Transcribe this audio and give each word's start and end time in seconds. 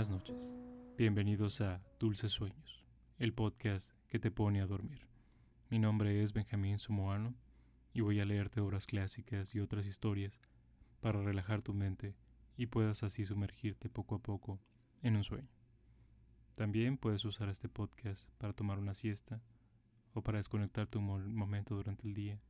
Buenas 0.00 0.16
noches. 0.16 0.50
Bienvenidos 0.96 1.60
a 1.60 1.82
Dulces 1.98 2.32
Sueños, 2.32 2.82
el 3.18 3.34
podcast 3.34 3.92
que 4.08 4.18
te 4.18 4.30
pone 4.30 4.62
a 4.62 4.66
dormir. 4.66 5.06
Mi 5.68 5.78
nombre 5.78 6.22
es 6.22 6.32
Benjamín 6.32 6.78
Sumoano 6.78 7.34
y 7.92 8.00
voy 8.00 8.18
a 8.18 8.24
leerte 8.24 8.62
obras 8.62 8.86
clásicas 8.86 9.54
y 9.54 9.60
otras 9.60 9.84
historias 9.84 10.40
para 11.02 11.20
relajar 11.20 11.60
tu 11.60 11.74
mente 11.74 12.16
y 12.56 12.64
puedas 12.64 13.02
así 13.02 13.26
sumergirte 13.26 13.90
poco 13.90 14.14
a 14.14 14.22
poco 14.22 14.58
en 15.02 15.16
un 15.16 15.24
sueño. 15.24 15.50
También 16.56 16.96
puedes 16.96 17.22
usar 17.26 17.50
este 17.50 17.68
podcast 17.68 18.30
para 18.38 18.54
tomar 18.54 18.78
una 18.78 18.94
siesta 18.94 19.42
o 20.14 20.22
para 20.22 20.38
desconectarte 20.38 20.96
un 20.96 21.34
momento 21.34 21.74
durante 21.74 22.08
el 22.08 22.14
día, 22.14 22.40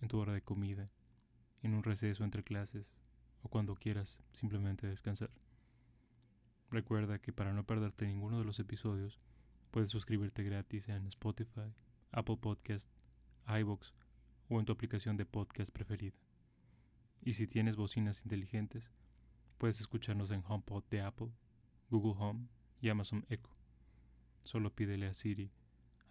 en 0.00 0.06
tu 0.06 0.18
hora 0.18 0.32
de 0.32 0.42
comida, 0.42 0.92
en 1.60 1.74
un 1.74 1.82
receso 1.82 2.22
entre 2.22 2.44
clases 2.44 2.94
o 3.42 3.48
cuando 3.48 3.74
quieras 3.74 4.22
simplemente 4.30 4.86
descansar. 4.86 5.32
Recuerda 6.74 7.20
que 7.20 7.32
para 7.32 7.52
no 7.52 7.62
perderte 7.62 8.04
ninguno 8.04 8.40
de 8.40 8.44
los 8.44 8.58
episodios, 8.58 9.20
puedes 9.70 9.90
suscribirte 9.90 10.42
gratis 10.42 10.88
en 10.88 11.06
Spotify, 11.06 11.72
Apple 12.10 12.36
Podcast, 12.36 12.90
iBox 13.46 13.94
o 14.48 14.58
en 14.58 14.66
tu 14.66 14.72
aplicación 14.72 15.16
de 15.16 15.24
podcast 15.24 15.72
preferida. 15.72 16.16
Y 17.22 17.34
si 17.34 17.46
tienes 17.46 17.76
bocinas 17.76 18.24
inteligentes, 18.24 18.90
puedes 19.56 19.78
escucharnos 19.78 20.32
en 20.32 20.42
HomePod 20.44 20.82
de 20.90 21.02
Apple, 21.02 21.28
Google 21.90 22.16
Home 22.18 22.48
y 22.80 22.88
Amazon 22.88 23.24
Echo. 23.28 23.54
Solo 24.42 24.74
pídele 24.74 25.06
a 25.06 25.14
Siri, 25.14 25.52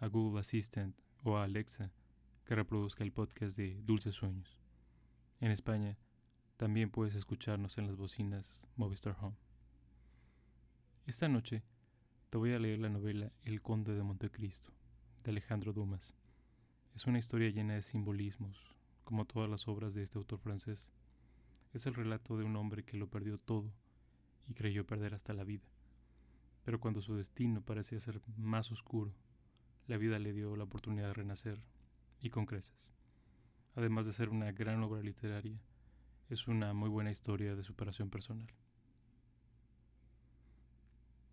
a 0.00 0.06
Google 0.06 0.40
Assistant 0.40 0.98
o 1.24 1.36
a 1.36 1.44
Alexa 1.44 1.92
que 2.46 2.54
reproduzca 2.54 3.04
el 3.04 3.12
podcast 3.12 3.58
de 3.58 3.82
Dulces 3.82 4.14
Sueños. 4.14 4.56
En 5.40 5.50
España, 5.50 5.98
también 6.56 6.88
puedes 6.88 7.16
escucharnos 7.16 7.76
en 7.76 7.86
las 7.86 7.96
bocinas 7.96 8.62
Movistar 8.76 9.14
Home. 9.20 9.36
Esta 11.06 11.28
noche 11.28 11.62
te 12.30 12.38
voy 12.38 12.54
a 12.54 12.58
leer 12.58 12.78
la 12.78 12.88
novela 12.88 13.30
El 13.42 13.60
Conde 13.60 13.94
de 13.94 14.02
Montecristo, 14.02 14.72
de 15.22 15.32
Alejandro 15.32 15.74
Dumas. 15.74 16.14
Es 16.94 17.04
una 17.04 17.18
historia 17.18 17.50
llena 17.50 17.74
de 17.74 17.82
simbolismos, 17.82 18.74
como 19.04 19.26
todas 19.26 19.50
las 19.50 19.68
obras 19.68 19.92
de 19.92 20.02
este 20.02 20.16
autor 20.16 20.38
francés. 20.38 20.90
Es 21.74 21.84
el 21.84 21.92
relato 21.92 22.38
de 22.38 22.44
un 22.44 22.56
hombre 22.56 22.84
que 22.84 22.96
lo 22.96 23.10
perdió 23.10 23.36
todo 23.36 23.70
y 24.48 24.54
creyó 24.54 24.86
perder 24.86 25.12
hasta 25.12 25.34
la 25.34 25.44
vida. 25.44 25.66
Pero 26.64 26.80
cuando 26.80 27.02
su 27.02 27.14
destino 27.16 27.60
parecía 27.60 28.00
ser 28.00 28.22
más 28.38 28.72
oscuro, 28.72 29.12
la 29.86 29.98
vida 29.98 30.18
le 30.18 30.32
dio 30.32 30.56
la 30.56 30.64
oportunidad 30.64 31.08
de 31.08 31.14
renacer 31.14 31.60
y 32.22 32.30
con 32.30 32.46
creces. 32.46 32.92
Además 33.74 34.06
de 34.06 34.14
ser 34.14 34.30
una 34.30 34.52
gran 34.52 34.82
obra 34.82 35.02
literaria, 35.02 35.60
es 36.30 36.48
una 36.48 36.72
muy 36.72 36.88
buena 36.88 37.10
historia 37.10 37.54
de 37.54 37.62
superación 37.62 38.08
personal. 38.08 38.48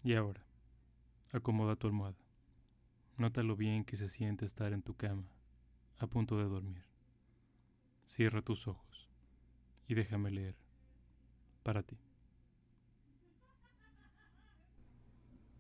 Y 0.04 0.16
ahora, 0.16 0.44
acomoda 1.32 1.76
tu 1.76 1.88
almohada. 1.88 2.18
Nota 3.18 3.44
lo 3.44 3.56
bien 3.56 3.84
que 3.84 3.98
se 3.98 4.10
siente 4.10 4.46
estar 4.46 4.74
en 4.74 4.82
tu 4.82 4.96
cama, 4.96 5.28
a 6.00 6.08
punto 6.08 6.38
de 6.38 6.46
dormir. 6.46 6.84
Cierra 8.06 8.42
tus 8.42 8.68
ojos 8.68 9.10
y 9.88 9.94
déjame 9.94 10.32
leer 10.32 10.56
para 11.64 11.84
ti. 11.84 11.98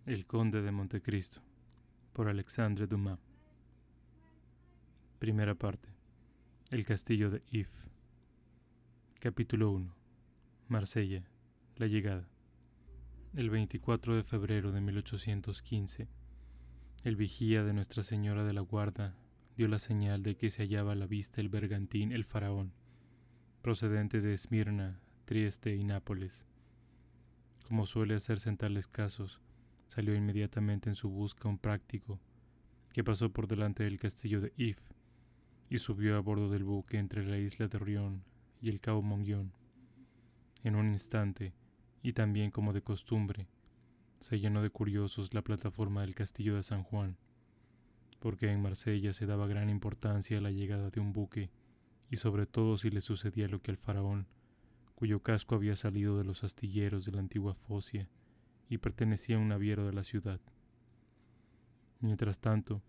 El 0.06 0.25
Conde 0.25 0.64
de 0.64 0.72
Montecristo, 0.72 1.42
por 2.14 2.28
Alexandre 2.28 2.88
Dumas. 2.88 3.20
Primera 5.20 5.53
parte. 5.53 5.89
El 6.72 6.83
Castillo 6.86 7.30
de 7.30 7.44
If. 7.52 7.70
Capítulo 9.20 9.70
1. 9.72 9.94
Marsella. 10.67 11.23
La 11.76 11.86
llegada. 11.86 12.27
El 13.33 13.49
24 13.49 14.17
de 14.17 14.23
febrero 14.23 14.73
de 14.73 14.81
1815, 14.81 16.09
el 17.05 17.15
vigía 17.15 17.64
de 17.64 17.71
Nuestra 17.71 18.03
Señora 18.03 18.43
de 18.43 18.52
la 18.52 18.59
Guarda 18.59 19.15
dio 19.55 19.69
la 19.69 19.80
señal 19.80 20.21
de 20.21 20.36
que 20.36 20.49
se 20.49 20.64
hallaba 20.64 20.92
a 20.92 20.95
la 20.95 21.08
vista 21.08 21.39
el 21.39 21.47
bergantín 21.47 22.11
El 22.11 22.25
Faraón, 22.25 22.73
procedente 23.61 24.20
de 24.20 24.33
Esmirna, 24.33 24.99
Trieste 25.23 25.73
y 25.73 25.86
Nápoles. 25.86 26.43
Como 27.70 27.86
suele 27.86 28.15
hacerse 28.15 28.49
en 28.49 28.58
tales 28.58 28.89
casos, 28.89 29.39
salió 29.87 30.14
inmediatamente 30.14 30.89
en 30.89 30.95
su 30.95 31.09
busca 31.09 31.47
un 31.47 31.58
práctico, 31.58 32.20
que 32.91 33.05
pasó 33.05 33.31
por 33.31 33.47
delante 33.47 33.86
del 33.86 33.97
castillo 33.97 34.41
de 34.41 34.52
If 34.58 34.81
y 35.70 35.80
subió 35.80 36.17
a 36.17 36.20
bordo 36.20 36.49
del 36.49 36.65
buque 36.65 36.97
entre 36.97 37.25
la 37.25 37.37
isla 37.37 37.70
de 37.70 37.80
Rion 37.80 38.25
y 38.61 38.67
el 38.67 38.81
cabo 38.81 39.02
Monguión. 39.02 39.53
En 40.65 40.75
un 40.75 40.87
instante, 40.87 41.53
y 42.02 42.14
también 42.14 42.52
como 42.52 42.73
de 42.73 42.82
costumbre, 42.82 43.48
se 44.20 44.39
llenó 44.39 44.62
de 44.62 44.70
curiosos 44.70 45.34
la 45.34 45.42
plataforma 45.42 46.02
del 46.02 46.16
castillo 46.16 46.56
de 46.56 46.64
San 46.64 46.84
Juan, 46.84 47.17
porque 48.20 48.52
en 48.52 48.62
Marsella 48.62 49.14
se 49.14 49.26
daba 49.26 49.48
gran 49.48 49.70
importancia 49.70 50.38
a 50.38 50.42
la 50.42 50.52
llegada 50.52 50.92
de 50.92 51.00
un 51.00 51.12
buque, 51.12 51.50
y 52.10 52.17
sobre 52.17 52.45
todo 52.45 52.78
si 52.78 52.89
le 52.89 53.02
sucedía 53.02 53.48
lo 53.48 53.62
que 53.62 53.72
al 53.72 53.78
faraón, 53.78 54.28
cuyo 54.95 55.23
casco 55.23 55.56
había 55.56 55.76
salido 55.76 56.17
de 56.17 56.23
los 56.23 56.44
astilleros 56.44 57.06
de 57.06 57.14
la 57.14 57.20
antigua 57.20 57.56
Focia 57.56 58.08
y 58.70 58.78
pertenecía 58.78 59.38
a 59.38 59.39
un 59.39 59.48
naviero 59.48 59.86
de 59.86 59.94
la 59.94 60.04
ciudad. 60.04 60.39
Mientras 62.00 62.39
tanto, 62.39 62.83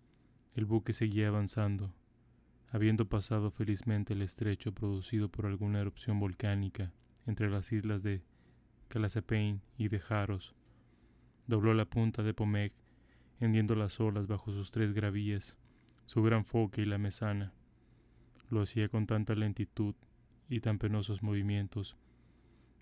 el 0.55 0.67
buque 0.67 0.93
seguía 0.93 1.29
avanzando, 1.29 1.95
habiendo 2.71 3.09
pasado 3.09 3.51
felizmente 3.51 4.13
el 4.13 4.23
estrecho 4.23 4.73
producido 4.73 5.31
por 5.31 5.47
alguna 5.47 5.81
erupción 5.81 6.21
volcánica 6.21 6.93
entre 7.27 7.49
las 7.49 7.73
islas 7.73 8.03
de 8.03 8.23
Calacepain 8.93 9.63
y 9.79 9.89
de 9.89 10.01
Jaros. 10.01 10.55
Dobló 11.47 11.73
la 11.73 11.87
punta 11.87 12.23
de 12.23 12.35
Pomec, 12.35 12.75
hendiendo 13.41 13.75
las 13.75 13.99
olas 14.01 14.27
bajo 14.27 14.53
sus 14.53 14.71
tres 14.71 14.93
gravías, 14.93 15.57
su 16.05 16.23
gran 16.23 16.45
foque 16.45 16.83
y 16.83 16.85
la 16.85 16.99
mesana. 16.99 17.55
Lo 18.51 18.61
hacía 18.61 18.91
con 18.91 19.07
tanta 19.07 19.35
lentitud 19.35 19.95
y 20.51 20.61
tan 20.61 20.79
penosos 20.79 21.23
movimientos 21.23 21.97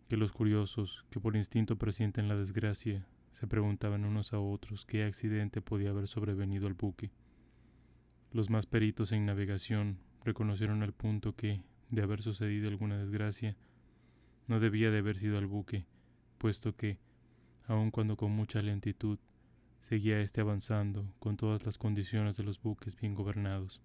que 0.09 0.16
los 0.16 0.32
curiosos, 0.32 1.06
que 1.10 1.20
por 1.20 1.37
instinto 1.37 1.76
presienten 1.76 2.26
la 2.26 2.34
desgracia, 2.34 3.06
se 3.31 3.47
preguntaban 3.47 4.04
unos 4.04 4.32
a 4.32 4.41
otros 4.41 4.87
qué 4.87 5.04
accidente 5.04 5.62
podía 5.62 5.91
haber 5.91 6.09
sobrevenido 6.09 6.66
al 6.66 6.75
buque. 6.75 7.12
Los 8.32 8.50
más 8.50 8.66
peritos 8.66 9.12
en 9.12 9.26
navegación 9.26 10.00
reconocieron 10.25 10.82
al 10.82 10.93
punto 10.93 11.37
que, 11.37 11.62
de 11.88 12.03
haber 12.03 12.20
sucedido 12.20 12.69
alguna 12.69 12.99
desgracia, 12.99 13.56
no 14.49 14.59
debía 14.59 14.91
de 14.91 14.99
haber 14.99 15.16
sido 15.16 15.38
al 15.38 15.47
buque, 15.47 15.87
puesto 16.41 16.75
que, 16.75 16.99
aun 17.67 17.91
cuando 17.91 18.17
con 18.17 18.33
mucha 18.33 18.62
lentitud, 18.62 19.19
seguía 19.81 20.23
éste 20.23 20.41
avanzando 20.41 21.15
con 21.19 21.37
todas 21.37 21.67
las 21.67 21.77
condiciones 21.77 22.39
de 22.39 22.45
los 22.45 22.62
buques 22.62 22.97
bien 22.97 23.15
gobernados. 23.15 23.83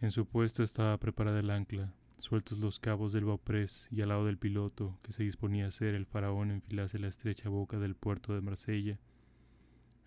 En 0.00 0.10
su 0.12 0.24
puesto 0.24 0.62
estaba 0.62 0.96
preparada 0.96 1.40
el 1.40 1.50
ancla, 1.50 1.92
sueltos 2.18 2.58
los 2.58 2.80
cabos 2.80 3.12
del 3.12 3.26
bauprés 3.26 3.86
y 3.90 4.00
al 4.00 4.08
lado 4.08 4.24
del 4.24 4.38
piloto, 4.38 4.98
que 5.02 5.12
se 5.12 5.24
disponía 5.24 5.66
a 5.66 5.68
hacer 5.68 5.94
el 5.94 6.06
faraón 6.06 6.50
enfilase 6.50 6.98
la 6.98 7.08
estrecha 7.08 7.50
boca 7.50 7.78
del 7.78 7.94
puerto 7.94 8.32
de 8.32 8.40
Marsella, 8.40 8.98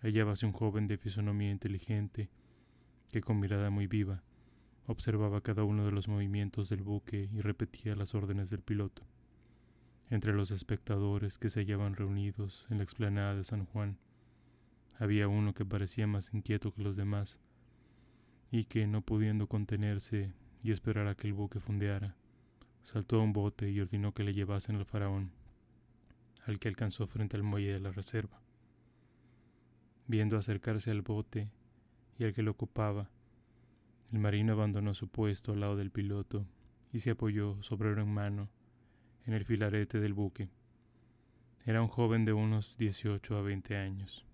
hallábase 0.00 0.46
un 0.46 0.52
joven 0.52 0.88
de 0.88 0.98
fisonomía 0.98 1.52
inteligente, 1.52 2.28
que 3.12 3.20
con 3.20 3.38
mirada 3.38 3.70
muy 3.70 3.86
viva 3.86 4.24
observaba 4.88 5.42
cada 5.42 5.62
uno 5.62 5.84
de 5.84 5.92
los 5.92 6.08
movimientos 6.08 6.68
del 6.68 6.82
buque 6.82 7.28
y 7.32 7.40
repetía 7.40 7.94
las 7.94 8.16
órdenes 8.16 8.50
del 8.50 8.62
piloto. 8.62 9.04
Entre 10.12 10.34
los 10.34 10.50
espectadores 10.50 11.38
que 11.38 11.48
se 11.48 11.60
hallaban 11.60 11.96
reunidos 11.96 12.66
en 12.68 12.76
la 12.76 12.84
explanada 12.84 13.34
de 13.34 13.44
San 13.44 13.64
Juan, 13.64 13.96
había 14.98 15.26
uno 15.26 15.54
que 15.54 15.64
parecía 15.64 16.06
más 16.06 16.34
inquieto 16.34 16.70
que 16.74 16.82
los 16.82 16.96
demás, 16.96 17.40
y 18.50 18.64
que, 18.64 18.86
no 18.86 19.00
pudiendo 19.00 19.46
contenerse 19.46 20.30
y 20.62 20.70
esperar 20.70 21.06
a 21.06 21.14
que 21.14 21.28
el 21.28 21.32
buque 21.32 21.60
fondeara, 21.60 22.14
saltó 22.82 23.20
a 23.20 23.22
un 23.22 23.32
bote 23.32 23.70
y 23.70 23.80
ordenó 23.80 24.12
que 24.12 24.22
le 24.22 24.34
llevasen 24.34 24.76
al 24.76 24.84
faraón, 24.84 25.32
al 26.44 26.58
que 26.58 26.68
alcanzó 26.68 27.06
frente 27.06 27.38
al 27.38 27.42
muelle 27.42 27.72
de 27.72 27.80
la 27.80 27.90
reserva. 27.90 28.38
Viendo 30.08 30.36
acercarse 30.36 30.90
al 30.90 31.00
bote 31.00 31.48
y 32.18 32.24
al 32.24 32.34
que 32.34 32.42
lo 32.42 32.50
ocupaba, 32.50 33.08
el 34.12 34.18
marino 34.18 34.52
abandonó 34.52 34.92
su 34.92 35.08
puesto 35.08 35.52
al 35.52 35.60
lado 35.60 35.76
del 35.76 35.90
piloto 35.90 36.44
y 36.92 36.98
se 36.98 37.12
apoyó, 37.12 37.62
sombrero 37.62 38.02
en 38.02 38.12
mano, 38.12 38.50
en 39.26 39.34
el 39.34 39.44
filarete 39.44 40.00
del 40.00 40.14
buque. 40.14 40.48
Era 41.64 41.80
un 41.80 41.88
joven 41.88 42.24
de 42.24 42.32
unos 42.32 42.76
18 42.76 43.36
a 43.36 43.42
20 43.42 43.76
años, 43.76 44.26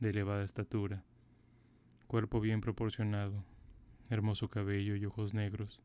de 0.00 0.10
elevada 0.10 0.44
estatura, 0.44 1.04
cuerpo 2.06 2.40
bien 2.40 2.60
proporcionado, 2.60 3.44
hermoso 4.10 4.48
cabello 4.48 4.96
y 4.96 5.06
ojos 5.06 5.34
negros, 5.34 5.80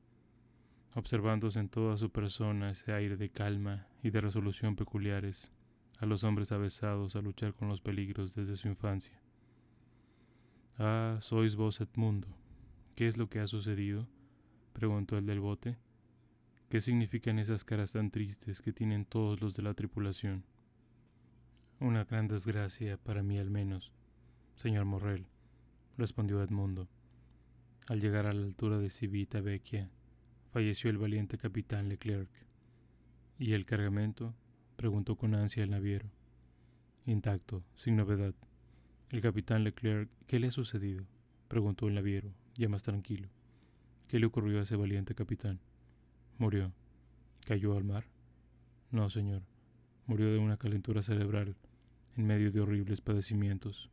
observándose 0.96 1.60
en 1.60 1.70
toda 1.70 1.98
su 1.98 2.12
persona 2.12 2.72
ese 2.72 2.94
aire 2.94 3.18
de 3.18 3.30
calma 3.30 3.88
y 4.02 4.10
de 4.10 4.22
resolución 4.22 4.76
peculiares 4.76 5.52
a 6.00 6.06
los 6.06 6.24
hombres 6.24 6.52
avesados 6.52 7.16
a 7.16 7.22
luchar 7.22 7.54
con 7.54 7.70
los 7.70 7.82
peligros 7.82 8.36
desde 8.36 8.56
su 8.58 8.68
infancia. 8.68 9.18
Ah, 10.78 11.18
sois 11.22 11.56
vos 11.56 11.80
Edmundo. 11.80 12.28
¿Qué 12.96 13.08
es 13.08 13.16
lo 13.18 13.30
que 13.30 13.40
ha 13.40 13.48
sucedido? 13.48 14.08
preguntó 14.74 15.18
el 15.18 15.26
del 15.26 15.40
bote. 15.40 15.78
¿Qué 16.74 16.82
significan 16.82 17.38
esas 17.38 17.64
caras 17.64 17.92
tan 17.92 18.10
tristes 18.10 18.60
que 18.60 18.74
tienen 18.74 19.06
todos 19.06 19.40
los 19.42 19.56
de 19.56 19.62
la 19.62 19.76
tripulación? 19.76 20.44
Una 21.80 22.04
gran 22.04 22.28
desgracia, 22.28 22.98
para 22.98 23.22
mí 23.22 23.38
al 23.38 23.52
menos, 23.52 23.92
señor 24.56 24.86
Morrel, 24.86 25.28
respondió 26.00 26.42
Edmundo. 26.42 26.90
Al 27.86 28.02
llegar 28.02 28.26
a 28.26 28.34
la 28.34 28.42
altura 28.42 28.80
de 28.80 28.90
Civita 28.90 29.40
Vecchia, 29.40 29.92
falleció 30.52 30.90
el 30.90 30.98
valiente 30.98 31.38
capitán 31.38 31.90
Leclerc. 31.90 32.32
¿Y 33.38 33.54
el 33.54 33.68
cargamento? 33.68 34.34
preguntó 34.76 35.16
con 35.16 35.36
ansia 35.36 35.64
el 35.64 35.70
naviero. 35.70 36.10
Intacto, 37.06 37.64
sin 37.76 37.98
novedad. 37.98 38.34
El 39.12 39.22
capitán 39.22 39.64
Leclerc, 39.64 40.10
¿qué 40.26 40.40
le 40.40 40.48
ha 40.48 40.52
sucedido? 40.52 41.06
preguntó 41.50 41.88
el 41.88 41.94
naviero, 41.94 42.34
ya 42.56 42.68
más 42.68 42.82
tranquilo. 42.82 43.30
¿Qué 44.08 44.18
le 44.18 44.26
ocurrió 44.26 44.60
a 44.60 44.64
ese 44.64 44.76
valiente 44.76 45.14
capitán? 45.14 45.60
Murió. 46.40 46.74
¿Cayó 47.46 47.78
al 47.78 47.84
mar? 47.84 48.06
No, 48.90 49.10
señor. 49.10 49.44
Murió 50.08 50.32
de 50.32 50.40
una 50.40 50.58
calentura 50.58 51.04
cerebral, 51.04 51.56
en 52.18 52.26
medio 52.26 52.52
de 52.52 52.60
horribles 52.60 53.02
padecimientos. 53.02 53.92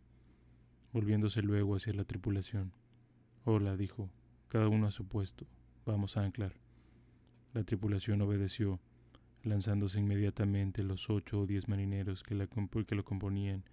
Volviéndose 0.92 1.42
luego 1.42 1.76
hacia 1.76 1.92
la 1.92 2.04
tripulación. 2.04 2.72
Hola, 3.44 3.76
dijo, 3.76 4.10
cada 4.48 4.68
uno 4.68 4.86
a 4.86 4.90
su 4.90 5.06
puesto. 5.06 5.46
Vamos 5.84 6.16
a 6.16 6.24
anclar. 6.24 6.54
La 7.52 7.62
tripulación 7.62 8.22
obedeció, 8.22 8.80
lanzándose 9.42 10.00
inmediatamente 10.00 10.82
los 10.82 11.10
ocho 11.10 11.40
o 11.40 11.46
diez 11.46 11.68
marineros 11.68 12.22
que, 12.22 12.48
que 12.86 12.94
lo 12.94 13.04
componían, 13.04 13.64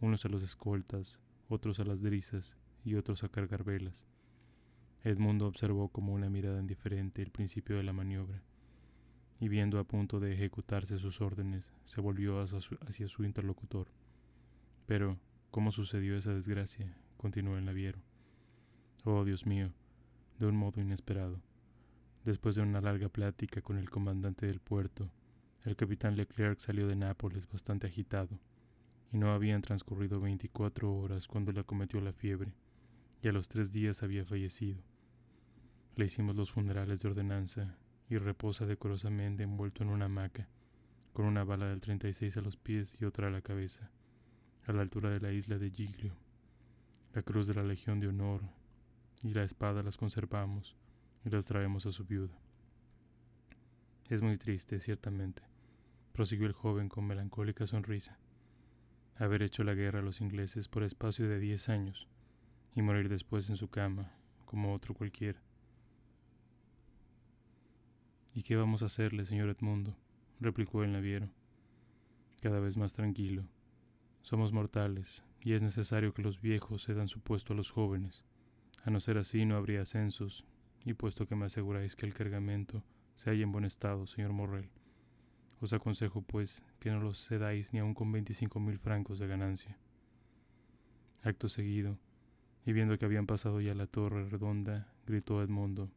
unos 0.00 0.24
a 0.24 0.28
los 0.28 0.42
escoltas, 0.42 1.18
otros 1.48 1.80
a 1.80 1.84
las 1.84 2.02
drisas 2.02 2.56
y 2.84 2.94
otros 2.94 3.24
a 3.24 3.28
cargar 3.28 3.64
velas. 3.64 4.06
Edmundo 5.04 5.48
observó 5.48 5.88
como 5.88 6.12
una 6.12 6.30
mirada 6.30 6.60
indiferente 6.60 7.22
el 7.22 7.32
principio 7.32 7.76
de 7.76 7.82
la 7.82 7.92
maniobra, 7.92 8.40
y 9.40 9.48
viendo 9.48 9.80
a 9.80 9.84
punto 9.84 10.20
de 10.20 10.32
ejecutarse 10.32 11.00
sus 11.00 11.20
órdenes, 11.20 11.72
se 11.84 12.00
volvió 12.00 12.40
hacia 12.40 13.08
su, 13.08 13.24
interlocutor. 13.24 13.88
Pero, 14.86 15.18
¿cómo 15.50 15.72
sucedió 15.72 16.16
esa 16.16 16.32
desgracia? 16.32 16.96
continuó 17.16 17.58
el 17.58 17.64
naviero. 17.64 17.98
Oh, 19.02 19.24
Dios 19.24 19.44
mío, 19.44 19.72
de 20.38 20.46
un 20.46 20.56
modo 20.56 20.80
inesperado. 20.80 21.40
Después 22.24 22.54
de 22.54 22.62
una 22.62 22.80
larga 22.80 23.08
plática 23.08 23.60
con 23.60 23.78
el 23.78 23.90
comandante 23.90 24.46
del 24.46 24.60
puerto, 24.60 25.10
el 25.64 25.74
capitán 25.74 26.16
Leclerc 26.16 26.60
salió 26.60 26.86
de 26.86 26.94
Nápoles 26.94 27.48
bastante 27.48 27.88
agitado, 27.88 28.38
y 29.12 29.18
no 29.18 29.32
habían 29.32 29.62
transcurrido 29.62 30.20
veinticuatro 30.20 30.94
horas 30.94 31.26
cuando 31.26 31.50
le 31.50 31.58
acometió 31.58 32.00
la 32.00 32.12
fiebre, 32.12 32.54
y 33.20 33.26
a 33.26 33.32
los 33.32 33.48
tres 33.48 33.72
días 33.72 34.04
había 34.04 34.24
fallecido. 34.24 34.91
Le 35.94 36.06
hicimos 36.06 36.34
los 36.36 36.50
funerales 36.50 37.02
de 37.02 37.08
ordenanza 37.08 37.76
y 38.08 38.16
reposa 38.16 38.64
decorosamente 38.64 39.42
envuelto 39.42 39.82
en 39.82 39.90
una 39.90 40.06
hamaca, 40.06 40.48
con 41.12 41.26
una 41.26 41.44
bala 41.44 41.66
del 41.66 41.82
36 41.82 42.34
a 42.38 42.40
los 42.40 42.56
pies 42.56 42.96
y 42.98 43.04
otra 43.04 43.28
a 43.28 43.30
la 43.30 43.42
cabeza, 43.42 43.90
a 44.66 44.72
la 44.72 44.80
altura 44.80 45.10
de 45.10 45.20
la 45.20 45.32
isla 45.32 45.58
de 45.58 45.70
Giglio. 45.70 46.14
La 47.12 47.22
cruz 47.22 47.46
de 47.46 47.54
la 47.54 47.62
Legión 47.62 48.00
de 48.00 48.08
Honor 48.08 48.40
y 49.22 49.34
la 49.34 49.44
espada 49.44 49.82
las 49.82 49.98
conservamos 49.98 50.76
y 51.26 51.28
las 51.28 51.44
traemos 51.44 51.84
a 51.84 51.92
su 51.92 52.06
viuda. 52.06 52.38
Es 54.08 54.22
muy 54.22 54.38
triste, 54.38 54.80
ciertamente, 54.80 55.42
prosiguió 56.12 56.46
el 56.46 56.54
joven 56.54 56.88
con 56.88 57.06
melancólica 57.06 57.66
sonrisa, 57.66 58.18
haber 59.16 59.42
hecho 59.42 59.62
la 59.62 59.74
guerra 59.74 59.98
a 59.98 60.02
los 60.02 60.22
ingleses 60.22 60.68
por 60.68 60.84
espacio 60.84 61.28
de 61.28 61.38
diez 61.38 61.68
años 61.68 62.08
y 62.74 62.80
morir 62.80 63.10
después 63.10 63.50
en 63.50 63.58
su 63.58 63.68
cama, 63.68 64.12
como 64.46 64.72
otro 64.72 64.94
cualquiera. 64.94 65.40
¿Y 68.34 68.42
qué 68.44 68.56
vamos 68.56 68.82
a 68.82 68.86
hacerle, 68.86 69.26
señor 69.26 69.50
Edmundo? 69.50 69.94
replicó 70.40 70.82
el 70.82 70.92
naviero, 70.92 71.28
cada 72.40 72.60
vez 72.60 72.78
más 72.78 72.94
tranquilo. 72.94 73.44
Somos 74.22 74.52
mortales, 74.52 75.22
y 75.42 75.52
es 75.52 75.60
necesario 75.60 76.14
que 76.14 76.22
los 76.22 76.40
viejos 76.40 76.86
cedan 76.86 77.08
su 77.08 77.20
puesto 77.20 77.52
a 77.52 77.56
los 77.56 77.70
jóvenes. 77.70 78.24
A 78.84 78.90
no 78.90 79.00
ser 79.00 79.18
así 79.18 79.44
no 79.44 79.56
habría 79.56 79.82
ascensos, 79.82 80.46
y 80.84 80.94
puesto 80.94 81.26
que 81.26 81.36
me 81.36 81.44
aseguráis 81.44 81.94
que 81.94 82.06
el 82.06 82.14
cargamento 82.14 82.82
se 83.14 83.28
halla 83.28 83.42
en 83.42 83.52
buen 83.52 83.66
estado, 83.66 84.06
señor 84.06 84.32
Morrel, 84.32 84.70
os 85.60 85.74
aconsejo, 85.74 86.22
pues, 86.22 86.64
que 86.80 86.90
no 86.90 87.00
los 87.00 87.26
cedáis 87.28 87.72
ni 87.72 87.80
aun 87.80 87.94
con 87.94 88.10
veinticinco 88.10 88.58
mil 88.58 88.78
francos 88.78 89.18
de 89.18 89.28
ganancia. 89.28 89.78
Acto 91.22 91.48
seguido, 91.48 91.98
y 92.64 92.72
viendo 92.72 92.98
que 92.98 93.04
habían 93.04 93.26
pasado 93.26 93.60
ya 93.60 93.74
la 93.74 93.86
torre 93.86 94.28
redonda, 94.28 94.92
gritó 95.06 95.42
Edmundo, 95.42 95.90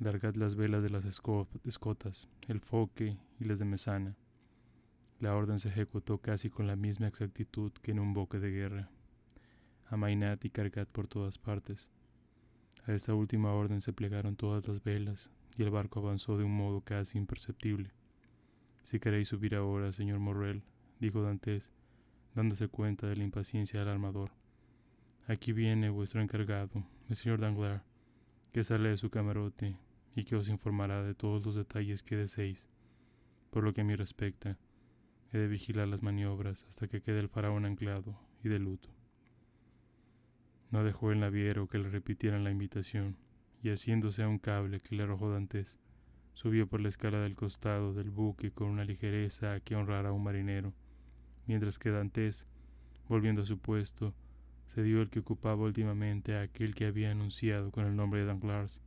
Largad 0.00 0.36
las 0.36 0.54
velas 0.54 0.80
de 0.84 0.90
las 0.90 1.04
escotas, 1.04 2.28
el 2.46 2.60
foque 2.60 3.18
y 3.40 3.44
las 3.44 3.58
de 3.58 3.64
mesana. 3.64 4.14
La 5.18 5.34
orden 5.34 5.58
se 5.58 5.70
ejecutó 5.70 6.18
casi 6.18 6.50
con 6.50 6.68
la 6.68 6.76
misma 6.76 7.08
exactitud 7.08 7.72
que 7.82 7.90
en 7.90 7.98
un 7.98 8.14
boque 8.14 8.38
de 8.38 8.52
guerra. 8.52 8.90
Amainad 9.88 10.38
y 10.44 10.50
cargad 10.50 10.86
por 10.86 11.08
todas 11.08 11.38
partes. 11.38 11.90
A 12.86 12.92
esta 12.92 13.12
última 13.12 13.52
orden 13.52 13.80
se 13.80 13.92
plegaron 13.92 14.36
todas 14.36 14.68
las 14.68 14.84
velas 14.84 15.32
y 15.56 15.64
el 15.64 15.70
barco 15.70 15.98
avanzó 15.98 16.38
de 16.38 16.44
un 16.44 16.56
modo 16.56 16.80
casi 16.80 17.18
imperceptible. 17.18 17.90
Si 18.84 19.00
queréis 19.00 19.26
subir 19.26 19.56
ahora, 19.56 19.92
señor 19.92 20.20
Morrel, 20.20 20.62
dijo 21.00 21.22
Dantes, 21.22 21.72
dándose 22.36 22.68
cuenta 22.68 23.08
de 23.08 23.16
la 23.16 23.24
impaciencia 23.24 23.80
del 23.80 23.88
armador. 23.88 24.30
Aquí 25.26 25.52
viene 25.52 25.90
vuestro 25.90 26.22
encargado, 26.22 26.84
el 27.08 27.16
señor 27.16 27.40
Danglars, 27.40 27.82
que 28.52 28.62
sale 28.62 28.90
de 28.90 28.96
su 28.96 29.10
camarote 29.10 29.76
y 30.14 30.24
que 30.24 30.36
os 30.36 30.48
informará 30.48 31.02
de 31.02 31.14
todos 31.14 31.44
los 31.44 31.54
detalles 31.54 32.02
que 32.02 32.16
deseéis. 32.16 32.68
Por 33.50 33.64
lo 33.64 33.72
que 33.72 33.82
a 33.82 33.84
mí 33.84 33.94
respecta, 33.94 34.58
he 35.32 35.38
de 35.38 35.48
vigilar 35.48 35.88
las 35.88 36.02
maniobras 36.02 36.64
hasta 36.68 36.88
que 36.88 37.02
quede 37.02 37.20
el 37.20 37.28
faraón 37.28 37.64
anclado 37.64 38.18
y 38.42 38.48
de 38.48 38.58
luto. 38.58 38.88
No 40.70 40.84
dejó 40.84 41.12
el 41.12 41.20
naviero 41.20 41.68
que 41.68 41.78
le 41.78 41.88
repitieran 41.88 42.44
la 42.44 42.50
invitación, 42.50 43.16
y 43.62 43.70
haciéndose 43.70 44.22
a 44.22 44.28
un 44.28 44.38
cable 44.38 44.80
que 44.80 44.94
le 44.94 45.02
arrojó 45.02 45.30
Dantes, 45.30 45.78
subió 46.34 46.68
por 46.68 46.80
la 46.80 46.88
escala 46.88 47.20
del 47.20 47.34
costado 47.34 47.94
del 47.94 48.10
buque 48.10 48.52
con 48.52 48.68
una 48.68 48.84
ligereza 48.84 49.58
que 49.60 49.74
honrara 49.74 50.10
a 50.10 50.12
un 50.12 50.22
marinero, 50.22 50.74
mientras 51.46 51.78
que 51.78 51.90
Dantes, 51.90 52.46
volviendo 53.08 53.42
a 53.42 53.46
su 53.46 53.58
puesto, 53.58 54.14
se 54.66 54.82
dio 54.82 55.00
el 55.00 55.08
que 55.08 55.20
ocupaba 55.20 55.64
últimamente 55.64 56.36
a 56.36 56.42
aquel 56.42 56.74
que 56.74 56.86
había 56.86 57.10
anunciado 57.10 57.70
con 57.70 57.86
el 57.86 57.96
nombre 57.96 58.20
de 58.20 58.26
Danglars, 58.26 58.82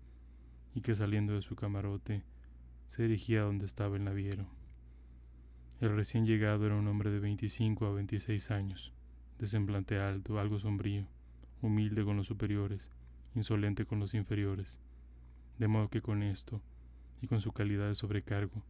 y 0.73 0.81
que 0.81 0.95
saliendo 0.95 1.33
de 1.33 1.41
su 1.41 1.55
camarote 1.55 2.23
se 2.87 3.03
dirigía 3.03 3.41
a 3.41 3.45
donde 3.45 3.65
estaba 3.65 3.95
el 3.95 4.03
naviero. 4.03 4.47
El 5.79 5.95
recién 5.95 6.25
llegado 6.25 6.65
era 6.65 6.75
un 6.75 6.87
hombre 6.87 7.09
de 7.09 7.19
25 7.19 7.85
a 7.85 7.93
26 7.93 8.51
años, 8.51 8.93
de 9.39 9.47
semblante 9.47 9.99
alto, 9.99 10.39
algo 10.39 10.59
sombrío, 10.59 11.07
humilde 11.61 12.03
con 12.03 12.17
los 12.17 12.27
superiores, 12.27 12.91
insolente 13.33 13.85
con 13.85 13.99
los 13.99 14.13
inferiores, 14.13 14.79
de 15.57 15.67
modo 15.67 15.89
que 15.89 16.01
con 16.01 16.21
esto, 16.21 16.61
y 17.21 17.27
con 17.27 17.41
su 17.41 17.51
calidad 17.51 17.87
de 17.87 17.95
sobrecargo, 17.95 18.63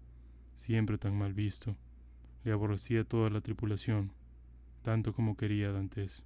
siempre 0.55 0.97
tan 0.97 1.17
mal 1.17 1.33
visto, 1.33 1.75
le 2.43 2.51
aborrecía 2.51 3.03
toda 3.03 3.29
la 3.29 3.41
tripulación, 3.41 4.11
tanto 4.83 5.13
como 5.13 5.37
quería 5.37 5.71
Dantes. 5.71 6.23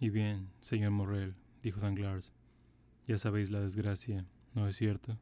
Y 0.00 0.10
bien, 0.10 0.50
señor 0.60 0.92
Morrel, 0.92 1.34
dijo 1.62 1.80
Danglars, 1.80 2.32
ya 3.06 3.18
sabéis 3.18 3.50
la 3.50 3.60
desgracia 3.60 4.26
¿No 4.54 4.66
es 4.66 4.76
cierto? 4.76 5.18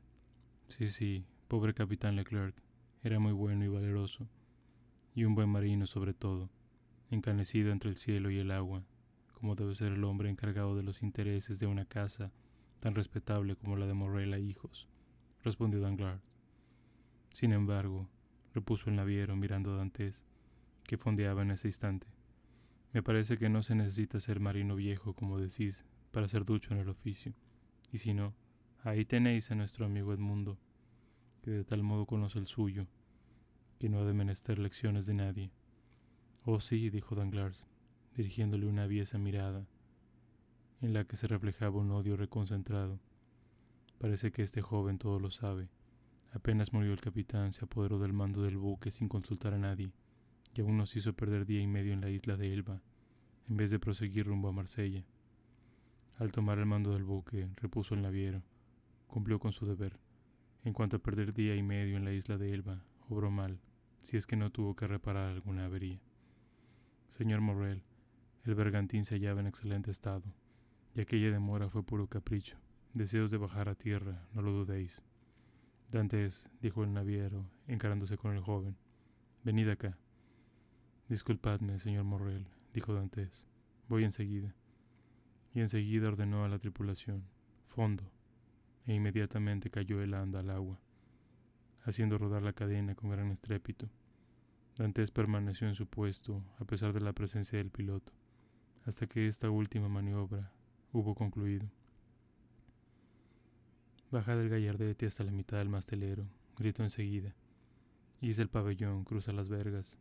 Sí, 0.68 0.90
sí, 0.90 1.24
pobre 1.48 1.74
capitán 1.74 2.16
Leclerc. 2.16 2.54
Era 3.02 3.18
muy 3.18 3.32
bueno 3.32 3.64
y 3.64 3.68
valeroso, 3.68 4.28
y 5.14 5.24
un 5.24 5.34
buen 5.34 5.48
marino 5.48 5.86
sobre 5.86 6.14
todo, 6.14 6.48
encanecido 7.10 7.72
entre 7.72 7.90
el 7.90 7.96
cielo 7.96 8.30
y 8.30 8.38
el 8.38 8.50
agua, 8.50 8.84
como 9.34 9.54
debe 9.54 9.74
ser 9.74 9.92
el 9.92 10.04
hombre 10.04 10.30
encargado 10.30 10.76
de 10.76 10.82
los 10.82 11.02
intereses 11.02 11.58
de 11.58 11.66
una 11.66 11.84
casa 11.84 12.32
tan 12.80 12.94
respetable 12.94 13.56
como 13.56 13.76
la 13.76 13.86
de 13.86 13.94
Morrela 13.94 14.38
hijos, 14.38 14.88
respondió 15.42 15.80
Danglars. 15.80 16.38
Sin 17.32 17.52
embargo, 17.52 18.08
repuso 18.54 18.90
el 18.90 18.96
naviero 18.96 19.36
mirando 19.36 19.74
a 19.74 19.76
Dantes, 19.76 20.24
que 20.84 20.98
fondeaba 20.98 21.42
en 21.42 21.50
ese 21.50 21.68
instante. 21.68 22.06
Me 22.92 23.02
parece 23.02 23.38
que 23.38 23.48
no 23.48 23.62
se 23.62 23.74
necesita 23.74 24.20
ser 24.20 24.40
marino 24.40 24.76
viejo, 24.76 25.14
como 25.14 25.38
decís, 25.38 25.84
para 26.12 26.28
ser 26.28 26.44
ducho 26.44 26.72
en 26.72 26.80
el 26.80 26.88
oficio, 26.88 27.34
y 27.92 27.98
si 27.98 28.14
no, 28.14 28.34
Ahí 28.82 29.04
tenéis 29.04 29.50
a 29.50 29.54
nuestro 29.54 29.86
amigo 29.86 30.12
Edmundo, 30.12 30.58
que 31.42 31.50
de 31.50 31.64
tal 31.64 31.82
modo 31.82 32.06
conoce 32.06 32.38
el 32.38 32.46
suyo, 32.46 32.86
que 33.78 33.88
no 33.88 34.00
ha 34.00 34.04
de 34.04 34.14
menester 34.14 34.58
lecciones 34.58 35.06
de 35.06 35.14
nadie. 35.14 35.50
Oh 36.44 36.60
sí, 36.60 36.90
dijo 36.90 37.14
Danglars, 37.14 37.64
dirigiéndole 38.14 38.66
una 38.66 38.84
aviesa 38.84 39.18
mirada, 39.18 39.66
en 40.80 40.92
la 40.92 41.04
que 41.04 41.16
se 41.16 41.26
reflejaba 41.26 41.78
un 41.78 41.90
odio 41.90 42.16
reconcentrado. 42.16 43.00
Parece 43.98 44.30
que 44.30 44.42
este 44.42 44.62
joven 44.62 44.98
todo 44.98 45.18
lo 45.18 45.30
sabe. 45.30 45.68
Apenas 46.32 46.72
murió 46.72 46.92
el 46.92 47.00
capitán, 47.00 47.52
se 47.52 47.64
apoderó 47.64 47.98
del 47.98 48.12
mando 48.12 48.42
del 48.42 48.58
buque 48.58 48.90
sin 48.90 49.08
consultar 49.08 49.54
a 49.54 49.58
nadie, 49.58 49.90
y 50.54 50.60
aún 50.60 50.76
nos 50.76 50.94
hizo 50.96 51.14
perder 51.14 51.46
día 51.46 51.60
y 51.60 51.66
medio 51.66 51.92
en 51.92 52.00
la 52.00 52.10
isla 52.10 52.36
de 52.36 52.52
Elba, 52.52 52.82
en 53.48 53.56
vez 53.56 53.70
de 53.70 53.78
proseguir 53.78 54.26
rumbo 54.26 54.48
a 54.48 54.52
Marsella. 54.52 55.04
Al 56.18 56.32
tomar 56.32 56.58
el 56.58 56.66
mando 56.66 56.92
del 56.92 57.04
buque, 57.04 57.48
repuso 57.56 57.94
el 57.94 58.02
naviero, 58.02 58.42
cumplió 59.16 59.38
con 59.38 59.54
su 59.54 59.64
deber. 59.64 59.98
En 60.62 60.74
cuanto 60.74 60.98
a 60.98 61.02
perder 61.02 61.32
día 61.32 61.56
y 61.56 61.62
medio 61.62 61.96
en 61.96 62.04
la 62.04 62.12
isla 62.12 62.36
de 62.36 62.52
Elba, 62.52 62.84
obró 63.08 63.30
mal, 63.30 63.58
si 64.02 64.18
es 64.18 64.26
que 64.26 64.36
no 64.36 64.50
tuvo 64.50 64.76
que 64.76 64.86
reparar 64.86 65.30
alguna 65.30 65.64
avería. 65.64 66.02
Señor 67.08 67.40
Morrel, 67.40 67.82
el 68.44 68.54
bergantín 68.54 69.06
se 69.06 69.14
hallaba 69.14 69.40
en 69.40 69.46
excelente 69.46 69.90
estado, 69.90 70.34
y 70.94 71.00
aquella 71.00 71.30
demora 71.30 71.70
fue 71.70 71.82
puro 71.82 72.08
capricho. 72.08 72.58
Deseos 72.92 73.30
de 73.30 73.38
bajar 73.38 73.70
a 73.70 73.74
tierra, 73.74 74.28
no 74.34 74.42
lo 74.42 74.52
dudéis. 74.52 75.02
Dantes, 75.90 76.50
dijo 76.60 76.84
el 76.84 76.92
naviero, 76.92 77.48
encarándose 77.68 78.18
con 78.18 78.36
el 78.36 78.42
joven, 78.42 78.76
venid 79.44 79.70
acá. 79.70 79.96
Disculpadme, 81.08 81.78
señor 81.78 82.04
Morrel, 82.04 82.48
dijo 82.74 82.92
Dantes, 82.92 83.46
voy 83.88 84.04
enseguida. 84.04 84.54
Y 85.54 85.60
enseguida 85.60 86.08
ordenó 86.08 86.44
a 86.44 86.50
la 86.50 86.58
tripulación, 86.58 87.24
fondo, 87.66 88.12
e 88.86 88.94
inmediatamente 88.94 89.70
cayó 89.70 90.00
el 90.02 90.14
anda 90.14 90.40
al 90.40 90.50
agua, 90.50 90.78
haciendo 91.82 92.18
rodar 92.18 92.42
la 92.42 92.52
cadena 92.52 92.94
con 92.94 93.10
gran 93.10 93.30
estrépito. 93.30 93.88
Dantes 94.76 95.10
permaneció 95.10 95.66
en 95.66 95.74
su 95.74 95.86
puesto, 95.86 96.42
a 96.58 96.64
pesar 96.64 96.92
de 96.92 97.00
la 97.00 97.12
presencia 97.12 97.58
del 97.58 97.70
piloto, 97.70 98.12
hasta 98.84 99.06
que 99.06 99.26
esta 99.26 99.50
última 99.50 99.88
maniobra 99.88 100.52
hubo 100.92 101.14
concluido. 101.14 101.68
Baja 104.10 104.36
del 104.36 104.48
gallardete 104.48 105.06
hasta 105.06 105.24
la 105.24 105.32
mitad 105.32 105.58
del 105.58 105.68
mastelero, 105.68 106.28
gritó 106.56 106.84
enseguida. 106.84 107.34
Hice 108.20 108.42
el 108.42 108.48
pabellón, 108.48 109.04
cruza 109.04 109.32
las 109.32 109.48
vergas. 109.48 109.98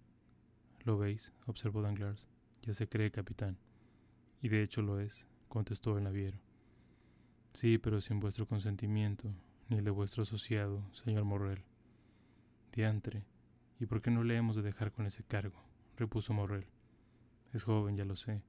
¿Lo 0.83 0.97
veis? 0.97 1.33
observó 1.47 1.81
Danglars. 1.81 2.27
Ya 2.61 2.73
se 2.73 2.87
cree 2.87 3.11
capitán. 3.11 3.57
Y 4.41 4.49
de 4.49 4.61
hecho 4.61 4.81
lo 4.81 4.99
es, 4.99 5.27
contestó 5.49 5.97
el 5.97 6.03
naviero. 6.03 6.37
Sí, 7.55 7.77
pero 7.77 8.01
sin 8.01 8.19
vuestro 8.19 8.45
consentimiento, 8.45 9.33
ni 9.69 9.77
el 9.77 9.85
de 9.85 9.89
vuestro 9.89 10.23
asociado, 10.23 10.83
señor 10.91 11.23
Morrel. 11.23 11.63
Diantre, 12.73 13.23
¿y 13.79 13.85
por 13.85 14.01
qué 14.01 14.11
no 14.11 14.25
le 14.25 14.35
hemos 14.35 14.57
de 14.57 14.61
dejar 14.61 14.91
con 14.91 15.05
ese 15.05 15.23
cargo? 15.23 15.63
repuso 15.95 16.33
Morrel. 16.33 16.65
Es 17.53 17.63
joven, 17.63 17.95
ya 17.95 18.03
lo 18.03 18.17
sé, 18.17 18.41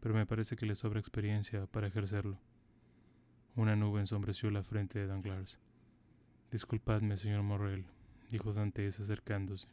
pero 0.00 0.14
me 0.14 0.26
parece 0.26 0.54
que 0.54 0.66
le 0.66 0.76
sobra 0.76 1.00
experiencia 1.00 1.64
para 1.64 1.86
ejercerlo. 1.86 2.38
Una 3.54 3.74
nube 3.74 4.00
ensombreció 4.00 4.50
la 4.50 4.62
frente 4.62 4.98
de 4.98 5.06
Danglars. 5.06 5.58
Disculpadme, 6.50 7.16
señor 7.16 7.42
Morrel, 7.42 7.86
dijo 8.28 8.52
Dantes 8.52 9.00
acercándose, 9.00 9.68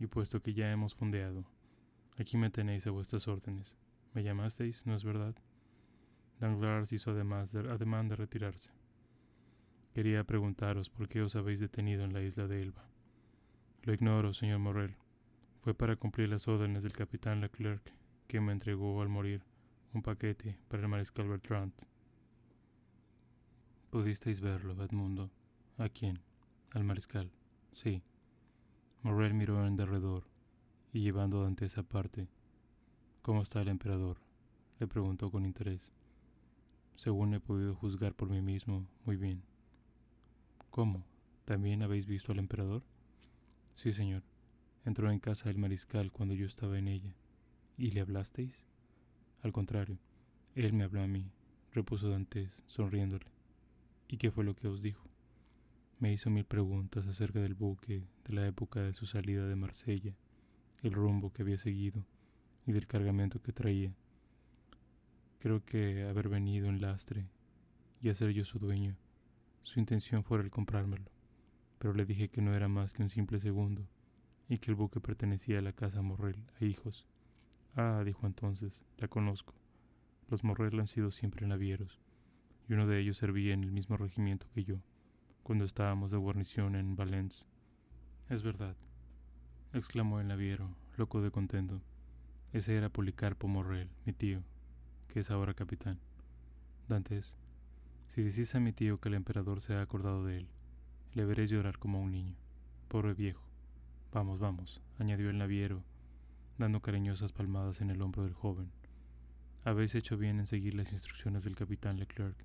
y 0.00 0.08
puesto 0.08 0.42
que 0.42 0.52
ya 0.52 0.72
hemos 0.72 0.96
fondeado, 0.96 1.44
aquí 2.18 2.38
me 2.38 2.50
tenéis 2.50 2.88
a 2.88 2.90
vuestras 2.90 3.28
órdenes. 3.28 3.76
¿Me 4.14 4.24
llamasteis, 4.24 4.84
no 4.84 4.96
es 4.96 5.04
verdad? 5.04 5.36
Danglars 6.40 6.92
hizo 6.92 7.10
además 7.10 7.52
de, 7.52 7.60
ademán 7.70 8.08
de 8.08 8.16
retirarse. 8.16 8.70
Quería 9.94 10.24
preguntaros 10.24 10.90
por 10.90 11.08
qué 11.08 11.22
os 11.22 11.36
habéis 11.36 11.60
detenido 11.60 12.04
en 12.04 12.12
la 12.12 12.22
isla 12.22 12.48
de 12.48 12.62
Elba. 12.62 12.84
Lo 13.82 13.92
ignoro, 13.92 14.34
señor 14.34 14.58
Morrel. 14.58 14.96
Fue 15.62 15.74
para 15.74 15.96
cumplir 15.96 16.28
las 16.28 16.48
órdenes 16.48 16.82
del 16.82 16.92
capitán 16.92 17.40
Leclerc, 17.40 17.92
que 18.26 18.40
me 18.40 18.52
entregó 18.52 19.00
al 19.00 19.08
morir 19.08 19.42
un 19.92 20.02
paquete 20.02 20.58
para 20.68 20.82
el 20.82 20.88
mariscal 20.88 21.28
Bertrand. 21.28 21.72
Pudisteis 23.90 24.40
verlo, 24.40 24.72
Edmundo. 24.82 25.30
¿A 25.78 25.88
quién? 25.88 26.18
Al 26.72 26.84
mariscal. 26.84 27.30
Sí. 27.72 28.02
Morrel 29.02 29.34
miró 29.34 29.64
en 29.66 29.76
derredor 29.76 30.24
y 30.92 31.00
llevando 31.02 31.40
a 31.40 31.44
Dantes 31.44 31.78
aparte. 31.78 32.26
¿Cómo 33.22 33.42
está 33.42 33.62
el 33.62 33.68
emperador? 33.68 34.18
le 34.80 34.88
preguntó 34.88 35.30
con 35.30 35.46
interés. 35.46 35.92
Según 36.96 37.34
he 37.34 37.40
podido 37.40 37.74
juzgar 37.74 38.14
por 38.14 38.30
mí 38.30 38.40
mismo, 38.40 38.86
muy 39.04 39.16
bien. 39.16 39.42
¿Cómo? 40.70 41.04
¿También 41.44 41.82
habéis 41.82 42.06
visto 42.06 42.32
al 42.32 42.38
emperador? 42.38 42.82
Sí, 43.72 43.92
señor. 43.92 44.22
Entró 44.84 45.10
en 45.10 45.18
casa 45.18 45.48
del 45.48 45.58
mariscal 45.58 46.12
cuando 46.12 46.34
yo 46.34 46.46
estaba 46.46 46.78
en 46.78 46.88
ella. 46.88 47.14
¿Y 47.76 47.90
le 47.90 48.00
hablasteis? 48.00 48.64
Al 49.42 49.52
contrario, 49.52 49.98
él 50.54 50.72
me 50.72 50.84
habló 50.84 51.02
a 51.02 51.06
mí, 51.06 51.30
repuso 51.72 52.08
Dantes, 52.08 52.62
sonriéndole. 52.66 53.26
¿Y 54.08 54.16
qué 54.16 54.30
fue 54.30 54.44
lo 54.44 54.54
que 54.54 54.68
os 54.68 54.82
dijo? 54.82 55.08
Me 55.98 56.12
hizo 56.12 56.30
mil 56.30 56.44
preguntas 56.44 57.06
acerca 57.06 57.40
del 57.40 57.54
buque, 57.54 58.06
de 58.24 58.34
la 58.34 58.46
época 58.46 58.80
de 58.80 58.94
su 58.94 59.06
salida 59.06 59.46
de 59.46 59.56
Marsella, 59.56 60.14
el 60.82 60.92
rumbo 60.92 61.32
que 61.32 61.42
había 61.42 61.58
seguido 61.58 62.04
y 62.66 62.72
del 62.72 62.86
cargamento 62.86 63.42
que 63.42 63.52
traía. 63.52 63.94
Creo 65.44 65.62
que 65.62 66.04
haber 66.08 66.30
venido 66.30 66.70
en 66.70 66.80
lastre 66.80 67.28
y 68.00 68.08
hacer 68.08 68.30
yo 68.30 68.46
su 68.46 68.58
dueño, 68.58 68.96
su 69.62 69.78
intención 69.78 70.24
fuera 70.24 70.42
el 70.42 70.50
comprármelo, 70.50 71.04
pero 71.78 71.92
le 71.92 72.06
dije 72.06 72.30
que 72.30 72.40
no 72.40 72.54
era 72.54 72.66
más 72.66 72.94
que 72.94 73.02
un 73.02 73.10
simple 73.10 73.38
segundo 73.38 73.86
y 74.48 74.56
que 74.56 74.70
el 74.70 74.74
buque 74.74 75.02
pertenecía 75.02 75.58
a 75.58 75.60
la 75.60 75.74
casa 75.74 76.00
Morrel, 76.00 76.42
a 76.58 76.64
hijos. 76.64 77.06
Ah, 77.76 78.00
dijo 78.06 78.26
entonces, 78.26 78.86
la 78.96 79.08
conozco. 79.08 79.52
Los 80.30 80.44
Morrel 80.44 80.80
han 80.80 80.88
sido 80.88 81.10
siempre 81.10 81.46
navieros, 81.46 82.00
y 82.66 82.72
uno 82.72 82.86
de 82.86 82.98
ellos 82.98 83.18
servía 83.18 83.52
en 83.52 83.64
el 83.64 83.70
mismo 83.70 83.98
regimiento 83.98 84.46
que 84.54 84.64
yo, 84.64 84.76
cuando 85.42 85.66
estábamos 85.66 86.10
de 86.10 86.16
guarnición 86.16 86.74
en 86.74 86.96
Valence. 86.96 87.44
Es 88.30 88.42
verdad, 88.42 88.76
exclamó 89.74 90.20
el 90.20 90.28
naviero, 90.28 90.74
loco 90.96 91.20
de 91.20 91.30
contento. 91.30 91.82
Ese 92.54 92.78
era 92.78 92.88
Policarpo 92.88 93.46
Morrel, 93.46 93.90
mi 94.06 94.14
tío 94.14 94.42
que 95.08 95.20
es 95.20 95.30
ahora 95.30 95.54
capitán. 95.54 95.98
Dantes, 96.88 97.36
si 98.08 98.22
decís 98.22 98.54
a 98.54 98.60
mi 98.60 98.72
tío 98.72 99.00
que 99.00 99.08
el 99.08 99.14
emperador 99.14 99.60
se 99.60 99.74
ha 99.74 99.82
acordado 99.82 100.24
de 100.24 100.38
él, 100.38 100.48
le 101.14 101.24
veréis 101.24 101.50
llorar 101.50 101.78
como 101.78 102.00
un 102.00 102.12
niño. 102.12 102.36
Pobre 102.88 103.14
viejo. 103.14 103.42
Vamos, 104.12 104.38
vamos, 104.38 104.80
añadió 104.98 105.30
el 105.30 105.38
naviero, 105.38 105.82
dando 106.58 106.80
cariñosas 106.80 107.32
palmadas 107.32 107.80
en 107.80 107.90
el 107.90 108.02
hombro 108.02 108.22
del 108.22 108.32
joven. 108.32 108.70
Habéis 109.64 109.94
hecho 109.94 110.16
bien 110.16 110.38
en 110.38 110.46
seguir 110.46 110.74
las 110.74 110.92
instrucciones 110.92 111.44
del 111.44 111.56
capitán 111.56 111.98
Leclerc, 111.98 112.36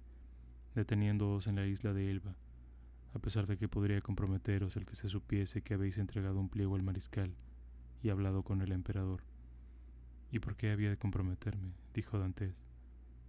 deteniéndoos 0.73 1.47
en 1.47 1.57
la 1.57 1.67
isla 1.67 1.93
de 1.93 2.09
Elba, 2.09 2.35
a 3.13 3.19
pesar 3.19 3.45
de 3.45 3.57
que 3.57 3.67
podría 3.67 4.01
comprometeros 4.01 4.75
el 4.77 4.85
que 4.85 4.95
se 4.95 5.09
supiese 5.09 5.61
que 5.61 5.73
habéis 5.73 5.97
entregado 5.97 6.39
un 6.39 6.49
pliego 6.49 6.75
al 6.75 6.83
mariscal 6.83 7.35
y 8.01 8.09
hablado 8.09 8.43
con 8.43 8.61
el 8.61 8.71
emperador. 8.71 9.23
¿Y 10.31 10.39
por 10.39 10.55
qué 10.55 10.71
había 10.71 10.89
de 10.89 10.97
comprometerme? 10.97 11.73
dijo 11.93 12.19
Dantes. 12.19 12.61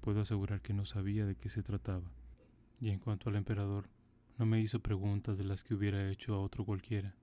Puedo 0.01 0.21
asegurar 0.21 0.61
que 0.61 0.75
no 0.75 0.85
sabía 0.85 1.27
de 1.27 1.37
qué 1.37 1.49
se 1.49 1.63
trataba. 1.63 2.11
Y 2.81 2.91
en 2.91 2.99
cuanto 2.99 3.29
al 3.29 3.37
emperador, 3.37 3.89
no 4.39 4.47
me 4.47 4.61
hizo 4.61 4.81
preguntas 4.81 5.39
de 5.39 5.45
las 5.45 5.65
que 5.65 5.75
hubiera 5.75 6.11
hecho 6.11 6.35
a 6.35 6.41
otro 6.41 6.65
cualquiera. 6.65 7.15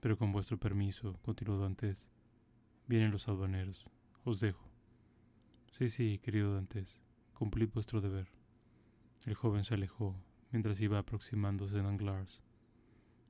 Pero 0.00 0.16
con 0.16 0.32
vuestro 0.32 0.58
permiso, 0.58 1.18
continuó 1.22 1.58
Dantes, 1.58 2.08
vienen 2.86 3.10
los 3.10 3.28
aduaneros. 3.28 3.86
Os 4.24 4.40
dejo. 4.40 4.70
Sí, 5.72 5.90
sí, 5.90 6.20
querido 6.22 6.54
Dantes, 6.54 7.00
cumplid 7.34 7.70
vuestro 7.72 8.00
deber. 8.00 8.28
El 9.26 9.34
joven 9.34 9.64
se 9.64 9.74
alejó 9.74 10.16
mientras 10.50 10.80
iba 10.80 10.98
aproximándose 10.98 11.78
a 11.78 11.82
Danglars. 11.82 12.42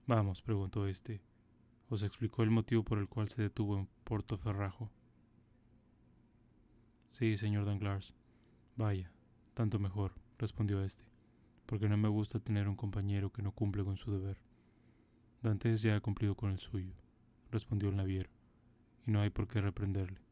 Vamos, 0.06 0.42
preguntó 0.42 0.86
éste. 0.86 1.22
¿Os 1.88 2.02
explicó 2.02 2.42
el 2.42 2.50
motivo 2.50 2.82
por 2.82 2.98
el 2.98 3.08
cual 3.08 3.28
se 3.28 3.42
detuvo 3.42 3.78
en 3.78 3.88
Porto 4.04 4.36
Ferrajo? 4.36 4.90
Sí, 7.12 7.36
señor 7.36 7.66
Danglars. 7.66 8.14
Vaya, 8.74 9.12
tanto 9.52 9.78
mejor, 9.78 10.14
respondió 10.38 10.82
éste, 10.82 11.04
porque 11.66 11.86
no 11.86 11.98
me 11.98 12.08
gusta 12.08 12.40
tener 12.40 12.66
un 12.68 12.74
compañero 12.74 13.30
que 13.30 13.42
no 13.42 13.52
cumple 13.52 13.84
con 13.84 13.98
su 13.98 14.10
deber. 14.10 14.38
Dantes 15.42 15.82
ya 15.82 15.94
ha 15.94 16.00
cumplido 16.00 16.34
con 16.34 16.50
el 16.50 16.58
suyo, 16.58 16.94
respondió 17.50 17.90
el 17.90 17.96
naviero, 17.96 18.30
y 19.06 19.10
no 19.10 19.20
hay 19.20 19.28
por 19.28 19.46
qué 19.46 19.60
reprenderle. 19.60 20.22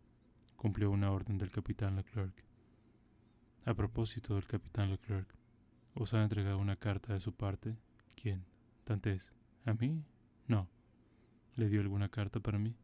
Cumplió 0.56 0.90
una 0.90 1.12
orden 1.12 1.36
del 1.36 1.50
capitán 1.50 1.96
Leclerc. 1.96 2.44
A 3.66 3.74
propósito 3.74 4.34
del 4.36 4.46
capitán 4.46 4.90
Leclerc, 4.90 5.28
¿os 5.92 6.14
ha 6.14 6.22
entregado 6.22 6.56
una 6.56 6.76
carta 6.76 7.12
de 7.12 7.20
su 7.20 7.34
parte? 7.34 7.76
¿Quién? 8.16 8.46
Dantes. 8.86 9.30
¿A 9.66 9.74
mí? 9.74 10.02
No. 10.48 10.66
¿Le 11.56 11.68
dio 11.68 11.82
alguna 11.82 12.08
carta 12.08 12.40
para 12.40 12.58
mí? 12.58 12.74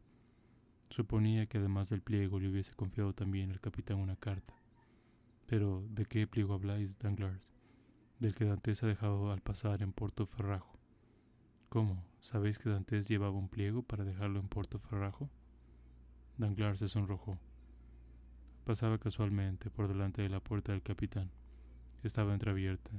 Suponía 0.89 1.45
que 1.47 1.57
además 1.57 1.89
del 1.89 2.01
pliego 2.01 2.39
le 2.39 2.49
hubiese 2.49 2.73
confiado 2.73 3.13
también 3.13 3.51
el 3.51 3.59
capitán 3.59 3.97
una 3.97 4.15
carta. 4.15 4.53
Pero, 5.45 5.83
¿de 5.89 6.05
qué 6.05 6.27
pliego 6.27 6.53
habláis, 6.53 6.97
Danglars? 6.97 7.51
Del 8.19 8.33
que 8.33 8.45
Dantes 8.45 8.83
ha 8.83 8.87
dejado 8.87 9.31
al 9.31 9.41
pasar 9.41 9.81
en 9.81 9.91
Puerto 9.91 10.25
Ferrajo. 10.25 10.79
¿Cómo? 11.69 12.03
¿Sabéis 12.19 12.57
que 12.57 12.69
Dantes 12.69 13.07
llevaba 13.07 13.37
un 13.37 13.49
pliego 13.49 13.83
para 13.83 14.05
dejarlo 14.05 14.39
en 14.39 14.47
Puerto 14.47 14.79
Ferrajo? 14.79 15.29
Danglars 16.37 16.79
se 16.79 16.87
sonrojó. 16.87 17.37
Pasaba 18.63 18.97
casualmente 18.97 19.69
por 19.69 19.87
delante 19.87 20.21
de 20.21 20.29
la 20.29 20.39
puerta 20.39 20.71
del 20.71 20.81
capitán. 20.81 21.29
Estaba 22.03 22.33
entreabierta, 22.33 22.91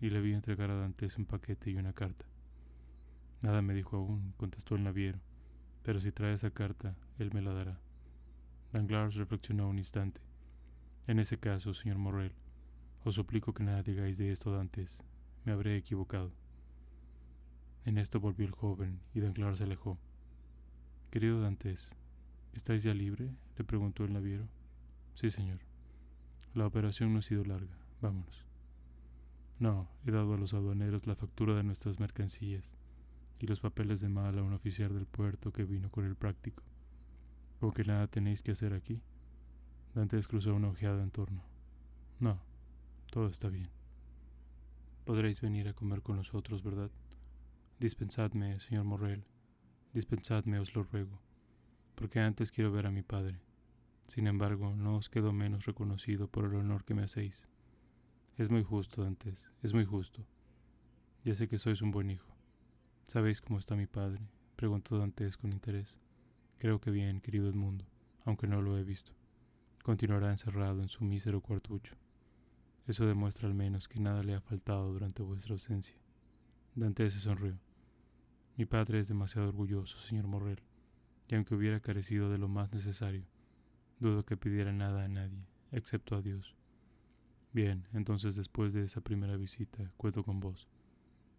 y 0.00 0.10
le 0.10 0.20
vi 0.20 0.32
entregar 0.32 0.70
a 0.70 0.76
Dantes 0.76 1.16
un 1.16 1.24
paquete 1.24 1.70
y 1.70 1.76
una 1.76 1.92
carta. 1.92 2.26
Nada 3.42 3.62
me 3.62 3.74
dijo 3.74 3.96
aún, 3.96 4.34
contestó 4.36 4.74
el 4.74 4.84
naviero 4.84 5.20
pero 5.88 6.02
si 6.02 6.12
trae 6.12 6.34
esa 6.34 6.50
carta, 6.50 6.94
él 7.18 7.30
me 7.32 7.40
la 7.40 7.54
dará. 7.54 7.80
Danglars 8.74 9.14
reflexionó 9.14 9.70
un 9.70 9.78
instante. 9.78 10.20
En 11.06 11.18
ese 11.18 11.38
caso, 11.38 11.72
señor 11.72 11.96
Morrel, 11.96 12.34
os 13.04 13.14
suplico 13.14 13.54
que 13.54 13.64
nada 13.64 13.82
digáis 13.82 14.18
de 14.18 14.30
esto 14.30 14.60
antes. 14.60 15.02
Me 15.46 15.52
habré 15.52 15.78
equivocado. 15.78 16.30
En 17.86 17.96
esto 17.96 18.20
volvió 18.20 18.44
el 18.44 18.52
joven 18.52 19.00
y 19.14 19.20
Danglars 19.20 19.56
se 19.56 19.64
alejó. 19.64 19.98
Querido 21.10 21.40
Dantes, 21.40 21.96
¿estáis 22.52 22.82
ya 22.82 22.92
libre? 22.92 23.30
le 23.56 23.64
preguntó 23.64 24.04
el 24.04 24.12
naviero. 24.12 24.46
Sí, 25.14 25.30
señor. 25.30 25.60
La 26.52 26.66
operación 26.66 27.14
no 27.14 27.20
ha 27.20 27.22
sido 27.22 27.46
larga. 27.46 27.78
Vámonos. 28.02 28.44
No, 29.58 29.88
he 30.04 30.10
dado 30.10 30.34
a 30.34 30.36
los 30.36 30.52
aduaneros 30.52 31.06
la 31.06 31.16
factura 31.16 31.54
de 31.54 31.62
nuestras 31.62 31.98
mercancías 31.98 32.77
y 33.38 33.46
los 33.46 33.60
papeles 33.60 34.00
de 34.00 34.08
mal 34.08 34.38
a 34.38 34.42
un 34.42 34.52
oficial 34.52 34.92
del 34.94 35.06
puerto 35.06 35.52
que 35.52 35.64
vino 35.64 35.90
con 35.90 36.04
el 36.04 36.16
práctico. 36.16 36.62
¿Con 37.60 37.72
que 37.72 37.84
nada 37.84 38.06
tenéis 38.06 38.42
que 38.42 38.52
hacer 38.52 38.72
aquí? 38.72 39.02
Dantes 39.94 40.28
cruzó 40.28 40.54
una 40.54 40.68
ojeada 40.68 41.02
en 41.02 41.10
torno. 41.10 41.42
No, 42.20 42.40
todo 43.10 43.28
está 43.28 43.48
bien. 43.48 43.70
Podréis 45.04 45.40
venir 45.40 45.68
a 45.68 45.72
comer 45.72 46.02
con 46.02 46.16
nosotros, 46.16 46.62
¿verdad? 46.62 46.90
Dispensadme, 47.78 48.58
señor 48.60 48.84
Morrel, 48.84 49.24
dispensadme, 49.94 50.58
os 50.58 50.74
lo 50.74 50.82
ruego, 50.82 51.20
porque 51.94 52.20
antes 52.20 52.52
quiero 52.52 52.72
ver 52.72 52.86
a 52.86 52.90
mi 52.90 53.02
padre. 53.02 53.40
Sin 54.06 54.26
embargo, 54.26 54.74
no 54.74 54.96
os 54.96 55.08
quedo 55.08 55.32
menos 55.32 55.66
reconocido 55.66 56.28
por 56.28 56.44
el 56.44 56.54
honor 56.54 56.84
que 56.84 56.94
me 56.94 57.04
hacéis. 57.04 57.48
Es 58.36 58.50
muy 58.50 58.62
justo, 58.62 59.02
Dantes, 59.02 59.50
es 59.62 59.74
muy 59.74 59.84
justo. 59.84 60.26
Ya 61.24 61.34
sé 61.34 61.48
que 61.48 61.58
sois 61.58 61.82
un 61.82 61.90
buen 61.90 62.10
hijo. 62.10 62.37
¿Sabéis 63.08 63.40
cómo 63.40 63.58
está 63.58 63.74
mi 63.74 63.86
padre? 63.86 64.20
preguntó 64.54 64.98
Dantes 64.98 65.38
con 65.38 65.50
interés. 65.50 65.98
Creo 66.58 66.78
que 66.78 66.90
bien, 66.90 67.22
querido 67.22 67.48
Edmundo, 67.48 67.86
aunque 68.26 68.46
no 68.46 68.60
lo 68.60 68.76
he 68.76 68.84
visto. 68.84 69.12
Continuará 69.82 70.30
encerrado 70.30 70.82
en 70.82 70.90
su 70.90 71.04
mísero 71.04 71.40
cuartucho. 71.40 71.94
Eso 72.86 73.06
demuestra 73.06 73.48
al 73.48 73.54
menos 73.54 73.88
que 73.88 73.98
nada 73.98 74.22
le 74.22 74.34
ha 74.34 74.42
faltado 74.42 74.92
durante 74.92 75.22
vuestra 75.22 75.54
ausencia. 75.54 75.96
Dantes 76.74 77.14
se 77.14 77.20
sonrió. 77.20 77.58
Mi 78.58 78.66
padre 78.66 79.00
es 79.00 79.08
demasiado 79.08 79.48
orgulloso, 79.48 79.98
señor 80.00 80.26
Morrel, 80.26 80.60
y 81.28 81.34
aunque 81.34 81.54
hubiera 81.54 81.80
carecido 81.80 82.28
de 82.28 82.36
lo 82.36 82.48
más 82.48 82.70
necesario, 82.74 83.24
dudo 84.00 84.26
que 84.26 84.36
pidiera 84.36 84.74
nada 84.74 85.04
a 85.04 85.08
nadie, 85.08 85.46
excepto 85.72 86.14
a 86.14 86.20
Dios. 86.20 86.54
Bien, 87.54 87.88
entonces 87.94 88.36
después 88.36 88.74
de 88.74 88.84
esa 88.84 89.00
primera 89.00 89.38
visita, 89.38 89.90
cuento 89.96 90.22
con 90.24 90.40
vos. 90.40 90.68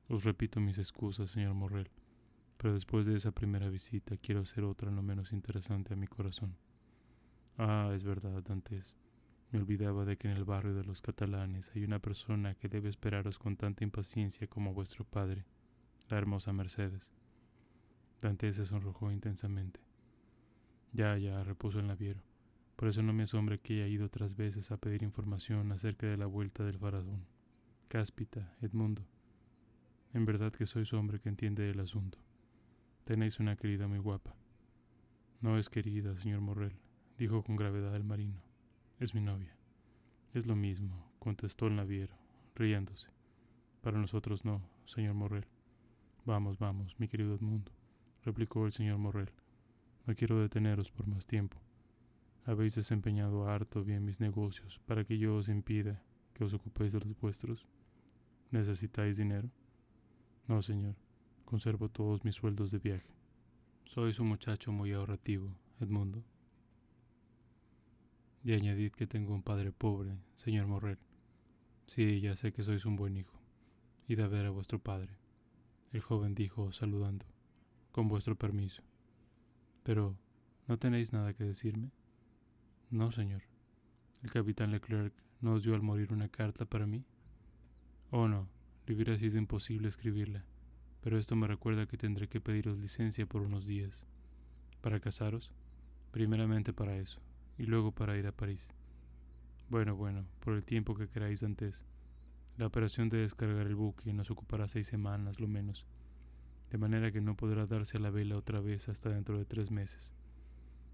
Os 0.10 0.24
repito 0.24 0.60
mis 0.60 0.80
excusas, 0.80 1.30
señor 1.30 1.54
Morrel, 1.54 1.88
pero 2.58 2.74
después 2.74 3.06
de 3.06 3.16
esa 3.16 3.32
primera 3.32 3.70
visita 3.70 4.18
quiero 4.18 4.42
hacer 4.42 4.64
otra 4.64 4.90
no 4.90 5.04
menos 5.04 5.32
interesante 5.32 5.94
a 5.94 5.96
mi 5.96 6.08
corazón. 6.08 6.58
Ah, 7.60 7.92
es 7.94 8.04
verdad, 8.04 8.42
Dantes. 8.42 8.96
Me 9.52 9.60
olvidaba 9.60 10.06
de 10.06 10.18
que 10.18 10.28
en 10.28 10.36
el 10.36 10.46
barrio 10.46 10.74
de 10.74 10.84
los 10.84 11.02
catalanes 11.02 11.72
hay 11.76 11.84
una 11.84 12.00
persona 12.00 12.56
que 12.56 12.70
debe 12.70 12.90
esperaros 12.90 13.38
con 13.38 13.56
tanta 13.56 13.84
impaciencia 13.84 14.48
como 14.48 14.74
vuestro 14.74 15.06
padre 15.06 15.46
la 16.10 16.18
hermosa 16.18 16.54
Mercedes. 16.54 17.12
Dante 18.20 18.52
se 18.52 18.66
sonrojó 18.66 19.12
intensamente. 19.12 19.80
Ya, 20.92 21.18
ya, 21.20 21.44
repuso 21.44 21.80
el 21.80 21.88
naviero. 21.88 22.22
Por 22.76 22.88
eso 22.88 23.04
no 23.04 23.14
me 23.14 23.24
asombra 23.24 23.60
que 23.60 23.76
haya 23.76 23.88
ido 23.88 24.08
otras 24.08 24.36
veces 24.36 24.72
a 24.72 24.78
pedir 24.78 25.04
información 25.04 25.72
acerca 25.72 26.08
de 26.08 26.18
la 26.18 26.26
vuelta 26.26 26.64
del 26.64 26.80
faraón. 26.80 27.28
Cáspita, 27.90 28.56
Edmundo. 28.62 29.04
En 30.14 30.26
verdad 30.26 30.52
que 30.52 30.66
sois 30.66 30.92
hombre 30.94 31.20
que 31.20 31.30
entiende 31.30 31.70
el 31.70 31.80
asunto. 31.80 32.18
Tenéis 33.04 33.40
una 33.40 33.56
querida 33.56 33.88
muy 33.88 34.00
guapa. 34.00 34.36
No 35.42 35.60
es 35.60 35.70
querida, 35.70 36.18
señor 36.18 36.42
Morrel, 36.42 36.74
dijo 37.18 37.44
con 37.44 37.56
gravedad 37.56 37.96
el 37.96 38.04
marino. 38.04 38.42
Es 39.00 39.14
mi 39.14 39.22
novia. 39.22 39.56
Es 40.34 40.48
lo 40.48 40.56
mismo, 40.56 41.12
contestó 41.20 41.68
el 41.68 41.76
naviero, 41.76 42.16
riéndose. 42.56 43.10
Para 43.82 44.00
nosotros 44.00 44.46
no, 44.46 44.62
señor 44.86 45.14
Morrel. 45.14 45.46
Vamos, 46.26 46.58
vamos, 46.58 47.00
mi 47.00 47.08
querido 47.08 47.36
Edmundo, 47.36 47.72
replicó 48.24 48.66
el 48.66 48.74
señor 48.74 48.98
Morrel. 48.98 49.32
No 50.08 50.16
quiero 50.16 50.40
deteneros 50.40 50.92
por 50.92 51.08
más 51.08 51.26
tiempo. 51.28 51.58
Habéis 52.46 52.74
desempeñado 52.76 53.48
harto 53.48 53.84
bien 53.84 54.06
mis 54.06 54.20
negocios 54.20 54.82
para 54.88 55.04
que 55.04 55.20
yo 55.20 55.36
os 55.36 55.50
impida 55.50 56.02
que 56.34 56.44
os 56.44 56.54
ocupéis 56.54 56.94
de 56.94 57.00
los 57.00 57.20
vuestros. 57.20 57.68
¿Necesitáis 58.50 59.18
dinero? 59.18 59.52
No, 60.50 60.64
señor. 60.64 60.96
Conservo 61.46 61.90
todos 61.90 62.26
mis 62.26 62.34
sueldos 62.34 62.72
de 62.72 62.80
viaje. 62.80 63.14
Sois 63.86 64.20
un 64.20 64.30
muchacho 64.30 64.72
muy 64.72 64.92
ahorrativo, 64.92 65.56
Edmundo. 65.80 66.24
Y 68.44 68.54
añadid 68.54 68.92
que 68.94 69.06
tengo 69.06 69.36
un 69.36 69.44
padre 69.44 69.72
pobre, 69.72 70.18
señor 70.34 70.66
Morrel. 70.66 70.98
Sí, 71.86 72.20
ya 72.20 72.36
sé 72.36 72.52
que 72.52 72.64
sois 72.64 72.84
un 72.86 72.96
buen 72.96 73.16
hijo. 73.16 73.40
Id 74.08 74.22
a 74.22 74.28
ver 74.28 74.48
a 74.48 74.50
vuestro 74.50 74.80
padre. 74.80 75.20
El 75.92 76.02
joven 76.02 76.34
dijo, 76.34 76.72
saludando, 76.72 77.28
con 77.92 78.08
vuestro 78.08 78.36
permiso. 78.36 78.82
Pero, 79.84 80.18
¿no 80.68 80.80
tenéis 80.80 81.14
nada 81.14 81.36
que 81.36 81.44
decirme? 81.44 81.92
No, 82.90 83.12
señor. 83.12 83.44
¿El 84.24 84.32
capitán 84.32 84.72
Leclerc 84.72 85.14
no 85.42 85.54
os 85.54 85.64
dio 85.64 85.76
al 85.76 85.84
morir 85.84 86.12
una 86.12 86.28
carta 86.28 86.66
para 86.66 86.88
mí? 86.88 87.06
Oh, 88.10 88.28
no, 88.28 88.50
le 88.90 88.96
hubiera 88.96 89.16
sido 89.20 89.38
imposible 89.38 89.88
escribirla, 89.88 90.44
pero 91.02 91.20
esto 91.20 91.36
me 91.36 91.46
recuerda 91.46 91.86
que 91.86 91.96
tendré 91.96 92.28
que 92.28 92.42
pediros 92.42 92.80
licencia 92.80 93.28
por 93.28 93.44
unos 93.44 93.68
días. 93.68 94.08
¿Para 94.82 95.00
casaros? 95.00 95.52
Primeramente 96.10 96.74
para 96.74 96.98
eso, 96.98 97.20
y 97.60 97.68
luego 97.68 97.92
para 97.92 98.18
ir 98.18 98.26
a 98.26 98.32
París. 98.32 98.74
Bueno, 99.70 99.96
bueno, 99.96 100.26
por 100.40 100.56
el 100.56 100.64
tiempo 100.64 100.96
que 100.96 101.08
queráis 101.08 101.44
antes. 101.44 101.86
La 102.58 102.66
operación 102.66 103.10
de 103.10 103.20
descargar 103.20 103.68
el 103.68 103.76
buque 103.76 104.12
nos 104.12 104.32
ocupará 104.32 104.68
seis 104.68 104.88
semanas, 104.88 105.40
lo 105.40 105.48
menos, 105.48 105.86
de 106.72 106.80
manera 106.80 107.12
que 107.12 107.22
no 107.22 107.38
podrá 107.38 107.68
darse 107.68 107.98
a 107.98 108.00
la 108.00 108.10
vela 108.10 108.38
otra 108.38 108.60
vez 108.60 108.90
hasta 108.90 109.12
dentro 109.12 109.38
de 109.38 109.46
tres 109.46 109.70
meses. 109.70 110.16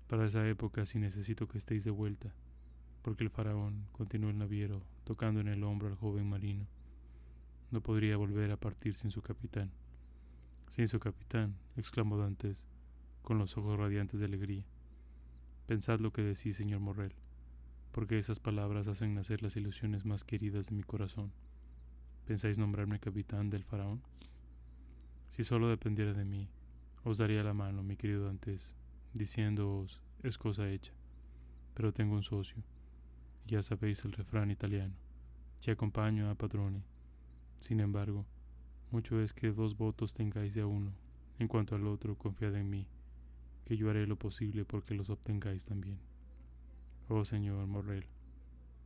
Para 0.10 0.26
esa 0.26 0.46
época 0.50 0.86
sí 0.86 1.00
necesito 1.00 1.48
que 1.48 1.60
estéis 1.60 1.86
de 1.86 1.92
vuelta, 1.92 2.34
porque 3.04 3.24
el 3.24 3.30
faraón, 3.30 3.88
continuó 3.94 4.32
el 4.32 4.38
naviero, 4.38 4.84
tocando 5.06 5.40
en 5.40 5.48
el 5.48 5.64
hombro 5.64 5.88
al 5.88 5.96
joven 5.96 6.28
marino, 6.28 6.68
no 7.76 7.82
podría 7.82 8.16
volver 8.16 8.52
a 8.52 8.58
partir 8.58 8.96
sin 8.96 9.12
su 9.12 9.22
capitán. 9.22 9.70
Sin 10.70 10.88
su 10.88 10.98
capitán, 10.98 11.58
exclamó 11.76 12.18
Dantes, 12.18 12.66
con 13.22 13.38
los 13.38 13.58
ojos 13.58 13.78
radiantes 13.78 14.18
de 14.18 14.26
alegría. 14.28 14.64
Pensad 15.68 16.00
lo 16.00 16.14
que 16.14 16.22
decís, 16.22 16.56
señor 16.56 16.80
Morrel, 16.80 17.14
porque 17.92 18.18
esas 18.18 18.40
palabras 18.40 18.88
hacen 18.88 19.14
nacer 19.14 19.44
las 19.44 19.58
ilusiones 19.58 20.06
más 20.06 20.24
queridas 20.24 20.68
de 20.68 20.76
mi 20.76 20.84
corazón. 20.84 21.34
¿Pensáis 22.26 22.58
nombrarme 22.58 23.02
capitán 23.02 23.50
del 23.50 23.66
faraón? 23.66 24.02
Si 25.32 25.44
solo 25.44 25.68
dependiera 25.68 26.14
de 26.14 26.24
mí, 26.24 26.48
os 27.04 27.18
daría 27.18 27.44
la 27.44 27.54
mano, 27.54 27.84
mi 27.84 27.98
querido 27.98 28.24
Dantes, 28.24 28.74
diciéndoos 29.14 30.02
es 30.24 30.38
cosa 30.38 30.70
hecha. 30.70 30.94
Pero 31.74 31.92
tengo 31.92 32.16
un 32.16 32.24
socio, 32.24 32.64
ya 33.46 33.62
sabéis 33.64 34.06
el 34.06 34.14
refrán 34.14 34.50
italiano, 34.50 34.96
ci 35.60 35.72
acompaño 35.72 36.30
a 36.30 36.36
padrone. 36.36 36.95
Sin 37.60 37.80
embargo, 37.80 38.26
mucho 38.92 39.22
es 39.22 39.34
que 39.34 39.52
dos 39.52 39.78
votos 39.78 40.14
tengáis 40.14 40.54
de 40.54 40.64
uno. 40.64 40.94
En 41.40 41.48
cuanto 41.48 41.76
al 41.76 41.88
otro, 41.88 42.18
confiad 42.18 42.56
en 42.56 42.70
mí, 42.70 42.88
que 43.66 43.76
yo 43.76 43.90
haré 43.90 44.08
lo 44.08 44.18
posible 44.18 44.64
porque 44.64 44.94
los 44.94 45.10
obtengáis 45.10 45.66
también. 45.66 46.00
Oh 47.10 47.26
señor 47.26 47.68
Morrel, 47.68 48.06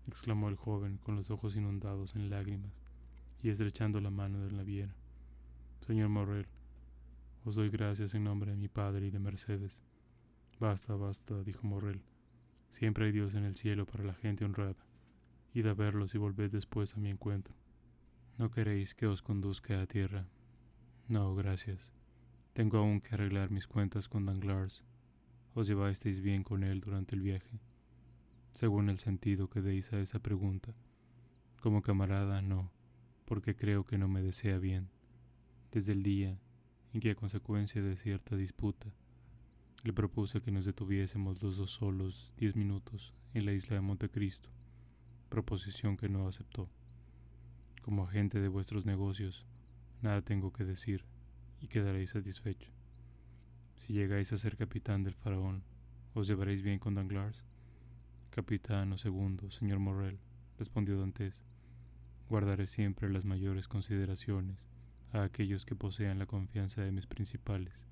exclamó 0.07 0.49
el 0.49 0.55
joven 0.55 0.97
con 0.97 1.15
los 1.15 1.29
ojos 1.29 1.55
inundados 1.55 2.15
en 2.15 2.29
lágrimas 2.29 2.73
y 3.41 3.49
estrechando 3.49 4.01
la 4.01 4.09
mano 4.09 4.41
del 4.43 4.57
naviero. 4.57 4.93
Señor 5.85 6.09
Morrel, 6.09 6.47
os 7.45 7.55
doy 7.55 7.69
gracias 7.69 8.13
en 8.13 8.23
nombre 8.23 8.51
de 8.51 8.57
mi 8.57 8.67
padre 8.67 9.07
y 9.07 9.11
de 9.11 9.19
Mercedes. 9.19 9.81
Basta, 10.59 10.95
basta, 10.95 11.41
dijo 11.43 11.65
Morrel. 11.65 12.01
Siempre 12.69 13.05
hay 13.05 13.11
Dios 13.11 13.33
en 13.35 13.45
el 13.45 13.55
cielo 13.55 13.85
para 13.85 14.03
la 14.03 14.13
gente 14.13 14.43
honrada. 14.43 14.85
Id 15.53 15.67
a 15.67 15.73
verlos 15.73 16.13
y 16.15 16.17
volved 16.17 16.51
después 16.51 16.95
a 16.95 16.99
mi 16.99 17.09
encuentro. 17.09 17.58
¿No 18.39 18.49
queréis 18.49 18.95
que 18.95 19.05
os 19.05 19.21
conduzca 19.21 19.79
a 19.79 19.85
tierra? 19.85 20.25
No, 21.07 21.35
gracias. 21.35 21.93
Tengo 22.53 22.79
aún 22.79 23.01
que 23.01 23.13
arreglar 23.13 23.51
mis 23.51 23.67
cuentas 23.67 24.09
con 24.09 24.25
Danglars. 24.25 24.83
¿Os 25.53 25.67
llevasteis 25.67 26.21
bien 26.21 26.43
con 26.43 26.63
él 26.63 26.81
durante 26.81 27.15
el 27.15 27.21
viaje? 27.21 27.59
Según 28.51 28.89
el 28.89 28.97
sentido 28.97 29.51
que 29.51 29.61
deis 29.61 29.93
a 29.93 29.99
esa 29.99 30.19
pregunta. 30.19 30.73
Como 31.61 31.83
camarada, 31.83 32.41
no 32.41 32.71
porque 33.29 33.55
creo 33.55 33.85
que 33.85 33.99
no 33.99 34.07
me 34.07 34.23
desea 34.23 34.57
bien, 34.57 34.89
desde 35.71 35.91
el 35.91 36.01
día 36.01 36.39
en 36.93 36.99
que 36.99 37.11
a 37.11 37.15
consecuencia 37.15 37.79
de 37.79 37.95
cierta 37.95 38.35
disputa 38.35 38.91
le 39.83 39.93
propuse 39.93 40.41
que 40.41 40.49
nos 40.49 40.65
detuviésemos 40.65 41.43
los 41.43 41.55
dos 41.55 41.69
solos 41.69 42.33
diez 42.37 42.55
minutos 42.55 43.13
en 43.35 43.45
la 43.45 43.53
isla 43.53 43.75
de 43.75 43.81
Montecristo, 43.81 44.49
proposición 45.29 45.95
que 45.95 46.09
no 46.09 46.27
aceptó. 46.27 46.69
Como 47.81 48.03
agente 48.03 48.39
de 48.39 48.47
vuestros 48.47 48.85
negocios, 48.85 49.45
nada 50.01 50.21
tengo 50.21 50.51
que 50.51 50.65
decir 50.65 51.05
y 51.61 51.67
quedaréis 51.67 52.11
satisfecho. 52.11 52.71
Si 53.77 53.93
llegáis 53.93 54.33
a 54.33 54.37
ser 54.37 54.57
capitán 54.57 55.03
del 55.03 55.15
faraón, 55.15 55.63
¿os 56.13 56.27
llevaréis 56.27 56.61
bien 56.61 56.79
con 56.79 56.95
Danglars? 56.95 57.43
Capitán 58.29 58.91
o 58.91 58.97
segundo, 58.97 59.49
señor 59.51 59.79
Morrel, 59.79 60.19
respondió 60.57 60.99
Dantes. 60.99 61.41
Guardaré 62.29 62.67
siempre 62.67 63.09
las 63.09 63.25
mayores 63.25 63.67
consideraciones 63.67 64.67
a 65.11 65.23
aquellos 65.23 65.65
que 65.65 65.75
posean 65.75 66.19
la 66.19 66.27
confianza 66.27 66.81
de 66.81 66.91
mis 66.91 67.07
principales. 67.07 67.87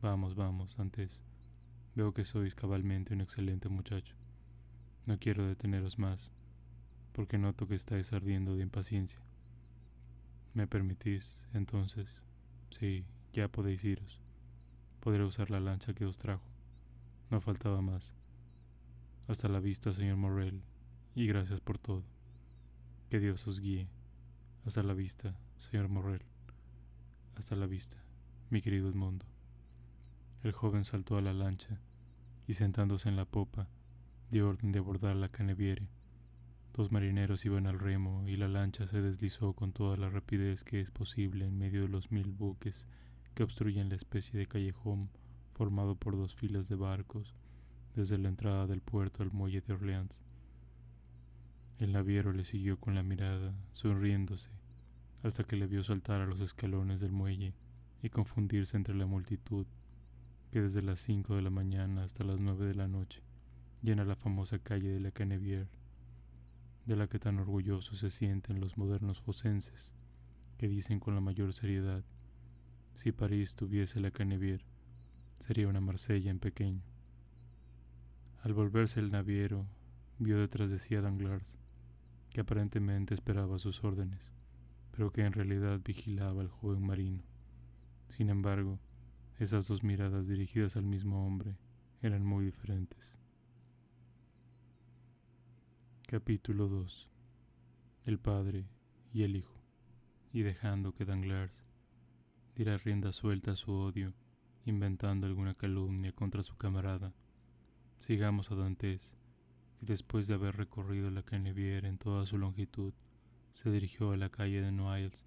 Vamos, 0.00 0.34
vamos, 0.34 0.78
antes. 0.78 1.22
Veo 1.94 2.12
que 2.14 2.24
sois 2.24 2.54
cabalmente 2.54 3.14
un 3.14 3.20
excelente 3.20 3.68
muchacho. 3.68 4.14
No 5.06 5.18
quiero 5.18 5.46
deteneros 5.46 5.98
más, 5.98 6.30
porque 7.12 7.38
noto 7.38 7.68
que 7.68 7.74
estáis 7.74 8.12
ardiendo 8.12 8.56
de 8.56 8.62
impaciencia. 8.62 9.20
¿Me 10.54 10.66
permitís, 10.66 11.46
entonces? 11.54 12.22
Sí, 12.70 13.04
ya 13.32 13.48
podéis 13.48 13.84
iros. 13.84 14.20
Podré 15.00 15.24
usar 15.24 15.50
la 15.50 15.60
lancha 15.60 15.94
que 15.94 16.04
os 16.04 16.18
trajo. 16.18 16.44
No 17.30 17.40
faltaba 17.40 17.80
más. 17.80 18.14
Hasta 19.28 19.48
la 19.48 19.60
vista, 19.60 19.92
señor 19.92 20.16
Morrel, 20.16 20.62
y 21.14 21.26
gracias 21.26 21.60
por 21.60 21.78
todo. 21.78 22.04
Que 23.08 23.20
Dios 23.20 23.46
os 23.46 23.60
guíe. 23.60 23.88
Hasta 24.66 24.82
la 24.82 24.94
vista, 24.94 25.34
señor 25.58 25.88
Morrel. 25.88 26.22
Hasta 27.36 27.56
la 27.56 27.66
vista, 27.66 27.96
mi 28.50 28.60
querido 28.60 28.88
Edmundo. 28.88 29.26
El 30.42 30.52
joven 30.52 30.84
saltó 30.84 31.16
a 31.16 31.22
la 31.22 31.32
lancha 31.32 31.80
y 32.46 32.54
sentándose 32.54 33.08
en 33.08 33.16
la 33.16 33.24
popa, 33.24 33.68
dio 34.30 34.48
orden 34.48 34.72
de 34.72 34.80
abordar 34.80 35.16
la 35.16 35.28
caneviere. 35.28 35.88
Dos 36.74 36.90
marineros 36.90 37.44
iban 37.44 37.66
al 37.66 37.78
remo 37.78 38.26
y 38.26 38.36
la 38.36 38.48
lancha 38.48 38.86
se 38.86 39.02
deslizó 39.02 39.52
con 39.52 39.72
toda 39.72 39.98
la 39.98 40.08
rapidez 40.08 40.64
que 40.64 40.80
es 40.80 40.90
posible 40.90 41.44
en 41.44 41.58
medio 41.58 41.82
de 41.82 41.88
los 41.88 42.10
mil 42.10 42.32
buques 42.32 42.86
que 43.34 43.42
obstruyen 43.42 43.90
la 43.90 43.96
especie 43.96 44.38
de 44.38 44.46
callejón 44.46 45.10
formado 45.52 45.96
por 45.96 46.16
dos 46.16 46.34
filas 46.34 46.68
de 46.68 46.76
barcos 46.76 47.34
desde 47.94 48.16
la 48.16 48.30
entrada 48.30 48.66
del 48.66 48.80
puerto 48.80 49.22
al 49.22 49.30
muelle 49.32 49.60
de 49.60 49.74
Orleans. 49.74 50.22
El 51.78 51.92
naviero 51.92 52.32
le 52.32 52.44
siguió 52.44 52.78
con 52.78 52.94
la 52.94 53.02
mirada, 53.02 53.54
sonriéndose, 53.72 54.50
hasta 55.22 55.44
que 55.44 55.56
le 55.56 55.66
vio 55.66 55.84
saltar 55.84 56.22
a 56.22 56.26
los 56.26 56.40
escalones 56.40 57.00
del 57.00 57.12
muelle 57.12 57.54
y 58.02 58.08
confundirse 58.08 58.78
entre 58.78 58.94
la 58.94 59.06
multitud 59.06 59.66
que 60.50 60.62
desde 60.62 60.80
las 60.80 61.00
cinco 61.00 61.36
de 61.36 61.42
la 61.42 61.50
mañana 61.50 62.04
hasta 62.04 62.24
las 62.24 62.40
nueve 62.40 62.66
de 62.66 62.74
la 62.74 62.88
noche 62.88 63.22
llena 63.82 64.04
la 64.04 64.16
famosa 64.16 64.58
calle 64.58 64.88
de 64.88 65.00
la 65.00 65.10
Canevière, 65.10 65.66
de 66.86 66.96
la 66.96 67.06
que 67.06 67.18
tan 67.18 67.38
orgullosos 67.38 67.98
se 67.98 68.10
sienten 68.10 68.60
los 68.60 68.76
modernos 68.76 69.20
fosenses, 69.20 69.92
que 70.58 70.68
dicen 70.68 71.00
con 71.00 71.14
la 71.14 71.20
mayor 71.20 71.52
seriedad, 71.52 72.04
si 72.94 73.12
París 73.12 73.54
tuviese 73.54 74.00
la 74.00 74.10
Canevière, 74.10 74.64
sería 75.38 75.68
una 75.68 75.80
Marsella 75.80 76.30
en 76.30 76.38
pequeño. 76.38 76.82
Al 78.42 78.52
volverse 78.52 79.00
el 79.00 79.10
naviero, 79.10 79.66
vio 80.18 80.38
detrás 80.38 80.70
de 80.70 80.78
sí 80.78 80.94
a 80.94 81.00
Danglars, 81.00 81.58
que 82.30 82.40
aparentemente 82.40 83.14
esperaba 83.14 83.58
sus 83.58 83.82
órdenes, 83.84 84.32
pero 84.90 85.12
que 85.12 85.22
en 85.22 85.32
realidad 85.32 85.80
vigilaba 85.84 86.40
al 86.40 86.48
joven 86.48 86.84
marino. 86.84 87.22
Sin 88.08 88.28
embargo, 88.28 88.78
esas 89.38 89.66
dos 89.66 89.82
miradas 89.82 90.28
dirigidas 90.28 90.76
al 90.76 90.84
mismo 90.84 91.26
hombre 91.26 91.56
eran 92.02 92.24
muy 92.24 92.44
diferentes. 92.44 93.21
Capítulo 96.12 96.68
2 96.68 97.08
El 98.04 98.18
padre 98.18 98.68
y 99.14 99.22
el 99.22 99.34
hijo. 99.34 99.64
Y 100.30 100.42
dejando 100.42 100.92
que 100.94 101.06
Danglars 101.06 101.64
diera 102.54 102.76
rienda 102.76 103.12
suelta 103.12 103.52
a 103.52 103.56
su 103.56 103.72
odio, 103.72 104.12
inventando 104.66 105.26
alguna 105.26 105.54
calumnia 105.54 106.12
contra 106.12 106.42
su 106.42 106.54
camarada, 106.58 107.14
sigamos 107.96 108.50
a 108.50 108.56
Dantes, 108.56 109.16
que 109.80 109.86
después 109.86 110.26
de 110.26 110.34
haber 110.34 110.54
recorrido 110.54 111.10
la 111.10 111.24
Canevière 111.24 111.86
en 111.86 111.96
toda 111.96 112.26
su 112.26 112.36
longitud, 112.36 112.92
se 113.54 113.70
dirigió 113.70 114.10
a 114.10 114.18
la 114.18 114.28
calle 114.28 114.60
de 114.60 114.70
Noailles 114.70 115.24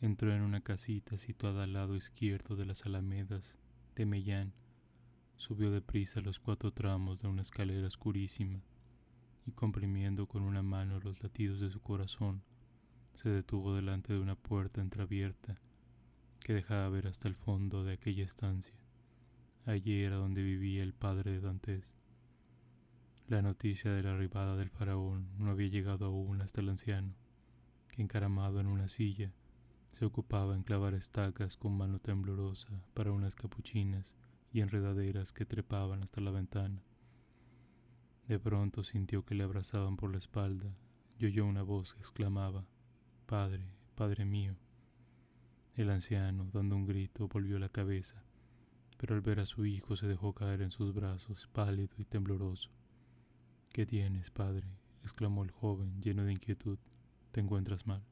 Entró 0.00 0.34
en 0.34 0.42
una 0.42 0.60
casita 0.60 1.18
situada 1.18 1.62
al 1.62 1.72
lado 1.72 1.94
izquierdo 1.94 2.56
de 2.56 2.66
las 2.66 2.84
alamedas 2.84 3.58
de 3.94 4.06
Mellán. 4.06 4.54
Subió 5.36 5.70
deprisa 5.70 6.20
los 6.20 6.40
cuatro 6.40 6.72
tramos 6.72 7.22
de 7.22 7.28
una 7.28 7.42
escalera 7.42 7.86
oscurísima 7.86 8.64
y 9.46 9.52
comprimiendo 9.52 10.26
con 10.26 10.42
una 10.42 10.62
mano 10.62 11.00
los 11.00 11.22
latidos 11.22 11.60
de 11.60 11.70
su 11.70 11.80
corazón, 11.80 12.42
se 13.14 13.30
detuvo 13.30 13.74
delante 13.74 14.12
de 14.12 14.20
una 14.20 14.34
puerta 14.34 14.80
entreabierta 14.80 15.56
que 16.40 16.52
dejaba 16.52 16.88
ver 16.88 17.06
hasta 17.06 17.28
el 17.28 17.34
fondo 17.34 17.84
de 17.84 17.94
aquella 17.94 18.24
estancia. 18.24 18.74
Allí 19.64 20.02
era 20.02 20.16
donde 20.16 20.42
vivía 20.42 20.82
el 20.82 20.92
padre 20.92 21.32
de 21.32 21.40
Dantes. 21.40 21.94
La 23.28 23.42
noticia 23.42 23.92
de 23.92 24.02
la 24.02 24.14
arribada 24.14 24.56
del 24.56 24.70
faraón 24.70 25.28
no 25.38 25.50
había 25.50 25.68
llegado 25.68 26.06
aún 26.06 26.42
hasta 26.42 26.60
el 26.60 26.68
anciano, 26.68 27.14
que 27.88 28.02
encaramado 28.02 28.60
en 28.60 28.66
una 28.66 28.88
silla, 28.88 29.32
se 29.92 30.04
ocupaba 30.04 30.54
en 30.54 30.62
clavar 30.62 30.94
estacas 30.94 31.56
con 31.56 31.76
mano 31.76 31.98
temblorosa 31.98 32.68
para 32.92 33.12
unas 33.12 33.34
capuchinas 33.34 34.14
y 34.52 34.60
enredaderas 34.60 35.32
que 35.32 35.46
trepaban 35.46 36.02
hasta 36.02 36.20
la 36.20 36.30
ventana. 36.30 36.82
De 38.28 38.38
pronto 38.40 38.82
sintió 38.82 39.24
que 39.24 39.34
le 39.34 39.44
abrazaban 39.44 39.96
por 39.96 40.10
la 40.10 40.18
espalda 40.18 40.74
y 41.18 41.26
oyó 41.26 41.46
una 41.46 41.62
voz 41.62 41.94
que 41.94 42.00
exclamaba, 42.00 42.66
Padre, 43.26 43.66
Padre 43.94 44.24
mío. 44.24 44.56
El 45.76 45.90
anciano, 45.90 46.50
dando 46.52 46.74
un 46.74 46.86
grito, 46.86 47.28
volvió 47.28 47.58
la 47.58 47.68
cabeza, 47.68 48.24
pero 48.96 49.14
al 49.14 49.20
ver 49.20 49.40
a 49.40 49.46
su 49.46 49.64
hijo 49.66 49.94
se 49.96 50.06
dejó 50.06 50.32
caer 50.32 50.62
en 50.62 50.70
sus 50.70 50.94
brazos, 50.94 51.48
pálido 51.52 51.94
y 51.98 52.04
tembloroso. 52.04 52.70
¿Qué 53.72 53.86
tienes, 53.86 54.30
padre? 54.30 54.66
exclamó 55.02 55.44
el 55.44 55.50
joven, 55.50 56.00
lleno 56.00 56.24
de 56.24 56.32
inquietud. 56.32 56.78
¿Te 57.30 57.40
encuentras 57.40 57.86
mal? 57.86 58.02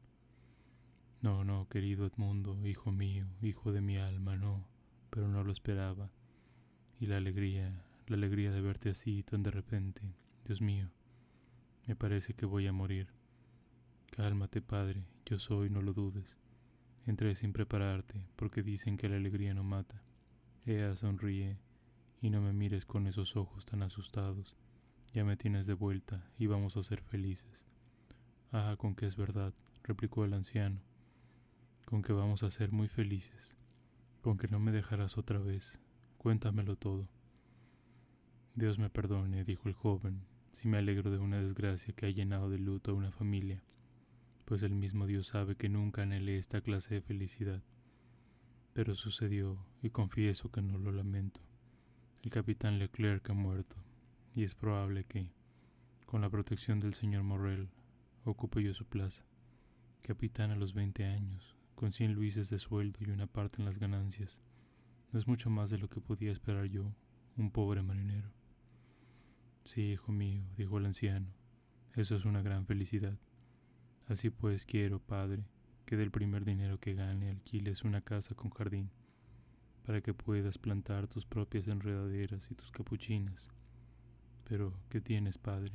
No, 1.22 1.42
no, 1.42 1.68
querido 1.68 2.07
Edmundo, 2.07 2.55
hijo 2.66 2.92
mío, 2.92 3.27
hijo 3.40 3.72
de 3.72 3.81
mi 3.81 3.96
alma, 3.96 4.37
no, 4.37 4.68
pero 5.11 5.27
no 5.27 5.42
lo 5.42 5.50
esperaba. 5.50 6.11
Y 7.00 7.07
la 7.07 7.16
alegría, 7.16 7.83
la 8.07 8.17
alegría 8.17 8.51
de 8.53 8.61
verte 8.61 8.90
así 8.90 9.23
tan 9.23 9.43
de 9.43 9.51
repente, 9.51 10.03
Dios 10.45 10.61
mío, 10.61 10.90
me 11.87 11.97
parece 11.97 12.35
que 12.35 12.47
voy 12.47 12.67
a 12.67 12.73
morir. 12.73 13.09
Cálmate, 14.11 14.61
padre, 14.62 15.05
yo 15.27 15.38
soy, 15.38 15.71
no 15.71 15.83
lo 15.83 15.93
dudes. 15.93 16.38
Entré 17.07 17.35
sin 17.35 17.53
prepararte, 17.53 18.27
porque 18.37 18.62
dicen 18.62 18.97
que 18.97 19.09
la 19.09 19.17
alegría 19.17 19.55
no 19.55 19.64
mata. 19.64 20.03
Ea, 20.67 20.97
sonríe, 20.97 21.59
y 22.21 22.31
no 22.31 22.40
me 22.40 22.53
mires 22.53 22.87
con 22.87 23.07
esos 23.07 23.37
ojos 23.37 23.67
tan 23.67 23.83
asustados. 23.83 24.57
Ya 25.12 25.25
me 25.25 25.37
tienes 25.37 25.67
de 25.67 25.75
vuelta, 25.75 26.31
y 26.38 26.47
vamos 26.47 26.77
a 26.77 26.83
ser 26.83 27.03
felices. 27.03 27.64
Ah, 28.53 28.77
con 28.79 28.95
que 28.95 29.07
es 29.07 29.17
verdad, 29.17 29.53
replicó 29.83 30.25
el 30.25 30.35
anciano 30.35 30.81
con 31.85 32.03
que 32.03 32.12
vamos 32.12 32.43
a 32.43 32.51
ser 32.51 32.73
muy 32.73 32.88
felices, 32.88 33.57
con 34.23 34.38
que 34.38 34.49
no 34.49 34.59
me 34.59 34.73
dejarás 34.73 35.19
otra 35.19 35.38
vez. 35.38 35.79
Cuéntamelo 36.19 36.77
todo. 36.77 37.09
Dios 38.57 38.79
me 38.79 38.88
perdone, 38.88 39.43
dijo 39.43 39.69
el 39.69 39.75
joven, 39.75 40.23
si 40.53 40.69
me 40.69 40.79
alegro 40.79 41.11
de 41.11 41.19
una 41.19 41.43
desgracia 41.43 41.93
que 41.93 42.07
ha 42.07 42.11
llenado 42.11 42.49
de 42.49 42.59
luto 42.59 42.93
a 42.93 42.95
una 42.95 43.11
familia, 43.11 43.61
pues 44.45 44.62
el 44.62 44.77
mismo 44.77 45.07
Dios 45.07 45.27
sabe 45.27 45.57
que 45.57 45.69
nunca 45.69 46.03
anhelé 46.03 46.38
esta 46.38 46.61
clase 46.61 46.95
de 46.95 47.01
felicidad. 47.01 47.64
Pero 48.73 48.95
sucedió, 48.95 49.59
y 49.83 49.90
confieso 49.90 50.53
que 50.53 50.62
no 50.62 50.79
lo 50.79 50.93
lamento. 50.93 51.40
El 52.23 52.31
capitán 52.31 52.79
Leclerc 52.79 53.29
ha 53.29 53.35
muerto, 53.35 53.75
y 54.37 54.45
es 54.45 54.55
probable 54.55 55.03
que, 55.03 55.27
con 56.07 56.21
la 56.21 56.31
protección 56.31 56.79
del 56.79 56.95
señor 56.95 57.25
Morrel, 57.25 57.71
ocupe 58.25 58.62
yo 58.62 58.73
su 58.73 58.85
plaza. 58.85 59.25
Capitán 60.03 60.53
a 60.53 60.57
los 60.57 60.75
veinte 60.75 61.05
años, 61.07 61.57
con 61.75 61.93
cien 61.93 62.12
luises 62.12 62.51
de 62.51 62.61
sueldo 62.61 63.01
y 63.01 63.11
una 63.11 63.27
parte 63.27 63.57
en 63.59 63.64
las 63.64 63.79
ganancias. 63.79 64.40
No 65.11 65.19
es 65.19 65.27
mucho 65.27 65.51
más 65.51 65.71
de 65.71 65.79
lo 65.79 65.88
que 65.88 66.01
podía 66.01 66.31
esperar 66.31 66.67
yo, 66.67 66.95
un 67.37 67.51
pobre 67.51 67.83
marinero. 67.83 68.44
Sí, 69.64 69.92
hijo 69.92 70.12
mío, 70.12 70.42
dijo 70.59 70.77
el 70.77 70.85
anciano, 70.85 71.27
eso 71.94 72.14
es 72.16 72.27
una 72.27 72.42
gran 72.42 72.66
felicidad. 72.66 73.18
Así 74.07 74.29
pues 74.29 74.66
quiero, 74.66 75.00
padre, 75.00 75.42
que 75.87 75.96
del 75.96 76.11
primer 76.11 76.44
dinero 76.44 76.79
que 76.79 76.92
gane 76.92 77.31
alquiles 77.31 77.83
una 77.83 78.03
casa 78.03 78.35
con 78.35 78.50
jardín, 78.50 78.90
para 79.87 80.03
que 80.03 80.12
puedas 80.12 80.59
plantar 80.59 81.09
tus 81.09 81.24
propias 81.24 81.66
enredaderas 81.66 82.50
y 82.50 82.55
tus 82.55 82.70
capuchinas. 82.72 83.48
Pero, 84.46 84.74
¿qué 84.90 85.00
tienes, 85.00 85.38
padre? 85.38 85.72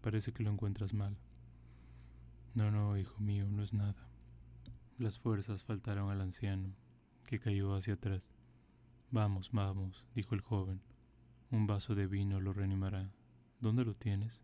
Parece 0.00 0.32
que 0.32 0.42
lo 0.42 0.50
encuentras 0.50 0.92
mal. 0.92 1.16
No, 2.54 2.72
no, 2.72 2.98
hijo 2.98 3.20
mío, 3.20 3.46
no 3.48 3.62
es 3.62 3.72
nada. 3.72 4.08
Las 4.98 5.20
fuerzas 5.20 5.62
faltaron 5.62 6.10
al 6.10 6.20
anciano, 6.20 6.74
que 7.28 7.38
cayó 7.38 7.76
hacia 7.76 7.94
atrás. 7.94 8.32
Vamos, 9.12 9.50
vamos, 9.52 10.04
dijo 10.12 10.34
el 10.34 10.40
joven. 10.40 10.80
Un 11.52 11.66
vaso 11.66 11.94
de 11.94 12.06
vino 12.06 12.40
lo 12.40 12.54
reanimará. 12.54 13.12
¿Dónde 13.60 13.84
lo 13.84 13.94
tienes? 13.94 14.42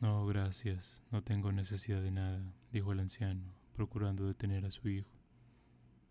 No, 0.00 0.24
gracias, 0.24 1.02
no 1.10 1.22
tengo 1.22 1.52
necesidad 1.52 2.00
de 2.00 2.10
nada, 2.10 2.42
dijo 2.72 2.92
el 2.92 3.00
anciano, 3.00 3.52
procurando 3.74 4.26
detener 4.26 4.64
a 4.64 4.70
su 4.70 4.88
hijo. 4.88 5.10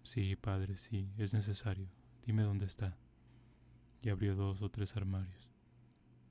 Sí, 0.04 0.36
padre, 0.36 0.78
sí, 0.78 1.12
es 1.18 1.34
necesario. 1.34 1.88
Dime 2.28 2.44
dónde 2.44 2.68
está. 2.68 2.96
Y 4.04 4.10
abrió 4.10 4.36
dos 4.36 4.62
o 4.62 4.70
tres 4.70 4.96
armarios. 4.96 5.50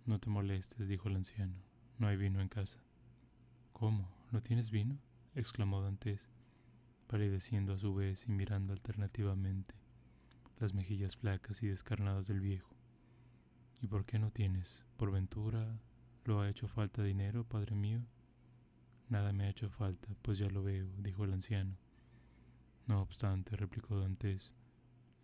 No 0.06 0.20
te 0.20 0.30
molestes, 0.30 0.86
dijo 0.86 1.08
el 1.08 1.16
anciano. 1.16 1.56
No 1.98 2.06
hay 2.06 2.16
vino 2.16 2.40
en 2.40 2.48
casa. 2.48 2.78
¿Cómo? 3.72 4.08
¿No 4.30 4.40
tienes 4.40 4.70
vino? 4.70 4.96
exclamó 5.34 5.82
Dantes 5.82 6.28
palideciendo 7.08 7.72
a 7.72 7.78
su 7.78 7.96
vez 7.96 8.28
y 8.28 8.30
mirando 8.30 8.72
alternativamente 8.72 9.74
las 10.60 10.72
mejillas 10.72 11.16
flacas 11.16 11.64
y 11.64 11.66
descarnadas 11.66 12.28
del 12.28 12.38
viejo. 12.38 12.79
¿Y 13.80 13.86
por 13.86 14.04
qué 14.04 14.18
no 14.18 14.30
tienes? 14.30 14.84
¿Por 14.96 15.10
ventura 15.10 15.80
lo 16.24 16.40
ha 16.40 16.48
hecho 16.48 16.68
falta 16.68 17.02
dinero, 17.02 17.44
padre 17.44 17.74
mío? 17.74 18.00
Nada 19.08 19.32
me 19.32 19.44
ha 19.44 19.50
hecho 19.50 19.70
falta, 19.70 20.08
pues 20.22 20.38
ya 20.38 20.48
lo 20.50 20.62
veo, 20.62 20.86
dijo 20.98 21.24
el 21.24 21.32
anciano. 21.32 21.76
No 22.86 23.00
obstante, 23.00 23.56
replicó 23.56 23.98
Dantes, 23.98 24.54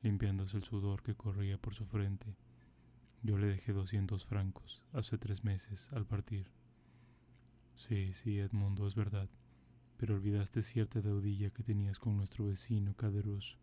limpiándose 0.03 0.57
el 0.57 0.65
sudor 0.65 1.03
que 1.03 1.15
corría 1.15 1.59
por 1.59 1.75
su 1.75 1.85
frente, 1.87 2.35
yo 3.23 3.39
le 3.39 3.49
dejé 3.49 3.73
doscientos 3.73 4.25
francos 4.25 4.85
hace 4.93 5.19
tres 5.19 5.43
meses 5.43 5.89
al 5.93 6.07
partir. 6.07 6.49
Sí, 7.75 8.13
sí, 8.15 8.39
Edmundo, 8.39 8.87
es 8.87 8.95
verdad, 8.95 9.29
pero 9.97 10.15
olvidaste 10.15 10.63
cierta 10.63 11.01
deudilla 11.01 11.51
que 11.51 11.63
tenías 11.63 11.99
con 11.99 12.17
nuestro 12.17 12.47
vecino 12.47 12.95
Caderus. 12.95 13.59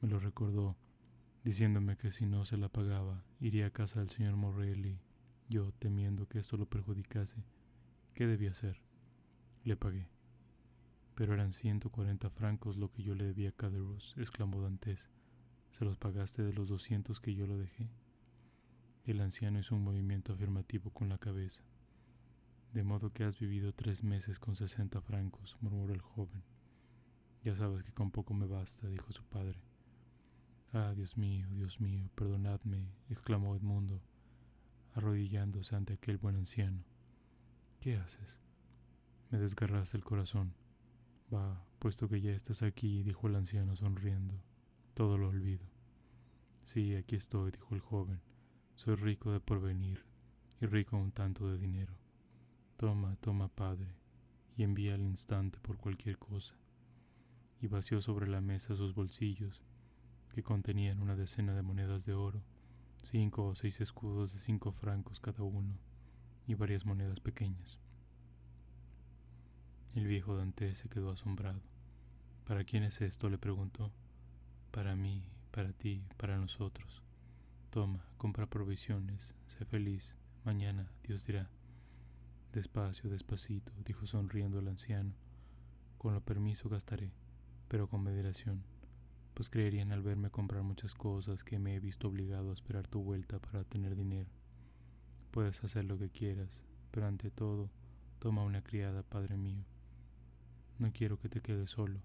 Me 0.00 0.08
lo 0.08 0.18
recordó, 0.18 0.76
diciéndome 1.44 1.96
que 1.96 2.10
si 2.10 2.26
no 2.26 2.44
se 2.44 2.56
la 2.56 2.68
pagaba, 2.68 3.24
iría 3.40 3.66
a 3.66 3.70
casa 3.70 4.00
del 4.00 4.10
señor 4.10 4.36
Morelli. 4.36 5.00
Yo, 5.48 5.72
temiendo 5.72 6.28
que 6.28 6.38
esto 6.38 6.56
lo 6.56 6.66
perjudicase, 6.66 7.44
¿qué 8.14 8.26
debía 8.26 8.52
hacer? 8.52 8.80
Le 9.64 9.76
pagué. 9.76 10.08
Pero 11.14 11.34
eran 11.34 11.52
ciento 11.52 11.90
cuarenta 11.90 12.30
francos 12.30 12.76
lo 12.76 12.90
que 12.90 13.02
yo 13.02 13.14
le 13.14 13.24
debía 13.24 13.50
a 13.50 13.52
Caderousse, 13.52 14.18
exclamó 14.18 14.62
Dantes. 14.62 15.10
¿Se 15.70 15.84
los 15.84 15.98
pagaste 15.98 16.42
de 16.42 16.52
los 16.52 16.68
doscientos 16.68 17.20
que 17.20 17.34
yo 17.34 17.46
lo 17.46 17.58
dejé? 17.58 17.90
El 19.04 19.20
anciano 19.20 19.58
hizo 19.58 19.74
un 19.74 19.84
movimiento 19.84 20.32
afirmativo 20.32 20.90
con 20.90 21.08
la 21.08 21.18
cabeza. 21.18 21.64
De 22.72 22.84
modo 22.84 23.12
que 23.12 23.24
has 23.24 23.38
vivido 23.38 23.74
tres 23.74 24.02
meses 24.04 24.38
con 24.38 24.56
sesenta 24.56 25.00
francos, 25.00 25.56
murmuró 25.60 25.92
el 25.92 26.00
joven. 26.00 26.42
Ya 27.42 27.54
sabes 27.56 27.82
que 27.82 27.92
con 27.92 28.10
poco 28.10 28.32
me 28.32 28.46
basta, 28.46 28.88
dijo 28.88 29.12
su 29.12 29.24
padre. 29.24 29.60
Ah, 30.74 30.94
Dios 30.96 31.18
mío, 31.18 31.46
Dios 31.50 31.80
mío, 31.82 32.08
perdonadme, 32.14 32.88
exclamó 33.10 33.54
Edmundo, 33.54 34.00
arrodillándose 34.94 35.76
ante 35.76 35.92
aquel 35.92 36.16
buen 36.16 36.34
anciano. 36.36 36.82
¿Qué 37.78 37.98
haces? 37.98 38.40
Me 39.30 39.38
desgarraste 39.38 39.98
el 39.98 40.04
corazón. 40.04 40.54
Va, 41.32 41.62
puesto 41.78 42.08
que 42.08 42.22
ya 42.22 42.30
estás 42.32 42.62
aquí, 42.62 43.02
dijo 43.02 43.26
el 43.28 43.36
anciano 43.36 43.76
sonriendo, 43.76 44.42
todo 44.94 45.18
lo 45.18 45.28
olvido. 45.28 45.66
Sí, 46.62 46.94
aquí 46.94 47.16
estoy, 47.16 47.50
dijo 47.50 47.74
el 47.74 47.80
joven. 47.80 48.22
Soy 48.76 48.94
rico 48.94 49.30
de 49.30 49.40
porvenir 49.40 50.06
y 50.58 50.64
rico 50.64 50.96
un 50.96 51.12
tanto 51.12 51.50
de 51.50 51.58
dinero. 51.58 51.92
Toma, 52.78 53.16
toma, 53.16 53.48
padre, 53.48 53.94
y 54.56 54.62
envía 54.62 54.94
al 54.94 55.02
instante 55.02 55.58
por 55.60 55.76
cualquier 55.76 56.16
cosa. 56.16 56.56
Y 57.60 57.66
vació 57.66 58.00
sobre 58.00 58.26
la 58.26 58.40
mesa 58.40 58.74
sus 58.74 58.94
bolsillos, 58.94 59.60
que 60.32 60.42
contenían 60.42 61.00
una 61.00 61.14
decena 61.14 61.54
de 61.54 61.62
monedas 61.62 62.06
de 62.06 62.14
oro, 62.14 62.42
cinco 63.02 63.46
o 63.46 63.54
seis 63.54 63.80
escudos 63.80 64.32
de 64.32 64.40
cinco 64.40 64.72
francos 64.72 65.20
cada 65.20 65.42
uno, 65.42 65.78
y 66.46 66.54
varias 66.54 66.86
monedas 66.86 67.20
pequeñas. 67.20 67.78
El 69.94 70.06
viejo 70.06 70.36
Dante 70.36 70.74
se 70.74 70.88
quedó 70.88 71.10
asombrado. 71.10 71.60
¿Para 72.46 72.64
quién 72.64 72.82
es 72.82 73.00
esto? 73.02 73.28
le 73.28 73.36
preguntó. 73.36 73.92
Para 74.70 74.96
mí, 74.96 75.22
para 75.50 75.72
ti, 75.72 76.02
para 76.16 76.38
nosotros. 76.38 77.02
Toma, 77.70 78.04
compra 78.16 78.46
provisiones, 78.46 79.34
sé 79.46 79.64
feliz, 79.66 80.16
mañana 80.44 80.90
Dios 81.02 81.26
dirá. 81.26 81.50
Despacio, 82.52 83.10
despacito, 83.10 83.72
dijo 83.84 84.06
sonriendo 84.06 84.58
el 84.58 84.68
anciano. 84.68 85.12
Con 85.98 86.14
lo 86.14 86.20
permiso 86.22 86.68
gastaré, 86.68 87.12
pero 87.68 87.86
con 87.86 88.02
moderación, 88.02 88.64
pues 89.34 89.48
creerían 89.48 89.92
al 89.92 90.02
verme 90.02 90.30
comprar 90.30 90.62
muchas 90.62 90.94
cosas 90.94 91.44
que 91.44 91.58
me 91.58 91.74
he 91.74 91.80
visto 91.80 92.08
obligado 92.08 92.50
a 92.50 92.54
esperar 92.54 92.86
tu 92.86 93.02
vuelta 93.02 93.38
para 93.38 93.64
tener 93.64 93.96
dinero. 93.96 94.30
Puedes 95.30 95.64
hacer 95.64 95.84
lo 95.84 95.98
que 95.98 96.10
quieras, 96.10 96.62
pero 96.90 97.06
ante 97.06 97.30
todo, 97.30 97.70
toma 98.18 98.44
una 98.44 98.62
criada, 98.62 99.02
padre 99.02 99.36
mío. 99.36 99.64
No 100.78 100.92
quiero 100.92 101.18
que 101.18 101.28
te 101.28 101.40
quedes 101.40 101.70
solo. 101.70 102.00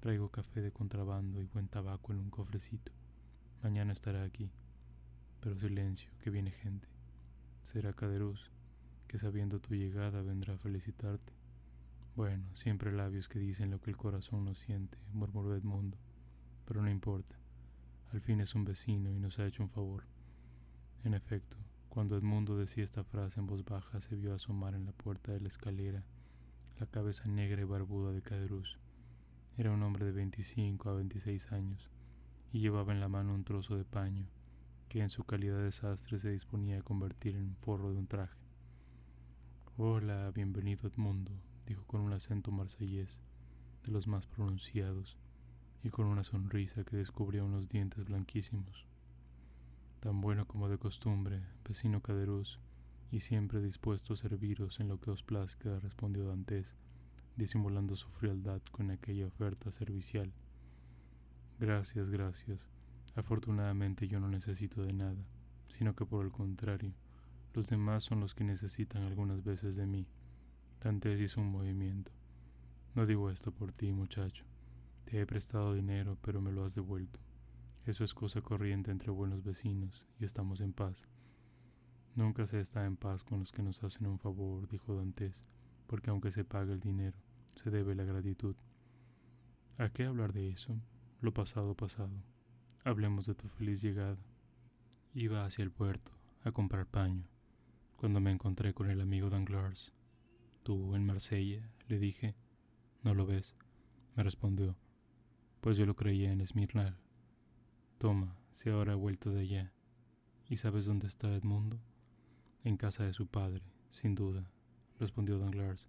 Traigo 0.00 0.30
café 0.30 0.60
de 0.60 0.72
contrabando 0.72 1.40
y 1.40 1.46
buen 1.46 1.68
tabaco 1.68 2.12
en 2.12 2.18
un 2.18 2.30
cofrecito. 2.30 2.92
Mañana 3.62 3.92
estará 3.92 4.24
aquí. 4.24 4.50
Pero 5.40 5.58
silencio, 5.58 6.10
que 6.18 6.30
viene 6.30 6.50
gente. 6.50 6.88
Será 7.62 7.92
Caderuz, 7.92 8.50
que 9.06 9.18
sabiendo 9.18 9.60
tu 9.60 9.74
llegada 9.74 10.22
vendrá 10.22 10.54
a 10.54 10.58
felicitarte. 10.58 11.32
Bueno, 12.16 12.44
siempre 12.54 12.92
labios 12.92 13.28
que 13.28 13.38
dicen 13.38 13.70
lo 13.70 13.80
que 13.80 13.90
el 13.90 13.96
corazón 13.96 14.44
no 14.44 14.54
siente, 14.54 14.98
murmuró 15.12 15.54
Edmundo. 15.54 15.96
Pero 16.70 16.82
no 16.82 16.88
importa. 16.88 17.34
Al 18.12 18.20
fin 18.20 18.40
es 18.40 18.54
un 18.54 18.64
vecino 18.64 19.12
y 19.12 19.18
nos 19.18 19.40
ha 19.40 19.44
hecho 19.44 19.64
un 19.64 19.70
favor. 19.70 20.04
En 21.02 21.14
efecto, 21.14 21.56
cuando 21.88 22.16
Edmundo 22.16 22.56
decía 22.56 22.84
esta 22.84 23.02
frase 23.02 23.40
en 23.40 23.48
voz 23.48 23.64
baja, 23.64 24.00
se 24.00 24.14
vio 24.14 24.32
asomar 24.32 24.76
en 24.76 24.86
la 24.86 24.92
puerta 24.92 25.32
de 25.32 25.40
la 25.40 25.48
escalera 25.48 26.04
la 26.78 26.86
cabeza 26.86 27.26
negra 27.26 27.60
y 27.60 27.64
barbuda 27.64 28.12
de 28.12 28.22
Caderuz. 28.22 28.78
Era 29.58 29.72
un 29.72 29.82
hombre 29.82 30.06
de 30.06 30.12
25 30.12 30.88
a 30.88 30.94
26 30.94 31.50
años 31.50 31.90
y 32.52 32.60
llevaba 32.60 32.92
en 32.92 33.00
la 33.00 33.08
mano 33.08 33.34
un 33.34 33.42
trozo 33.42 33.76
de 33.76 33.84
paño 33.84 34.28
que 34.88 35.00
en 35.00 35.10
su 35.10 35.24
calidad 35.24 35.60
de 35.60 35.72
sastre 35.72 36.20
se 36.20 36.30
disponía 36.30 36.78
a 36.78 36.82
convertir 36.82 37.34
en 37.34 37.56
forro 37.56 37.90
de 37.90 37.98
un 37.98 38.06
traje. 38.06 38.38
Hola, 39.76 40.30
bienvenido 40.32 40.86
Edmundo, 40.86 41.32
dijo 41.66 41.84
con 41.88 42.00
un 42.00 42.12
acento 42.12 42.52
marsellés, 42.52 43.20
de 43.84 43.90
los 43.90 44.06
más 44.06 44.28
pronunciados, 44.28 45.18
y 45.82 45.90
con 45.90 46.06
una 46.06 46.24
sonrisa 46.24 46.84
que 46.84 46.96
descubría 46.96 47.44
unos 47.44 47.68
dientes 47.68 48.04
blanquísimos. 48.04 48.86
Tan 50.00 50.20
bueno 50.20 50.46
como 50.46 50.68
de 50.68 50.78
costumbre, 50.78 51.42
vecino 51.66 52.00
Caderuz, 52.00 52.58
y 53.10 53.20
siempre 53.20 53.60
dispuesto 53.60 54.14
a 54.14 54.16
serviros 54.16 54.80
en 54.80 54.88
lo 54.88 55.00
que 55.00 55.10
os 55.10 55.22
plazca, 55.22 55.78
respondió 55.80 56.26
Dantes, 56.26 56.76
disimulando 57.36 57.96
su 57.96 58.08
frialdad 58.08 58.62
con 58.70 58.90
aquella 58.90 59.26
oferta 59.26 59.72
servicial. 59.72 60.32
Gracias, 61.58 62.10
gracias. 62.10 62.68
Afortunadamente 63.14 64.06
yo 64.06 64.20
no 64.20 64.28
necesito 64.28 64.82
de 64.82 64.92
nada, 64.92 65.26
sino 65.68 65.94
que 65.94 66.06
por 66.06 66.24
el 66.24 66.30
contrario, 66.30 66.92
los 67.52 67.68
demás 67.68 68.04
son 68.04 68.20
los 68.20 68.34
que 68.34 68.44
necesitan 68.44 69.02
algunas 69.02 69.42
veces 69.42 69.74
de 69.74 69.86
mí. 69.86 70.06
Dantes 70.80 71.20
hizo 71.20 71.40
un 71.40 71.50
movimiento. 71.50 72.12
No 72.94 73.06
digo 73.06 73.30
esto 73.30 73.50
por 73.50 73.72
ti, 73.72 73.92
muchacho. 73.92 74.49
Te 75.10 75.20
he 75.20 75.26
prestado 75.26 75.74
dinero, 75.74 76.16
pero 76.22 76.40
me 76.40 76.52
lo 76.52 76.64
has 76.64 76.76
devuelto. 76.76 77.18
Eso 77.84 78.04
es 78.04 78.14
cosa 78.14 78.42
corriente 78.42 78.92
entre 78.92 79.10
buenos 79.10 79.42
vecinos, 79.42 80.06
y 80.20 80.24
estamos 80.24 80.60
en 80.60 80.72
paz. 80.72 81.08
Nunca 82.14 82.46
se 82.46 82.60
está 82.60 82.86
en 82.86 82.96
paz 82.96 83.24
con 83.24 83.40
los 83.40 83.50
que 83.50 83.64
nos 83.64 83.82
hacen 83.82 84.06
un 84.06 84.20
favor, 84.20 84.68
dijo 84.68 84.94
Dantes, 84.94 85.42
porque 85.88 86.10
aunque 86.10 86.30
se 86.30 86.44
pague 86.44 86.72
el 86.72 86.78
dinero, 86.78 87.18
se 87.54 87.70
debe 87.70 87.96
la 87.96 88.04
gratitud. 88.04 88.54
¿A 89.78 89.88
qué 89.88 90.04
hablar 90.04 90.32
de 90.32 90.48
eso? 90.48 90.80
Lo 91.20 91.34
pasado 91.34 91.74
pasado. 91.74 92.22
Hablemos 92.84 93.26
de 93.26 93.34
tu 93.34 93.48
feliz 93.48 93.82
llegada. 93.82 94.18
Iba 95.12 95.44
hacia 95.44 95.64
el 95.64 95.72
puerto 95.72 96.12
a 96.44 96.52
comprar 96.52 96.86
paño 96.86 97.24
cuando 97.96 98.20
me 98.20 98.30
encontré 98.30 98.74
con 98.74 98.88
el 98.88 99.00
amigo 99.00 99.28
Danglars. 99.28 99.92
¿Tú 100.62 100.94
en 100.94 101.04
Marsella? 101.04 101.68
le 101.88 101.98
dije. 101.98 102.36
¿No 103.02 103.12
lo 103.12 103.26
ves? 103.26 103.56
me 104.14 104.22
respondió. 104.22 104.76
Pues 105.60 105.76
yo 105.76 105.84
lo 105.84 105.94
creía 105.94 106.32
en 106.32 106.40
Esmirnal. 106.40 106.96
Toma, 107.98 108.34
si 108.50 108.70
ahora 108.70 108.94
ha 108.94 108.96
vuelto 108.96 109.30
de 109.30 109.42
allá. 109.42 109.72
¿Y 110.48 110.56
sabes 110.56 110.86
dónde 110.86 111.06
está 111.06 111.34
Edmundo? 111.34 111.78
En 112.64 112.78
casa 112.78 113.04
de 113.04 113.12
su 113.12 113.26
padre, 113.26 113.62
sin 113.90 114.14
duda, 114.14 114.50
respondió 114.98 115.38
Danglars. 115.38 115.86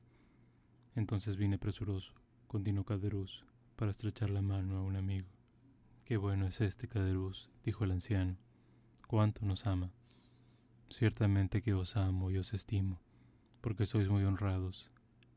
Entonces 0.94 1.38
vine 1.38 1.58
presuroso, 1.58 2.14
continuó 2.48 2.84
Caderuz, 2.84 3.46
para 3.78 3.92
estrechar 3.92 4.30
la 4.30 4.42
mano 4.42 4.76
a 4.76 4.84
un 4.84 4.98
amigo. 4.98 5.30
Qué 6.04 6.18
bueno 6.18 6.48
es 6.48 6.60
este 6.60 6.90
Caderuz, 6.90 7.50
dijo 7.64 7.86
el 7.86 7.92
anciano. 7.92 8.36
Cuánto 9.08 9.46
nos 9.46 9.68
ama. 9.68 9.94
Ciertamente 10.90 11.62
que 11.62 11.74
os 11.74 11.96
amo 11.96 12.30
y 12.30 12.38
os 12.38 12.54
estimo, 12.54 13.00
porque 13.62 13.86
sois 13.86 14.10
muy 14.10 14.26
honrados, 14.26 14.92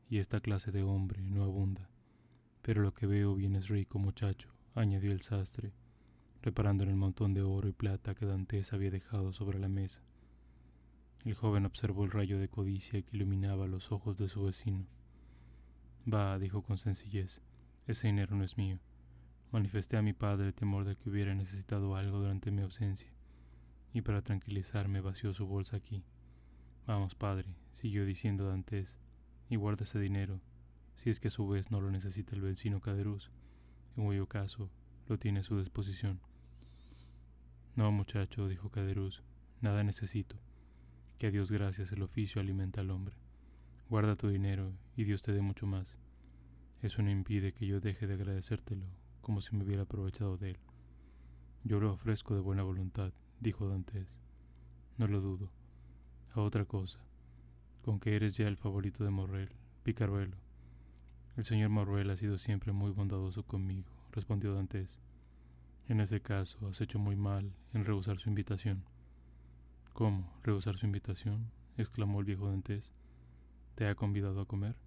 y 0.09 0.17
esta 0.17 0.41
clase 0.41 0.73
de 0.73 0.83
hombre 0.83 1.21
no 1.21 1.45
abunda. 1.45 1.89
Pero 2.65 2.81
lo 2.81 2.95
que 2.95 3.05
veo 3.05 3.35
bien 3.35 3.55
es 3.55 3.67
rico, 3.67 3.99
muchacho, 3.99 4.49
añadió 4.73 5.11
el 5.11 5.21
sastre, 5.21 5.71
reparando 6.41 6.83
en 6.83 6.89
el 6.89 6.95
montón 6.95 7.35
de 7.35 7.43
oro 7.43 7.69
y 7.69 7.73
plata 7.73 8.15
que 8.15 8.25
Dantes 8.25 8.73
había 8.73 8.89
dejado 8.89 9.33
sobre 9.33 9.59
la 9.59 9.69
mesa. 9.69 10.01
El 11.25 11.35
joven 11.35 11.67
observó 11.67 12.05
el 12.05 12.09
rayo 12.09 12.39
de 12.39 12.49
codicia 12.49 13.03
que 13.03 13.17
iluminaba 13.17 13.67
los 13.67 13.91
ojos 13.91 14.17
de 14.17 14.29
su 14.29 14.45
vecino. 14.45 14.87
Va, 16.11 16.39
dijo 16.39 16.63
con 16.63 16.79
sencillez, 16.79 17.39
ese 17.85 18.07
dinero 18.07 18.35
no 18.35 18.43
es 18.43 18.57
mío. 18.57 18.79
Manifesté 19.51 19.97
a 19.97 20.01
mi 20.01 20.13
padre 20.13 20.47
el 20.47 20.55
temor 20.55 20.85
de 20.85 20.95
que 20.95 21.07
hubiera 21.07 21.35
necesitado 21.35 21.95
algo 21.95 22.17
durante 22.17 22.49
mi 22.49 22.63
ausencia, 22.63 23.13
y 23.93 24.01
para 24.01 24.23
tranquilizarme 24.23 25.01
vació 25.01 25.33
su 25.33 25.45
bolsa 25.45 25.77
aquí. 25.77 26.03
Vamos, 26.87 27.13
padre, 27.13 27.55
siguió 27.73 28.07
diciendo 28.07 28.47
Dantes, 28.47 28.97
y 29.51 29.55
guarda 29.55 29.83
ese 29.83 29.99
dinero, 29.99 30.41
si 30.95 31.09
es 31.09 31.19
que 31.19 31.27
a 31.27 31.31
su 31.31 31.47
vez 31.47 31.71
no 31.71 31.81
lo 31.81 31.91
necesita 31.91 32.35
el 32.35 32.41
vecino 32.41 32.81
Caderuz, 32.81 33.29
en 33.97 34.05
cuyo 34.05 34.27
caso 34.27 34.69
lo 35.07 35.19
tiene 35.19 35.41
a 35.41 35.43
su 35.43 35.59
disposición. 35.59 36.19
No, 37.75 37.91
muchacho, 37.91 38.47
dijo 38.47 38.69
Caderuz, 38.69 39.21
nada 39.61 39.83
necesito. 39.83 40.37
Que 41.17 41.27
a 41.27 41.31
Dios 41.31 41.51
gracias 41.51 41.91
el 41.91 42.01
oficio 42.01 42.41
alimenta 42.41 42.81
al 42.81 42.91
hombre. 42.91 43.15
Guarda 43.89 44.15
tu 44.15 44.29
dinero 44.29 44.73
y 44.95 45.03
Dios 45.03 45.21
te 45.21 45.33
dé 45.33 45.41
mucho 45.41 45.67
más. 45.67 45.97
Eso 46.81 47.01
no 47.01 47.09
impide 47.09 47.53
que 47.53 47.67
yo 47.67 47.79
deje 47.79 48.07
de 48.07 48.13
agradecértelo, 48.15 48.85
como 49.21 49.41
si 49.41 49.55
me 49.55 49.63
hubiera 49.63 49.83
aprovechado 49.83 50.37
de 50.37 50.51
él. 50.51 50.59
Yo 51.63 51.79
lo 51.79 51.93
ofrezco 51.93 52.35
de 52.35 52.41
buena 52.41 52.63
voluntad, 52.63 53.11
dijo 53.39 53.67
Dantes. 53.67 54.19
No 54.97 55.07
lo 55.07 55.19
dudo. 55.19 55.51
A 56.33 56.41
otra 56.41 56.65
cosa, 56.65 56.99
con 57.81 57.99
que 57.99 58.15
eres 58.15 58.35
ya 58.37 58.47
el 58.47 58.57
favorito 58.57 59.03
de 59.03 59.09
Morrel, 59.09 59.49
Picaruelo. 59.83 60.44
El 61.37 61.43
señor 61.43 61.69
Morrel 61.69 62.09
ha 62.11 62.15
sido 62.15 62.37
siempre 62.37 62.71
muy 62.71 62.91
bondadoso 62.91 63.43
conmigo, 63.43 63.91
respondió 64.13 64.53
Dantes. 64.53 64.99
En 65.89 65.99
ese 65.99 66.21
caso, 66.21 66.65
has 66.69 66.79
hecho 66.79 66.97
muy 66.97 67.17
mal 67.17 67.51
en 67.73 67.83
rehusar 67.83 68.19
su 68.19 68.29
invitación. 68.29 68.85
¿Cómo? 69.91 70.31
¿Rehusar 70.43 70.77
su 70.77 70.85
invitación? 70.85 71.51
exclamó 71.77 72.21
el 72.21 72.25
viejo 72.25 72.49
Dantes. 72.49 72.93
¿Te 73.75 73.85
ha 73.89 73.95
convidado 73.95 74.39
a 74.39 74.45
comer? 74.45 74.77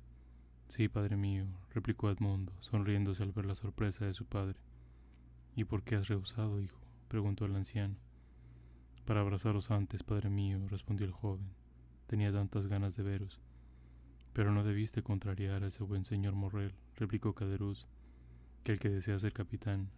Sí, 0.68 0.88
padre 0.88 1.18
mío, 1.18 1.44
replicó 1.74 2.08
Edmundo, 2.08 2.54
sonriéndose 2.60 3.22
al 3.22 3.32
ver 3.32 3.44
la 3.44 3.54
sorpresa 3.54 4.06
de 4.06 4.14
su 4.14 4.24
padre. 4.24 4.58
¿Y 5.54 5.64
por 5.64 5.82
qué 5.82 5.96
has 5.96 6.08
rehusado, 6.08 6.62
hijo? 6.62 6.80
preguntó 7.08 7.44
el 7.44 7.56
anciano. 7.56 7.96
Para 9.04 9.20
abrazaros 9.20 9.70
antes, 9.70 10.02
padre 10.02 10.30
mío, 10.30 10.66
respondió 10.68 11.04
el 11.04 11.12
joven. 11.12 11.50
Tenía 12.06 12.32
tantas 12.32 12.68
ganas 12.68 12.96
de 12.96 13.02
veros. 13.02 13.38
Pero 14.38 14.52
no 14.52 14.62
debiste 14.62 15.02
contrariar 15.02 15.64
a 15.64 15.66
ese 15.66 15.82
buen 15.82 16.04
señor 16.04 16.36
Morrel, 16.36 16.72
replicó 16.94 17.34
Caderuz, 17.34 17.88
que 18.62 18.70
el 18.70 18.78
que 18.78 18.88
desea 18.88 19.18
ser 19.18 19.32
capitán 19.32 19.90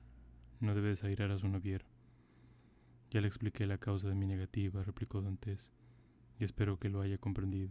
no 0.60 0.74
debe 0.74 0.88
desairar 0.88 1.30
a 1.30 1.38
su 1.38 1.46
noviero. 1.46 1.84
Ya 3.10 3.20
le 3.20 3.26
expliqué 3.26 3.66
la 3.66 3.76
causa 3.76 4.08
de 4.08 4.14
mi 4.14 4.26
negativa, 4.26 4.82
replicó 4.82 5.20
Dantes, 5.20 5.74
y 6.38 6.44
espero 6.44 6.78
que 6.78 6.88
lo 6.88 7.02
haya 7.02 7.18
comprendido 7.18 7.68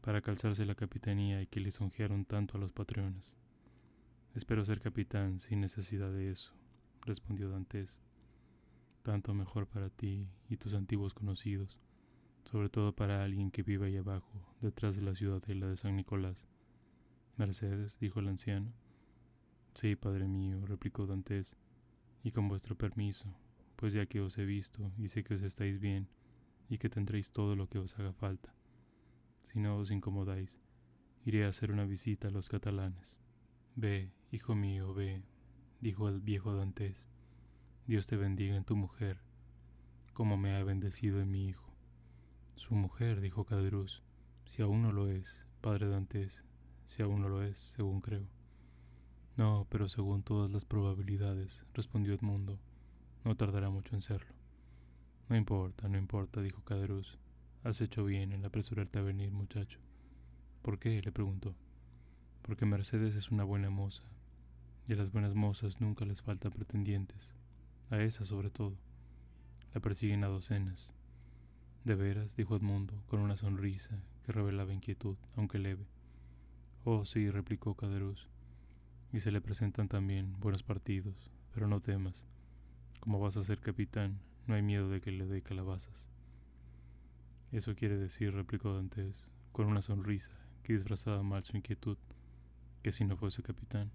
para 0.00 0.22
calzarse 0.22 0.64
la 0.64 0.76
capitanía 0.76 1.42
y 1.42 1.46
que 1.46 1.60
lisonjearon 1.60 2.24
tanto 2.24 2.56
a 2.56 2.60
los 2.60 2.72
patrones. 2.72 3.36
Espero 4.34 4.64
ser 4.64 4.80
capitán 4.80 5.40
sin 5.40 5.60
necesidad 5.60 6.10
de 6.10 6.30
eso, 6.30 6.54
respondió 7.02 7.50
Dantes. 7.50 8.00
Tanto 9.02 9.34
mejor 9.34 9.66
para 9.66 9.90
ti 9.90 10.26
y 10.48 10.56
tus 10.56 10.72
antiguos 10.72 11.12
conocidos, 11.12 11.78
sobre 12.44 12.68
todo 12.68 12.94
para 12.94 13.24
alguien 13.24 13.50
que 13.50 13.62
vive 13.62 13.86
ahí 13.86 13.96
abajo, 13.96 14.46
detrás 14.60 14.96
de 14.96 15.02
la 15.02 15.14
ciudadela 15.14 15.66
de 15.66 15.76
San 15.76 15.96
Nicolás. 15.96 16.46
Mercedes, 17.36 17.98
dijo 17.98 18.20
el 18.20 18.28
anciano. 18.28 18.72
Sí, 19.74 19.96
padre 19.96 20.28
mío, 20.28 20.64
replicó 20.66 21.06
Dantes, 21.06 21.56
y 22.22 22.30
con 22.30 22.48
vuestro 22.48 22.76
permiso, 22.76 23.34
pues 23.76 23.92
ya 23.92 24.06
que 24.06 24.20
os 24.20 24.38
he 24.38 24.44
visto 24.44 24.92
y 24.98 25.08
sé 25.08 25.24
que 25.24 25.34
os 25.34 25.42
estáis 25.42 25.80
bien 25.80 26.08
y 26.68 26.78
que 26.78 26.88
tendréis 26.88 27.32
todo 27.32 27.56
lo 27.56 27.68
que 27.68 27.78
os 27.78 27.98
haga 27.98 28.12
falta 28.12 28.54
si 29.44 29.60
no 29.60 29.76
os 29.76 29.90
incomodáis, 29.90 30.58
iré 31.24 31.44
a 31.44 31.48
hacer 31.48 31.70
una 31.70 31.84
visita 31.84 32.28
a 32.28 32.30
los 32.30 32.48
catalanes. 32.48 33.18
Ve, 33.76 34.10
hijo 34.30 34.54
mío, 34.54 34.94
ve, 34.94 35.22
dijo 35.80 36.08
el 36.08 36.20
viejo 36.20 36.54
Dantes. 36.54 37.08
Dios 37.86 38.06
te 38.06 38.16
bendiga 38.16 38.56
en 38.56 38.64
tu 38.64 38.74
mujer, 38.74 39.20
como 40.14 40.36
me 40.36 40.56
ha 40.56 40.64
bendecido 40.64 41.20
en 41.20 41.30
mi 41.30 41.48
hijo. 41.48 41.63
Su 42.56 42.74
mujer, 42.74 43.20
dijo 43.20 43.44
Caderuz, 43.44 44.02
si 44.46 44.62
aún 44.62 44.82
no 44.82 44.92
lo 44.92 45.08
es, 45.08 45.40
padre 45.60 45.88
Dantes, 45.88 46.44
si 46.86 47.02
aún 47.02 47.20
no 47.20 47.28
lo 47.28 47.42
es, 47.42 47.58
según 47.58 48.00
creo. 48.00 48.28
No, 49.36 49.66
pero 49.68 49.88
según 49.88 50.22
todas 50.22 50.50
las 50.50 50.64
probabilidades, 50.64 51.66
respondió 51.74 52.14
Edmundo, 52.14 52.60
no 53.24 53.36
tardará 53.36 53.70
mucho 53.70 53.96
en 53.96 54.02
serlo. 54.02 54.32
No 55.28 55.36
importa, 55.36 55.88
no 55.88 55.98
importa, 55.98 56.42
dijo 56.42 56.62
Caderuz. 56.62 57.18
Has 57.64 57.80
hecho 57.80 58.04
bien 58.04 58.32
en 58.32 58.44
apresurarte 58.44 59.00
a 59.00 59.02
venir, 59.02 59.32
muchacho. 59.32 59.80
¿Por 60.62 60.78
qué? 60.78 61.02
le 61.02 61.10
preguntó. 61.10 61.56
Porque 62.42 62.66
Mercedes 62.66 63.16
es 63.16 63.30
una 63.30 63.42
buena 63.42 63.70
moza, 63.70 64.04
y 64.86 64.92
a 64.92 64.96
las 64.96 65.10
buenas 65.10 65.34
mozas 65.34 65.80
nunca 65.80 66.04
les 66.04 66.22
faltan 66.22 66.52
pretendientes, 66.52 67.34
a 67.90 68.00
esa 68.00 68.24
sobre 68.24 68.50
todo. 68.50 68.76
La 69.72 69.80
persiguen 69.80 70.22
a 70.22 70.28
docenas. 70.28 70.94
De 71.84 71.94
veras, 71.94 72.34
dijo 72.34 72.56
Edmundo, 72.56 72.94
con 73.08 73.20
una 73.20 73.36
sonrisa 73.36 73.98
que 74.24 74.32
revelaba 74.32 74.72
inquietud, 74.72 75.16
aunque 75.36 75.58
leve. 75.58 75.84
Oh, 76.84 77.04
sí, 77.04 77.30
replicó 77.30 77.74
Caderuz, 77.74 78.26
y 79.12 79.20
se 79.20 79.30
le 79.30 79.42
presentan 79.42 79.88
también 79.88 80.40
buenos 80.40 80.62
partidos, 80.62 81.30
pero 81.52 81.68
no 81.68 81.80
temas. 81.80 82.26
Como 83.00 83.20
vas 83.20 83.36
a 83.36 83.44
ser 83.44 83.60
capitán, 83.60 84.18
no 84.46 84.54
hay 84.54 84.62
miedo 84.62 84.88
de 84.88 85.02
que 85.02 85.12
le 85.12 85.26
dé 85.26 85.42
calabazas. 85.42 86.08
Eso 87.52 87.74
quiere 87.74 87.98
decir, 87.98 88.32
replicó 88.32 88.74
Dantes, 88.74 89.22
con 89.52 89.66
una 89.66 89.82
sonrisa 89.82 90.32
que 90.62 90.72
disfrazaba 90.72 91.22
mal 91.22 91.44
su 91.44 91.56
inquietud, 91.56 91.98
que 92.82 92.92
si 92.92 93.04
no 93.04 93.18
fuese 93.18 93.42
capitán. 93.42 93.90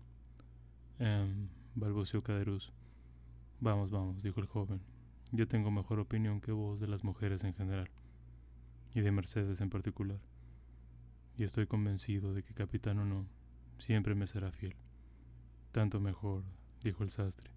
Em, 1.00 1.50
balbuceó 1.74 2.22
Caderuz. 2.22 2.72
Vamos, 3.60 3.90
vamos, 3.90 4.22
dijo 4.22 4.40
el 4.40 4.46
joven. 4.46 4.80
Yo 5.32 5.48
tengo 5.48 5.70
mejor 5.70 6.00
opinión 6.00 6.42
que 6.42 6.52
vos 6.52 6.80
de 6.80 6.88
las 6.88 7.04
mujeres 7.04 7.44
en 7.44 7.54
general, 7.54 7.90
y 8.96 9.02
de 9.02 9.12
Mercedes 9.12 9.62
en 9.62 9.70
particular. 9.70 10.20
Y 11.38 11.44
estoy 11.44 11.68
convencido 11.68 12.34
de 12.34 12.42
que 12.42 12.56
capitán 12.56 12.98
o 12.98 13.06
no, 13.06 13.28
siempre 13.78 14.16
me 14.16 14.26
será 14.26 14.52
fiel. 14.52 14.76
Tanto 15.72 16.00
mejor, 16.00 16.44
dijo 16.84 17.04
el 17.04 17.12
sastre. 17.12 17.52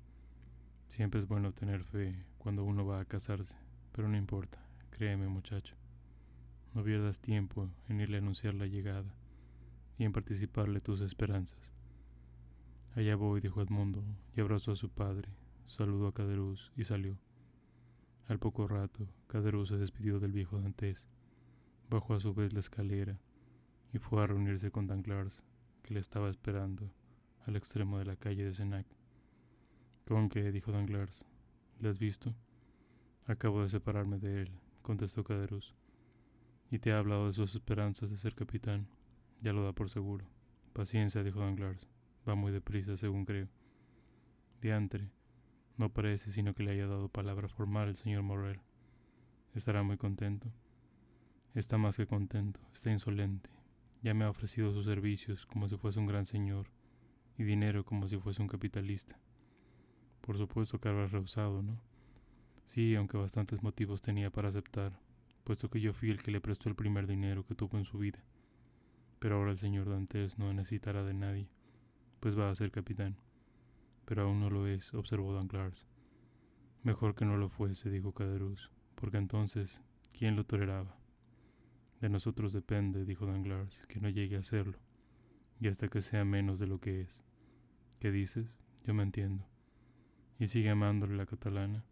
Siempre 0.88 1.20
es 1.20 1.26
bueno 1.26 1.52
tener 1.52 1.82
fe 1.82 2.26
cuando 2.36 2.62
uno 2.62 2.84
va 2.84 3.00
a 3.00 3.06
casarse, 3.06 3.56
pero 3.92 4.06
no 4.06 4.18
importa, 4.18 4.58
créeme 4.90 5.26
muchacho. 5.28 5.74
No 6.74 6.84
pierdas 6.84 7.20
tiempo 7.20 7.70
en 7.88 8.00
irle 8.00 8.18
a 8.18 8.20
anunciar 8.20 8.52
la 8.52 8.66
llegada 8.66 9.14
y 9.96 10.04
en 10.04 10.12
participarle 10.12 10.80
tus 10.80 11.00
esperanzas. 11.00 11.72
Allá 12.94 13.16
voy, 13.16 13.40
dijo 13.40 13.62
Edmundo, 13.62 14.04
y 14.36 14.42
abrazó 14.42 14.72
a 14.72 14.76
su 14.76 14.90
padre, 14.90 15.30
saludó 15.64 16.08
a 16.08 16.12
Caderuz 16.12 16.70
y 16.76 16.84
salió. 16.84 17.16
Al 18.32 18.38
poco 18.38 18.66
rato, 18.66 19.06
Caderuz 19.26 19.68
se 19.68 19.76
despidió 19.76 20.18
del 20.18 20.32
viejo 20.32 20.58
Dantes, 20.58 21.06
bajó 21.90 22.14
a 22.14 22.20
su 22.20 22.32
vez 22.32 22.54
la 22.54 22.60
escalera 22.60 23.20
y 23.92 23.98
fue 23.98 24.22
a 24.22 24.26
reunirse 24.26 24.70
con 24.70 24.86
Danglars, 24.86 25.44
que 25.82 25.92
le 25.92 26.00
estaba 26.00 26.30
esperando 26.30 26.90
al 27.44 27.56
extremo 27.56 27.98
de 27.98 28.06
la 28.06 28.16
calle 28.16 28.46
de 28.46 28.54
Senac. 28.54 28.86
¿Con 30.08 30.30
qué? 30.30 30.50
dijo 30.50 30.72
Danglars. 30.72 31.26
¿Le 31.78 31.90
has 31.90 31.98
visto? 31.98 32.34
Acabo 33.26 33.60
de 33.60 33.68
separarme 33.68 34.18
de 34.18 34.44
él, 34.44 34.50
contestó 34.80 35.24
Caderuz 35.24 35.74
y 36.70 36.78
te 36.78 36.90
ha 36.90 37.00
hablado 37.00 37.26
de 37.26 37.34
sus 37.34 37.54
esperanzas 37.54 38.10
de 38.10 38.16
ser 38.16 38.34
capitán. 38.34 38.88
Ya 39.42 39.52
lo 39.52 39.62
da 39.62 39.74
por 39.74 39.90
seguro. 39.90 40.24
Paciencia, 40.72 41.22
dijo 41.22 41.40
Danglars. 41.40 41.86
Va 42.26 42.34
muy 42.34 42.50
deprisa, 42.50 42.96
según 42.96 43.26
creo. 43.26 43.48
Diantre. 44.62 45.10
No 45.76 45.92
parece 45.92 46.32
sino 46.32 46.54
que 46.54 46.62
le 46.62 46.72
haya 46.72 46.86
dado 46.86 47.08
palabra 47.08 47.48
formal 47.48 47.88
el 47.88 47.96
señor 47.96 48.22
Morrel. 48.22 48.60
Estará 49.54 49.82
muy 49.82 49.96
contento. 49.96 50.52
Está 51.54 51.78
más 51.78 51.96
que 51.96 52.06
contento, 52.06 52.60
está 52.72 52.90
insolente. 52.90 53.50
Ya 54.02 54.14
me 54.14 54.24
ha 54.24 54.30
ofrecido 54.30 54.72
sus 54.72 54.86
servicios 54.86 55.46
como 55.46 55.68
si 55.68 55.76
fuese 55.76 55.98
un 55.98 56.06
gran 56.06 56.26
señor 56.26 56.68
y 57.36 57.44
dinero 57.44 57.84
como 57.84 58.08
si 58.08 58.16
fuese 58.18 58.42
un 58.42 58.48
capitalista. 58.48 59.18
Por 60.20 60.38
supuesto 60.38 60.80
que 60.80 60.88
habrá 60.88 61.06
rehusado, 61.06 61.62
¿no? 61.62 61.80
Sí, 62.64 62.94
aunque 62.94 63.18
bastantes 63.18 63.62
motivos 63.62 64.00
tenía 64.00 64.30
para 64.30 64.48
aceptar 64.48 64.98
puesto 65.42 65.68
que 65.68 65.80
yo 65.80 65.92
fui 65.92 66.10
el 66.10 66.22
que 66.22 66.30
le 66.30 66.40
prestó 66.40 66.68
el 66.68 66.74
primer 66.74 67.06
dinero 67.06 67.44
que 67.44 67.54
tuvo 67.54 67.78
en 67.78 67.84
su 67.84 67.98
vida. 67.98 68.22
Pero 69.18 69.36
ahora 69.36 69.52
el 69.52 69.58
señor 69.58 69.88
Dantes 69.88 70.38
no 70.38 70.52
necesitará 70.52 71.04
de 71.04 71.14
nadie, 71.14 71.48
pues 72.20 72.38
va 72.38 72.50
a 72.50 72.54
ser 72.54 72.70
capitán. 72.70 73.16
Pero 74.12 74.24
aún 74.24 74.40
no 74.40 74.50
lo 74.50 74.66
es, 74.66 74.92
observó 74.92 75.32
Danglars. 75.32 75.86
Mejor 76.82 77.14
que 77.14 77.24
no 77.24 77.38
lo 77.38 77.48
fuese, 77.48 77.88
dijo 77.88 78.12
Caderuz, 78.12 78.70
porque 78.94 79.16
entonces, 79.16 79.80
¿quién 80.12 80.36
lo 80.36 80.44
toleraba? 80.44 80.98
De 82.02 82.10
nosotros 82.10 82.52
depende, 82.52 83.06
dijo 83.06 83.24
Danglars, 83.24 83.86
que 83.86 84.02
no 84.02 84.10
llegue 84.10 84.36
a 84.36 84.42
serlo, 84.42 84.76
y 85.60 85.68
hasta 85.68 85.88
que 85.88 86.02
sea 86.02 86.26
menos 86.26 86.58
de 86.58 86.66
lo 86.66 86.78
que 86.78 87.00
es. 87.00 87.24
¿Qué 88.00 88.12
dices? 88.12 88.60
Yo 88.84 88.92
me 88.92 89.02
entiendo. 89.02 89.46
¿Y 90.38 90.48
sigue 90.48 90.68
amándole 90.68 91.16
la 91.16 91.24
catalana? 91.24 91.82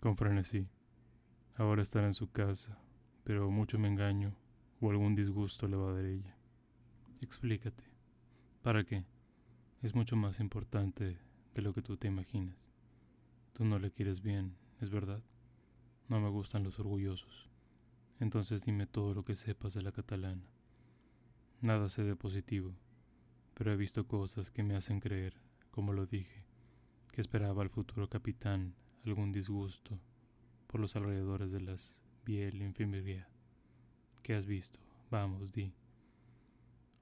Con 0.00 0.16
frenesí. 0.16 0.66
Ahora 1.54 1.82
estará 1.82 2.08
en 2.08 2.14
su 2.14 2.32
casa, 2.32 2.80
pero 3.22 3.48
mucho 3.48 3.78
me 3.78 3.86
engaño 3.86 4.34
o 4.80 4.90
algún 4.90 5.14
disgusto 5.14 5.68
le 5.68 5.76
va 5.76 5.90
a 5.90 5.94
dar 5.94 6.04
ella. 6.04 6.36
Explícate. 7.20 7.84
¿Para 8.60 8.82
qué? 8.82 9.04
Es 9.82 9.94
mucho 9.94 10.16
más 10.16 10.40
importante 10.40 11.27
lo 11.62 11.74
que 11.74 11.82
tú 11.82 11.96
te 11.96 12.08
imaginas. 12.08 12.70
Tú 13.52 13.64
no 13.64 13.78
le 13.78 13.90
quieres 13.90 14.22
bien, 14.22 14.56
¿es 14.80 14.90
verdad? 14.90 15.22
No 16.08 16.20
me 16.20 16.28
gustan 16.28 16.64
los 16.64 16.78
orgullosos. 16.78 17.48
Entonces 18.20 18.64
dime 18.64 18.86
todo 18.86 19.14
lo 19.14 19.24
que 19.24 19.36
sepas 19.36 19.74
de 19.74 19.82
la 19.82 19.92
catalana. 19.92 20.44
Nada 21.60 21.88
sé 21.88 22.04
de 22.04 22.16
positivo, 22.16 22.74
pero 23.54 23.72
he 23.72 23.76
visto 23.76 24.06
cosas 24.06 24.50
que 24.50 24.62
me 24.62 24.76
hacen 24.76 25.00
creer, 25.00 25.34
como 25.70 25.92
lo 25.92 26.06
dije, 26.06 26.44
que 27.12 27.20
esperaba 27.20 27.62
al 27.62 27.70
futuro 27.70 28.08
capitán 28.08 28.74
algún 29.04 29.32
disgusto 29.32 29.98
por 30.66 30.80
los 30.80 30.94
alrededores 30.96 31.50
de 31.50 31.60
las 31.60 32.00
Biel 32.24 32.62
Infirmería. 32.62 33.28
¿Qué 34.22 34.34
has 34.34 34.46
visto? 34.46 34.78
Vamos, 35.10 35.52
di. 35.52 35.72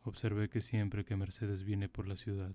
Observé 0.05 0.49
que 0.49 0.61
siempre 0.61 1.05
que 1.05 1.17
Mercedes 1.17 1.65
viene 1.65 1.89
por 1.89 2.07
la 2.07 2.17
ciudad, 2.17 2.55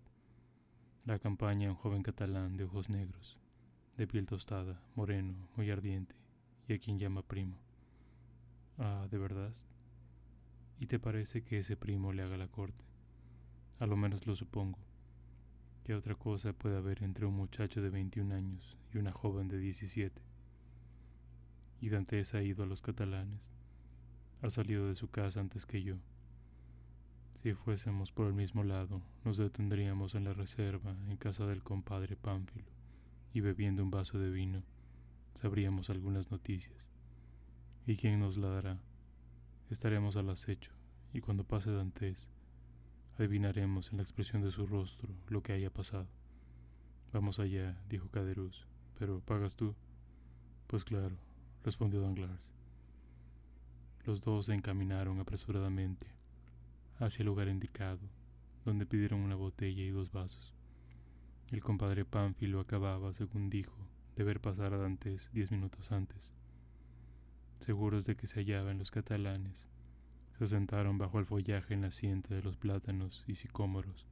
la 1.04 1.16
acompaña 1.16 1.70
un 1.70 1.76
joven 1.76 2.04
catalán 2.04 2.58
de 2.58 2.66
ojos 2.66 2.90
negros, 2.90 3.40
de 3.98 4.06
piel 4.06 4.28
tostada, 4.28 4.84
moreno, 4.96 5.34
muy 5.56 5.72
ardiente, 5.72 6.16
y 6.68 6.74
a 6.74 6.80
quien 6.80 7.00
llama 7.00 7.24
primo. 7.24 7.58
Ah, 8.78 9.08
¿de 9.10 9.18
verdad? 9.18 9.54
¿Y 10.80 10.86
te 10.86 11.00
parece 11.00 11.44
que 11.44 11.60
ese 11.60 11.76
primo 11.76 12.14
le 12.14 12.22
haga 12.22 12.38
la 12.38 12.48
corte? 12.48 12.84
A 13.80 13.88
lo 13.88 13.98
menos 13.98 14.28
lo 14.28 14.36
supongo. 14.36 14.78
¿Qué 15.84 15.96
otra 15.96 16.14
cosa 16.14 16.54
puede 16.54 16.78
haber 16.78 17.02
entre 17.02 17.26
un 17.26 17.36
muchacho 17.36 17.82
de 17.82 17.90
21 17.90 18.36
años 18.36 18.78
y 18.94 19.00
una 19.00 19.12
joven 19.12 19.48
de 19.48 19.58
17? 19.58 20.22
Y 21.82 21.90
Dantes 21.90 22.36
ha 22.36 22.44
ido 22.44 22.64
a 22.64 22.68
los 22.68 22.82
catalanes. 22.82 23.50
Ha 24.44 24.52
salido 24.52 24.88
de 24.88 24.94
su 24.94 25.10
casa 25.10 25.40
antes 25.40 25.66
que 25.66 25.82
yo. 25.82 25.96
Si 27.42 27.56
fuésemos 27.56 28.12
por 28.12 28.28
el 28.28 28.36
mismo 28.36 28.64
lado, 28.64 29.02
nos 29.26 29.38
detendríamos 29.38 30.14
en 30.14 30.26
la 30.26 30.34
reserva 30.34 30.96
en 31.10 31.18
casa 31.18 31.48
del 31.48 31.64
compadre 31.64 32.16
Pánfilo 32.16 32.70
y 33.34 33.40
bebiendo 33.40 33.82
un 33.82 33.90
vaso 33.90 34.20
de 34.20 34.30
vino, 34.30 34.62
sabríamos 35.34 35.90
algunas 35.90 36.30
noticias. 36.30 36.92
¿Y 37.88 37.96
quién 37.96 38.20
nos 38.20 38.38
la 38.38 38.50
dará? 38.50 38.80
Estaremos 39.72 40.18
al 40.18 40.30
acecho, 40.30 40.72
y 41.14 41.22
cuando 41.22 41.44
pase 41.44 41.72
Dantes, 41.72 42.30
adivinaremos 43.18 43.90
en 43.90 43.98
la 43.98 44.04
expresión 44.04 44.44
de 44.44 44.52
su 44.52 44.68
rostro 44.68 45.10
lo 45.28 45.42
que 45.42 45.54
haya 45.54 45.74
pasado. 45.74 46.10
Vamos 47.12 47.40
allá, 47.40 47.82
dijo 47.90 48.08
Caderuz, 48.10 48.68
pero 49.00 49.20
¿pagas 49.20 49.56
tú? 49.56 49.74
Pues 50.68 50.84
claro, 50.84 51.18
respondió 51.64 52.02
Danglars. 52.02 52.52
Los 54.06 54.22
dos 54.22 54.46
se 54.46 54.54
encaminaron 54.54 55.20
apresuradamente 55.20 56.21
hacia 57.02 57.24
el 57.24 57.28
lugar 57.28 57.48
indicado, 57.48 58.00
donde 58.64 58.86
pidieron 58.86 59.22
una 59.22 59.36
botella 59.36 59.82
y 59.82 59.90
dos 59.90 60.12
vasos. 60.12 60.54
El 61.50 61.62
compadre 61.62 62.06
Pánfilo 62.06 62.60
acababa, 62.60 63.14
según 63.14 63.50
dijo, 63.50 63.76
de 64.16 64.24
ver 64.24 64.40
pasar 64.40 64.74
a 64.74 64.78
Dantes 64.78 65.30
diez 65.34 65.52
minutos 65.52 65.92
antes. 65.92 66.32
Seguros 67.60 68.06
de 68.06 68.16
que 68.16 68.28
se 68.28 68.42
hallaban 68.42 68.78
los 68.78 68.92
catalanes, 68.92 69.68
se 70.38 70.48
sentaron 70.48 70.98
bajo 70.98 71.20
el 71.20 71.26
follaje 71.26 71.74
en 71.74 71.82
la 71.82 71.92
siente 71.92 72.36
de 72.36 72.44
los 72.44 72.58
plátanos 72.58 73.24
y 73.28 73.36
sicómoros, 73.36 74.06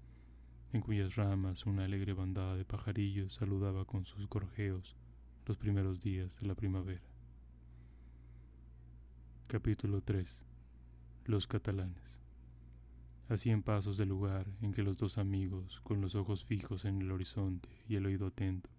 en 0.74 0.82
cuyas 0.82 1.16
ramas 1.16 1.66
una 1.68 1.86
alegre 1.86 2.14
bandada 2.14 2.56
de 2.56 2.66
pajarillos 2.66 3.36
saludaba 3.36 3.86
con 3.86 4.06
sus 4.06 4.28
gorjeos 4.28 4.96
los 5.46 5.58
primeros 5.58 6.02
días 6.02 6.40
de 6.40 6.48
la 6.48 6.56
primavera. 6.56 7.02
Capítulo 9.48 10.02
3 10.02 10.42
Los 11.26 11.48
catalanes 11.48 12.20
a 13.30 13.38
cien 13.38 13.62
pasos 13.62 13.98
del 13.98 14.10
lugar 14.10 14.48
en 14.60 14.74
que 14.74 14.82
los 14.82 14.98
dos 14.98 15.20
amigos, 15.20 15.82
con 15.82 16.02
los 16.02 16.16
ojos 16.16 16.44
fijos 16.44 16.84
en 16.86 17.00
el 17.00 17.12
horizonte 17.12 17.70
y 17.88 17.96
el 17.96 18.08
oído 18.08 18.28
atento, 18.28 18.72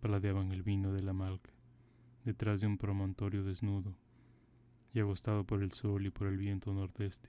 paladeaban 0.00 0.52
el 0.52 0.62
vino 0.62 0.92
de 0.92 1.02
la 1.02 1.12
malca, 1.12 1.50
detrás 2.24 2.60
de 2.60 2.68
un 2.68 2.78
promontorio 2.78 3.42
desnudo, 3.42 3.96
y 4.94 5.00
agostado 5.00 5.44
por 5.44 5.64
el 5.64 5.72
sol 5.72 6.06
y 6.06 6.10
por 6.10 6.28
el 6.28 6.36
viento 6.36 6.72
nordeste, 6.72 7.28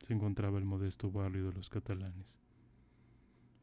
se 0.00 0.12
encontraba 0.12 0.58
el 0.58 0.64
modesto 0.64 1.12
barrio 1.12 1.46
de 1.46 1.52
los 1.52 1.70
catalanes. 1.70 2.40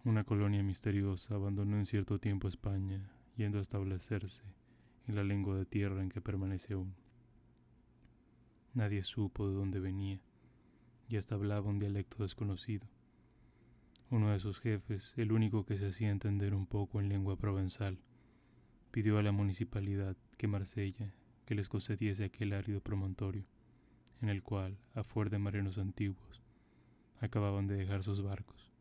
Una 0.05 0.23
colonia 0.23 0.63
misteriosa 0.63 1.35
abandonó 1.35 1.77
en 1.77 1.85
cierto 1.85 2.17
tiempo 2.17 2.47
España, 2.47 3.11
yendo 3.35 3.59
a 3.59 3.61
establecerse 3.61 4.43
en 5.05 5.15
la 5.15 5.23
lengua 5.25 5.57
de 5.57 5.65
tierra 5.65 6.01
en 6.01 6.09
que 6.09 6.21
permanece 6.21 6.75
aún. 6.75 6.95
Nadie 8.73 9.03
supo 9.03 9.49
de 9.49 9.55
dónde 9.55 9.81
venía, 9.81 10.21
y 11.07 11.17
hasta 11.17 11.35
hablaba 11.35 11.69
un 11.69 11.79
dialecto 11.79 12.23
desconocido. 12.23 12.87
Uno 14.09 14.31
de 14.31 14.39
sus 14.39 14.59
jefes, 14.59 15.13
el 15.17 15.31
único 15.31 15.65
que 15.65 15.77
se 15.77 15.87
hacía 15.87 16.09
entender 16.09 16.53
un 16.53 16.65
poco 16.65 16.99
en 16.99 17.09
lengua 17.09 17.37
provenzal, 17.37 17.99
pidió 18.91 19.17
a 19.17 19.23
la 19.23 19.31
municipalidad 19.31 20.15
que 20.37 20.47
Marsella 20.47 21.13
que 21.45 21.55
les 21.55 21.69
concediese 21.69 22.25
aquel 22.25 22.51
árido 22.51 22.81
promontorio, 22.81 23.45
en 24.21 24.27
el 24.29 24.43
cual, 24.43 24.77
a 24.93 25.03
fuer 25.03 25.29
de 25.29 25.39
marinos 25.39 25.77
antiguos, 25.77 26.43
acababan 27.21 27.67
de 27.67 27.75
dejar 27.75 28.03
sus 28.03 28.21
barcos. 28.21 28.71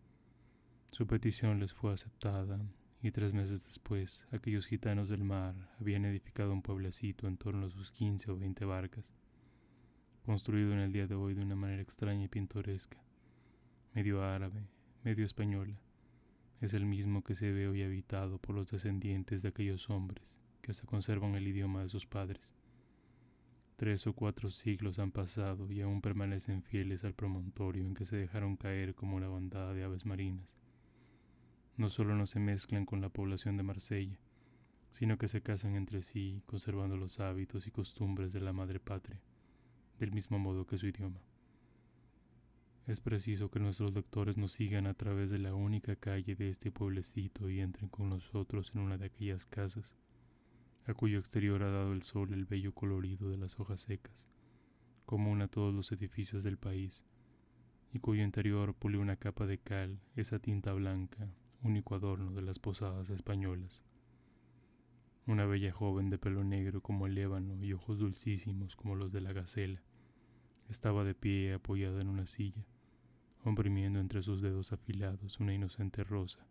Su 0.90 1.06
petición 1.06 1.60
les 1.60 1.72
fue 1.72 1.92
aceptada 1.92 2.58
y 3.02 3.12
tres 3.12 3.32
meses 3.34 3.64
después 3.66 4.26
aquellos 4.32 4.66
gitanos 4.66 5.08
del 5.08 5.22
mar 5.22 5.54
habían 5.78 6.04
edificado 6.06 6.52
un 6.52 6.62
pueblecito 6.62 7.28
en 7.28 7.36
torno 7.36 7.66
a 7.66 7.70
sus 7.70 7.92
quince 7.92 8.30
o 8.30 8.36
veinte 8.36 8.64
barcas 8.64 9.12
construido 10.26 10.72
en 10.72 10.80
el 10.80 10.92
día 10.92 11.06
de 11.06 11.14
hoy 11.14 11.34
de 11.34 11.42
una 11.42 11.54
manera 11.54 11.80
extraña 11.80 12.24
y 12.24 12.28
pintoresca, 12.28 12.98
medio 13.94 14.24
árabe, 14.24 14.66
medio 15.04 15.24
española, 15.24 15.78
es 16.60 16.74
el 16.74 16.84
mismo 16.84 17.22
que 17.22 17.36
se 17.36 17.52
ve 17.52 17.68
hoy 17.68 17.84
habitado 17.84 18.38
por 18.38 18.56
los 18.56 18.66
descendientes 18.66 19.42
de 19.42 19.50
aquellos 19.50 19.88
hombres 19.88 20.36
que 20.62 20.72
hasta 20.72 20.84
conservan 20.84 21.36
el 21.36 21.46
idioma 21.46 21.84
de 21.84 21.90
sus 21.90 22.06
padres. 22.06 22.52
Tres 23.76 24.08
o 24.08 24.14
cuatro 24.14 24.50
siglos 24.50 24.98
han 24.98 25.12
pasado 25.12 25.70
y 25.70 25.80
aún 25.80 26.02
permanecen 26.02 26.64
fieles 26.64 27.04
al 27.04 27.14
promontorio 27.14 27.86
en 27.86 27.94
que 27.94 28.04
se 28.04 28.16
dejaron 28.16 28.56
caer 28.56 28.96
como 28.96 29.16
una 29.16 29.28
bandada 29.28 29.74
de 29.74 29.84
aves 29.84 30.06
marinas. 30.06 30.58
No 31.76 31.88
solo 31.88 32.16
no 32.16 32.26
se 32.26 32.40
mezclan 32.40 32.84
con 32.84 33.00
la 33.00 33.10
población 33.10 33.56
de 33.56 33.62
Marsella, 33.62 34.18
sino 34.90 35.18
que 35.18 35.28
se 35.28 35.40
casan 35.40 35.76
entre 35.76 36.02
sí, 36.02 36.42
conservando 36.46 36.96
los 36.96 37.20
hábitos 37.20 37.68
y 37.68 37.70
costumbres 37.70 38.32
de 38.32 38.40
la 38.40 38.52
madre 38.52 38.80
patria 38.80 39.20
del 39.98 40.12
mismo 40.12 40.38
modo 40.38 40.66
que 40.66 40.78
su 40.78 40.86
idioma. 40.86 41.20
Es 42.86 43.00
preciso 43.00 43.50
que 43.50 43.58
nuestros 43.58 43.92
lectores 43.92 44.36
nos 44.36 44.52
sigan 44.52 44.86
a 44.86 44.94
través 44.94 45.30
de 45.30 45.38
la 45.40 45.54
única 45.54 45.96
calle 45.96 46.36
de 46.36 46.48
este 46.48 46.70
pueblecito 46.70 47.50
y 47.50 47.60
entren 47.60 47.88
con 47.88 48.08
nosotros 48.08 48.70
en 48.74 48.80
una 48.80 48.96
de 48.96 49.06
aquellas 49.06 49.44
casas, 49.44 49.96
a 50.86 50.94
cuyo 50.94 51.18
exterior 51.18 51.64
ha 51.64 51.70
dado 51.70 51.92
el 51.92 52.02
sol 52.02 52.32
el 52.32 52.44
bello 52.44 52.72
colorido 52.72 53.28
de 53.28 53.38
las 53.38 53.58
hojas 53.58 53.80
secas, 53.80 54.28
común 55.04 55.42
a 55.42 55.48
todos 55.48 55.74
los 55.74 55.90
edificios 55.90 56.44
del 56.44 56.58
país, 56.58 57.04
y 57.92 57.98
cuyo 57.98 58.22
interior 58.22 58.74
pule 58.74 58.98
una 58.98 59.16
capa 59.16 59.46
de 59.46 59.58
cal, 59.58 59.98
esa 60.14 60.38
tinta 60.38 60.72
blanca, 60.72 61.28
único 61.62 61.94
adorno 61.96 62.32
de 62.32 62.42
las 62.42 62.60
posadas 62.60 63.10
españolas. 63.10 63.84
Una 65.26 65.44
bella 65.44 65.72
joven 65.72 66.08
de 66.08 66.18
pelo 66.18 66.44
negro 66.44 66.80
como 66.82 67.06
el 67.06 67.18
ébano 67.18 67.64
y 67.64 67.72
ojos 67.72 67.98
dulcísimos 67.98 68.76
como 68.76 68.94
los 68.94 69.10
de 69.10 69.20
la 69.20 69.32
gacela. 69.32 69.82
Estaba 70.68 71.04
de 71.04 71.14
pie 71.14 71.54
apoyada 71.54 72.00
en 72.00 72.08
una 72.08 72.26
silla, 72.26 72.66
comprimiendo 73.42 74.00
entre 74.00 74.22
sus 74.22 74.42
dedos 74.42 74.72
afilados 74.72 75.38
una 75.38 75.54
inocente 75.54 76.02
rosa, 76.02 76.46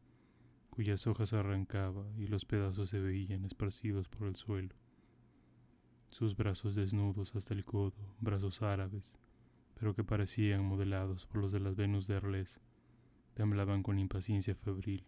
cuyas 0.70 1.06
hojas 1.08 1.34
arrancaba 1.34 2.06
y 2.18 2.28
los 2.28 2.46
pedazos 2.46 2.90
se 2.90 3.00
veían 3.00 3.44
esparcidos 3.46 4.08
por 4.08 4.28
el 4.28 4.36
suelo. 4.36 4.76
Sus 6.10 6.36
brazos 6.38 6.76
desnudos 6.76 7.36
hasta 7.36 7.54
el 7.54 7.66
codo, 7.66 8.16
brazos 8.22 8.62
árabes, 8.62 9.18
pero 9.74 9.94
que 9.94 10.04
parecían 10.04 10.64
modelados 10.64 11.26
por 11.26 11.42
los 11.42 11.52
de 11.52 11.60
las 11.60 11.76
Venus 11.76 12.08
de 12.08 12.16
Arles, 12.16 12.62
temblaban 13.34 13.84
con 13.84 14.00
impaciencia 14.00 14.56
febril 14.56 15.06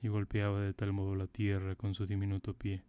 y 0.00 0.08
golpeaba 0.08 0.60
de 0.60 0.72
tal 0.74 0.92
modo 0.92 1.16
la 1.16 1.26
tierra 1.26 1.74
con 1.74 1.94
su 1.94 2.06
diminuto 2.06 2.54
pie, 2.54 2.84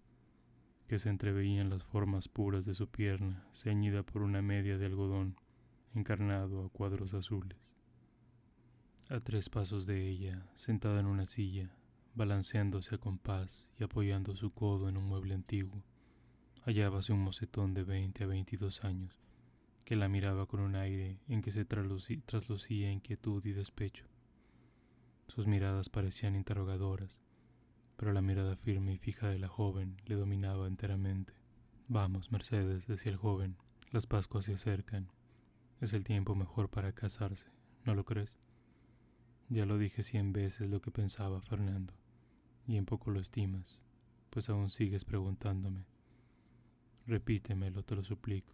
que 0.89 0.97
se 0.97 1.09
entreveían 1.09 1.69
las 1.69 1.83
formas 1.83 2.27
puras 2.27 2.65
de 2.65 2.73
su 2.73 2.89
pierna, 2.89 3.45
ceñida 3.53 4.01
por 4.01 4.23
una 4.23 4.41
media 4.41 4.79
de 4.79 4.87
algodón, 4.87 5.35
encarnado 5.93 6.65
a 6.65 6.69
cuadros 6.69 7.13
azules. 7.13 7.59
A 9.07 9.19
tres 9.19 9.49
pasos 9.49 9.85
de 9.85 10.09
ella, 10.09 10.49
sentada 10.55 10.99
en 10.99 11.05
una 11.05 11.27
silla, 11.27 11.69
balanceándose 12.15 12.95
a 12.95 12.97
compás 12.97 13.69
y 13.79 13.83
apoyando 13.83 14.35
su 14.35 14.51
codo 14.51 14.89
en 14.89 14.97
un 14.97 15.03
mueble 15.03 15.35
antiguo, 15.35 15.83
hallábase 16.65 17.13
un 17.13 17.21
mocetón 17.21 17.75
de 17.75 17.83
veinte 17.83 18.23
a 18.23 18.27
veintidós 18.27 18.83
años, 18.83 19.15
que 19.85 19.95
la 19.95 20.09
miraba 20.09 20.47
con 20.47 20.59
un 20.59 20.75
aire 20.75 21.19
en 21.27 21.43
que 21.43 21.51
se 21.51 21.65
traslucía 21.65 22.91
inquietud 22.91 23.45
y 23.45 23.51
despecho. 23.51 24.05
Sus 25.27 25.45
miradas 25.45 25.87
parecían 25.87 26.35
interrogadoras, 26.35 27.19
pero 27.99 28.13
la 28.13 28.21
mirada 28.21 28.55
firme 28.55 28.93
y 28.93 28.97
fija 28.97 29.27
de 29.27 29.39
la 29.39 29.49
joven 29.49 29.97
le 30.05 30.15
dominaba 30.15 30.67
enteramente. 30.67 31.33
Vamos, 31.89 32.31
Mercedes, 32.31 32.87
decía 32.87 33.11
el 33.11 33.17
joven, 33.17 33.57
las 33.91 34.07
Pascuas 34.07 34.45
se 34.45 34.53
acercan. 34.53 35.11
Es 35.81 35.91
el 35.91 36.05
tiempo 36.05 36.33
mejor 36.33 36.69
para 36.69 36.93
casarse, 36.93 37.51
¿no 37.83 37.95
lo 37.95 38.05
crees? 38.05 38.37
Ya 39.49 39.65
lo 39.65 39.77
dije 39.77 40.01
cien 40.01 40.31
veces 40.31 40.69
lo 40.69 40.81
que 40.81 40.91
pensaba 40.91 41.41
Fernando, 41.41 41.93
y 42.65 42.77
en 42.77 42.85
poco 42.85 43.11
lo 43.11 43.19
estimas, 43.19 43.83
pues 44.29 44.49
aún 44.49 44.69
sigues 44.69 45.03
preguntándome. 45.03 45.83
Repítemelo, 47.05 47.83
te 47.83 47.97
lo 47.97 48.03
suplico. 48.05 48.53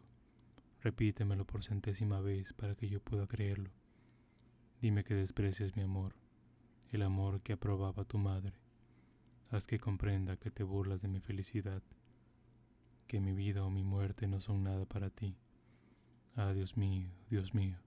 Repítemelo 0.82 1.46
por 1.46 1.64
centésima 1.64 2.20
vez 2.20 2.52
para 2.54 2.74
que 2.74 2.89
yo 2.89 3.00
pueda 3.00 3.28
creerlo. 3.28 3.70
Dime 4.82 5.04
que 5.04 5.14
desprecias 5.14 5.76
mi 5.76 5.84
amor, 5.84 6.16
el 6.91 7.04
amor 7.04 7.41
que 7.41 7.54
aprobaba 7.54 8.06
tu 8.06 8.18
madre. 8.18 8.64
Haz 9.56 9.68
que 9.68 9.80
comprenda 9.80 10.36
que 10.36 10.51
te 10.51 10.64
burlas 10.64 11.01
de 11.01 11.08
mi 11.08 11.22
felicidad. 11.22 11.82
que 13.08 13.22
mi 13.22 13.32
vida 13.32 13.64
o 13.64 13.70
mi 13.70 13.86
muerte 13.86 14.28
no 14.28 14.41
son 14.41 14.64
nada 14.64 14.86
para 14.86 15.10
ti. 15.10 15.38
Ah, 16.36 16.51
Dios 16.51 16.76
mío, 16.76 17.10
Dios 17.30 17.53
mío, 17.53 17.78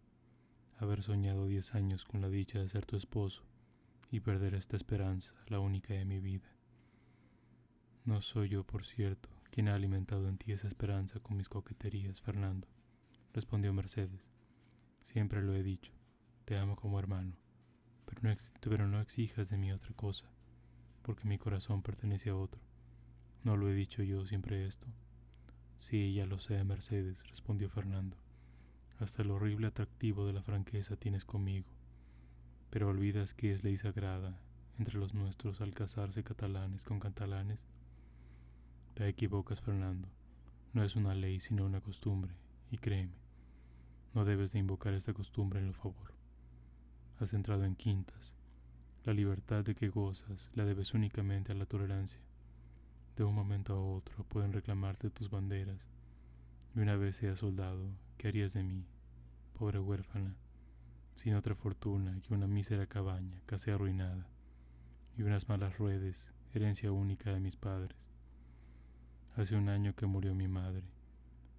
haber 0.79 1.03
soñado 1.03 1.47
diez 1.47 1.75
años 1.75 2.07
con 2.07 2.23
la 2.23 2.31
dicha 2.31 2.59
de 2.59 2.71
ser 2.71 2.87
tu 2.87 2.97
esposo 2.97 3.43
y 4.11 4.21
perder 4.21 4.55
esta 4.55 4.77
esperanza, 4.77 5.35
la 5.49 5.61
única 5.61 5.93
de 5.93 6.07
mi 6.07 6.21
vida. 6.21 6.51
No 8.07 8.23
soy 8.23 8.49
yo, 8.49 8.65
por 8.65 8.87
cierto, 8.87 9.29
quien 9.51 9.69
ha 9.69 9.75
alimentado 9.75 10.27
en 10.31 10.39
ti 10.39 10.53
esa 10.53 10.69
esperanza 10.69 11.21
con 11.21 11.37
mis 11.37 11.51
coqueterías, 11.51 12.23
Fernando, 12.23 12.67
respondió 13.35 13.75
Mercedes. 13.75 14.33
Siempre 15.03 15.43
lo 15.43 15.55
he 15.55 15.63
dicho, 15.63 15.93
te 16.47 16.57
amo 16.57 16.77
como 16.77 16.99
hermano, 16.99 17.37
pero 18.07 18.23
no, 18.23 18.35
pero 18.63 18.89
no 18.89 19.03
exijas 19.03 19.51
de 19.51 19.59
mí 19.59 19.71
otra 19.71 19.93
cosa, 19.93 20.31
porque 21.09 21.27
mi 21.27 21.39
corazón 21.39 21.81
pertenece 21.81 22.29
a 22.29 22.37
otro. 22.37 22.61
¿No 23.43 23.57
lo 23.57 23.71
he 23.71 23.75
dicho 23.75 24.03
yo 24.03 24.27
siempre 24.27 24.67
esto? 24.67 24.87
Sí, 25.79 26.13
ya 26.13 26.27
lo 26.27 26.39
sé, 26.39 26.63
Mercedes, 26.65 27.27
respondió 27.31 27.71
Fernando. 27.71 28.15
Hasta 28.99 29.23
el 29.23 29.31
horrible 29.31 29.69
atractivo 29.69 30.27
de 30.27 30.35
la 30.35 30.43
franqueza 30.43 30.97
tienes 30.97 31.25
conmigo. 31.25 31.67
Pero 32.69 32.91
olvidas 32.91 33.33
que 33.33 33.55
es 33.55 33.65
ley 33.65 33.79
sagrada 33.79 34.39
entre 34.79 34.99
los 34.99 35.15
nuestros 35.15 35.63
al 35.63 35.73
casarse 35.73 36.23
catalanes 36.25 36.85
con 36.85 37.01
catalanes. 37.01 37.65
Te 38.93 39.09
equivocas, 39.09 39.63
Fernando. 39.63 40.09
No 40.75 40.85
es 40.85 40.95
una 40.95 41.15
ley, 41.15 41.41
sino 41.41 41.65
una 41.65 41.81
costumbre, 41.81 42.35
y 42.71 42.77
créeme, 42.77 43.17
no 44.13 44.27
debes 44.27 44.53
de 44.53 44.59
invocar 44.59 44.93
esta 44.93 45.15
costumbre 45.15 45.59
en 45.59 45.69
lo 45.69 45.73
favor 45.73 46.19
has 47.21 47.35
entrado 47.35 47.65
en 47.65 47.75
quintas. 47.75 48.35
La 49.09 49.15
libertad 49.15 49.65
de 49.65 49.75
que 49.75 49.89
gozas 49.89 50.51
la 50.53 50.67
debes 50.67 50.93
únicamente 50.93 51.53
a 51.53 51.55
la 51.55 51.65
tolerancia. 51.65 52.21
De 53.17 53.25
un 53.25 53.35
momento 53.35 53.73
a 53.73 53.81
otro 53.81 54.23
pueden 54.25 54.53
reclamarte 54.53 55.09
tus 55.09 55.31
banderas, 55.31 55.89
y 56.77 56.81
una 56.81 56.95
vez 56.95 57.17
seas 57.17 57.39
soldado, 57.39 57.89
¿qué 58.19 58.29
harías 58.29 58.53
de 58.53 58.63
mí, 58.65 58.85
pobre 59.59 59.79
huérfana, 59.79 60.37
sin 61.15 61.37
otra 61.37 61.55
fortuna 61.55 62.21
que 62.21 62.35
una 62.35 62.47
mísera 62.47 62.87
cabaña 62.87 63.41
casi 63.47 63.71
arruinada, 63.71 64.29
y 65.17 65.23
unas 65.23 65.49
malas 65.49 65.79
ruedas, 65.79 66.35
herencia 66.53 66.93
única 66.93 67.33
de 67.33 67.41
mis 67.41 67.57
padres? 67.57 67.97
Hace 69.37 69.57
un 69.57 69.71
año 69.71 69.95
que 69.95 70.05
murió 70.05 70.35
mi 70.35 70.49
madre, 70.49 70.85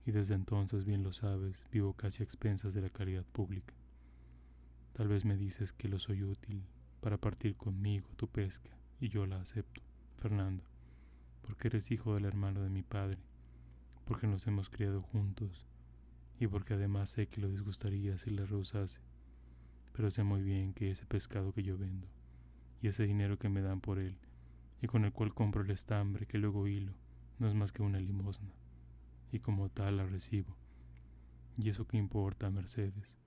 y 0.05 0.11
desde 0.11 0.35
entonces, 0.35 0.85
bien 0.85 1.01
lo 1.01 1.13
sabes, 1.13 1.65
vivo 1.71 1.93
casi 1.93 2.21
a 2.21 2.25
expensas 2.25 2.75
de 2.75 2.81
la 2.83 2.91
caridad 2.91 3.25
pública. 3.25 3.73
Tal 4.93 5.07
vez 5.07 5.25
me 5.25 5.35
dices 5.35 5.73
que 5.73 5.89
lo 5.89 5.97
soy 5.97 6.21
útil 6.21 6.61
para 6.99 7.17
partir 7.17 7.55
conmigo 7.55 8.07
tu 8.15 8.27
pesca, 8.27 8.69
y 8.99 9.09
yo 9.09 9.25
la 9.25 9.39
acepto, 9.41 9.81
Fernando, 10.17 10.63
porque 11.41 11.69
eres 11.69 11.91
hijo 11.91 12.13
del 12.13 12.25
hermano 12.25 12.61
de 12.61 12.69
mi 12.69 12.83
padre, 12.83 13.17
porque 14.05 14.27
nos 14.27 14.45
hemos 14.47 14.69
criado 14.69 15.01
juntos, 15.01 15.65
y 16.39 16.47
porque 16.47 16.73
además 16.73 17.09
sé 17.09 17.27
que 17.27 17.41
lo 17.41 17.49
disgustaría 17.49 18.17
si 18.17 18.29
le 18.29 18.45
rehusase. 18.45 19.01
Pero 19.93 20.11
sé 20.11 20.23
muy 20.23 20.41
bien 20.41 20.73
que 20.73 20.91
ese 20.91 21.05
pescado 21.05 21.53
que 21.53 21.63
yo 21.63 21.77
vendo, 21.77 22.07
y 22.81 22.87
ese 22.87 23.03
dinero 23.03 23.37
que 23.37 23.49
me 23.49 23.61
dan 23.61 23.81
por 23.81 23.99
él, 23.99 24.17
y 24.81 24.87
con 24.87 25.05
el 25.05 25.11
cual 25.11 25.33
compro 25.33 25.61
el 25.61 25.71
estambre 25.71 26.25
que 26.25 26.37
luego 26.37 26.67
hilo, 26.67 26.93
no 27.37 27.47
es 27.47 27.55
más 27.55 27.71
que 27.71 27.83
una 27.83 27.99
limosna, 27.99 28.53
y 29.31 29.39
como 29.39 29.69
tal 29.69 29.97
la 29.97 30.05
recibo. 30.05 30.55
¿Y 31.57 31.69
eso 31.69 31.85
qué 31.87 31.97
importa, 31.97 32.49
Mercedes? 32.49 33.17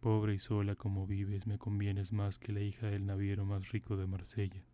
Pobre 0.00 0.32
y 0.32 0.38
sola 0.38 0.76
como 0.76 1.06
vives, 1.06 1.46
me 1.46 1.58
convienes 1.58 2.14
más 2.14 2.38
que 2.38 2.54
la 2.54 2.60
hija 2.60 2.86
del 2.86 3.04
naviero 3.04 3.44
más 3.44 3.70
rico 3.70 3.98
de 3.98 4.06
Marsella. 4.06 4.64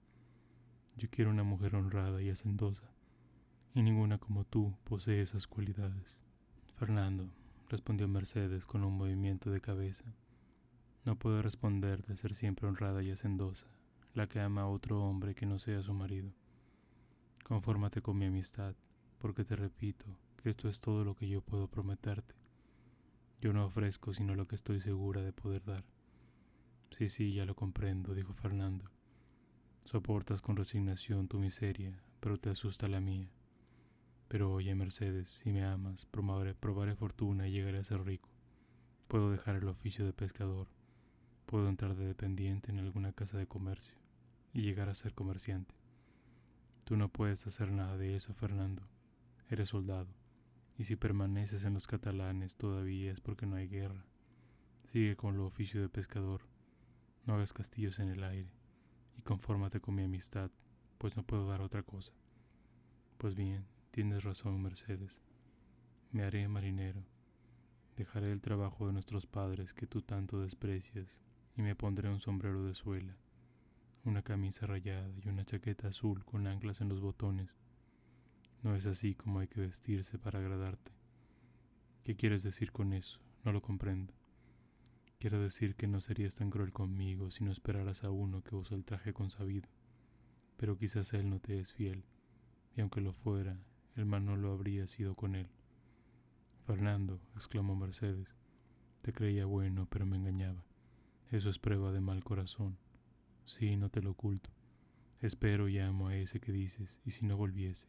Yo 0.96 1.10
quiero 1.10 1.32
una 1.32 1.42
mujer 1.42 1.74
honrada 1.74 2.22
y 2.22 2.30
hacendosa, 2.30 2.88
y 3.74 3.82
ninguna 3.82 4.18
como 4.18 4.44
tú 4.44 4.76
posee 4.84 5.20
esas 5.20 5.48
cualidades. 5.48 6.20
Fernando, 6.76 7.28
respondió 7.68 8.06
Mercedes 8.06 8.66
con 8.66 8.84
un 8.84 8.96
movimiento 8.96 9.50
de 9.50 9.60
cabeza, 9.60 10.04
no 11.04 11.16
puedo 11.16 11.42
responder 11.42 12.04
de 12.06 12.14
ser 12.14 12.32
siempre 12.36 12.68
honrada 12.68 13.02
y 13.02 13.10
hacendosa, 13.10 13.66
la 14.14 14.28
que 14.28 14.38
ama 14.38 14.62
a 14.62 14.68
otro 14.68 15.02
hombre 15.02 15.34
que 15.34 15.44
no 15.44 15.58
sea 15.58 15.82
su 15.82 15.92
marido. 15.92 16.30
Confórmate 17.42 18.00
con 18.00 18.16
mi 18.16 18.26
amistad, 18.26 18.76
porque 19.18 19.42
te 19.42 19.56
repito 19.56 20.06
que 20.40 20.50
esto 20.50 20.68
es 20.68 20.80
todo 20.80 21.04
lo 21.04 21.16
que 21.16 21.28
yo 21.28 21.40
puedo 21.40 21.66
prometerte. 21.66 22.45
Yo 23.40 23.52
no 23.52 23.66
ofrezco 23.66 24.14
sino 24.14 24.34
lo 24.34 24.48
que 24.48 24.54
estoy 24.54 24.80
segura 24.80 25.22
de 25.22 25.32
poder 25.32 25.64
dar. 25.64 25.84
Sí, 26.90 27.08
sí, 27.08 27.34
ya 27.34 27.44
lo 27.44 27.54
comprendo, 27.54 28.14
dijo 28.14 28.32
Fernando. 28.32 28.90
Soportas 29.84 30.40
con 30.40 30.56
resignación 30.56 31.28
tu 31.28 31.38
miseria, 31.38 32.00
pero 32.20 32.38
te 32.38 32.50
asusta 32.50 32.88
la 32.88 33.00
mía. 33.00 33.30
Pero 34.28 34.52
oye, 34.52 34.74
Mercedes, 34.74 35.28
si 35.28 35.52
me 35.52 35.64
amas, 35.64 36.06
probaré, 36.06 36.54
probaré 36.54 36.96
fortuna 36.96 37.46
y 37.46 37.52
llegaré 37.52 37.78
a 37.78 37.84
ser 37.84 38.02
rico. 38.04 38.28
Puedo 39.08 39.30
dejar 39.30 39.56
el 39.56 39.68
oficio 39.68 40.04
de 40.04 40.12
pescador, 40.12 40.68
puedo 41.44 41.68
entrar 41.68 41.94
de 41.94 42.06
dependiente 42.06 42.72
en 42.72 42.78
alguna 42.78 43.12
casa 43.12 43.38
de 43.38 43.46
comercio 43.46 43.94
y 44.52 44.62
llegar 44.62 44.88
a 44.88 44.94
ser 44.94 45.14
comerciante. 45.14 45.74
Tú 46.84 46.96
no 46.96 47.08
puedes 47.08 47.46
hacer 47.46 47.70
nada 47.70 47.96
de 47.96 48.16
eso, 48.16 48.34
Fernando. 48.34 48.82
Eres 49.48 49.68
soldado 49.68 50.08
y 50.78 50.84
si 50.84 50.96
permaneces 50.96 51.64
en 51.64 51.74
los 51.74 51.86
catalanes 51.86 52.56
todavía 52.56 53.10
es 53.10 53.20
porque 53.20 53.46
no 53.46 53.56
hay 53.56 53.68
guerra. 53.68 54.04
Sigue 54.84 55.16
con 55.16 55.36
lo 55.36 55.46
oficio 55.46 55.80
de 55.80 55.88
pescador, 55.88 56.42
no 57.24 57.34
hagas 57.34 57.52
castillos 57.52 57.98
en 57.98 58.08
el 58.08 58.22
aire, 58.22 58.50
y 59.16 59.22
confórmate 59.22 59.80
con 59.80 59.94
mi 59.94 60.04
amistad, 60.04 60.50
pues 60.98 61.16
no 61.16 61.24
puedo 61.24 61.48
dar 61.48 61.60
otra 61.60 61.82
cosa. 61.82 62.12
Pues 63.18 63.34
bien, 63.34 63.66
tienes 63.90 64.24
razón, 64.24 64.62
Mercedes. 64.62 65.22
Me 66.12 66.22
haré 66.22 66.46
marinero. 66.48 67.02
Dejaré 67.96 68.30
el 68.30 68.42
trabajo 68.42 68.86
de 68.86 68.92
nuestros 68.92 69.26
padres 69.26 69.72
que 69.72 69.86
tú 69.86 70.02
tanto 70.02 70.40
desprecias, 70.40 71.22
y 71.56 71.62
me 71.62 71.74
pondré 71.74 72.10
un 72.10 72.20
sombrero 72.20 72.64
de 72.64 72.74
suela, 72.74 73.16
una 74.04 74.22
camisa 74.22 74.66
rayada 74.66 75.10
y 75.24 75.28
una 75.28 75.46
chaqueta 75.46 75.88
azul 75.88 76.22
con 76.24 76.46
anclas 76.46 76.82
en 76.82 76.90
los 76.90 77.00
botones 77.00 77.56
no 78.62 78.74
es 78.74 78.86
así 78.86 79.14
como 79.14 79.40
hay 79.40 79.48
que 79.48 79.60
vestirse 79.60 80.18
para 80.18 80.38
agradarte. 80.38 80.92
¿Qué 82.04 82.16
quieres 82.16 82.42
decir 82.42 82.72
con 82.72 82.92
eso? 82.92 83.20
No 83.44 83.52
lo 83.52 83.62
comprendo. 83.62 84.14
Quiero 85.18 85.40
decir 85.40 85.74
que 85.74 85.86
no 85.86 86.00
serías 86.00 86.34
tan 86.36 86.50
cruel 86.50 86.72
conmigo 86.72 87.30
si 87.30 87.42
no 87.42 87.50
esperaras 87.50 88.04
a 88.04 88.10
uno 88.10 88.42
que 88.42 88.54
usa 88.54 88.76
el 88.76 88.84
traje 88.84 89.12
consabido. 89.12 89.68
Pero 90.56 90.78
quizás 90.78 91.12
él 91.14 91.30
no 91.30 91.40
te 91.40 91.58
es 91.58 91.72
fiel, 91.72 92.04
y 92.76 92.80
aunque 92.80 93.00
lo 93.00 93.12
fuera, 93.12 93.58
el 93.94 94.06
mal 94.06 94.24
no 94.24 94.36
lo 94.36 94.52
habría 94.52 94.86
sido 94.86 95.14
con 95.14 95.34
él. 95.34 95.48
Fernando, 96.66 97.20
exclamó 97.34 97.76
Mercedes, 97.76 98.36
te 99.02 99.12
creía 99.12 99.46
bueno, 99.46 99.86
pero 99.90 100.04
me 100.04 100.16
engañaba. 100.16 100.64
Eso 101.30 101.50
es 101.50 101.58
prueba 101.58 101.92
de 101.92 102.00
mal 102.00 102.22
corazón. 102.22 102.76
Sí, 103.44 103.76
no 103.76 103.88
te 103.88 104.02
lo 104.02 104.10
oculto. 104.10 104.50
Espero 105.20 105.68
y 105.68 105.78
amo 105.78 106.08
a 106.08 106.16
ese 106.16 106.40
que 106.40 106.52
dices, 106.52 107.00
y 107.04 107.12
si 107.12 107.24
no 107.24 107.36
volviese, 107.36 107.88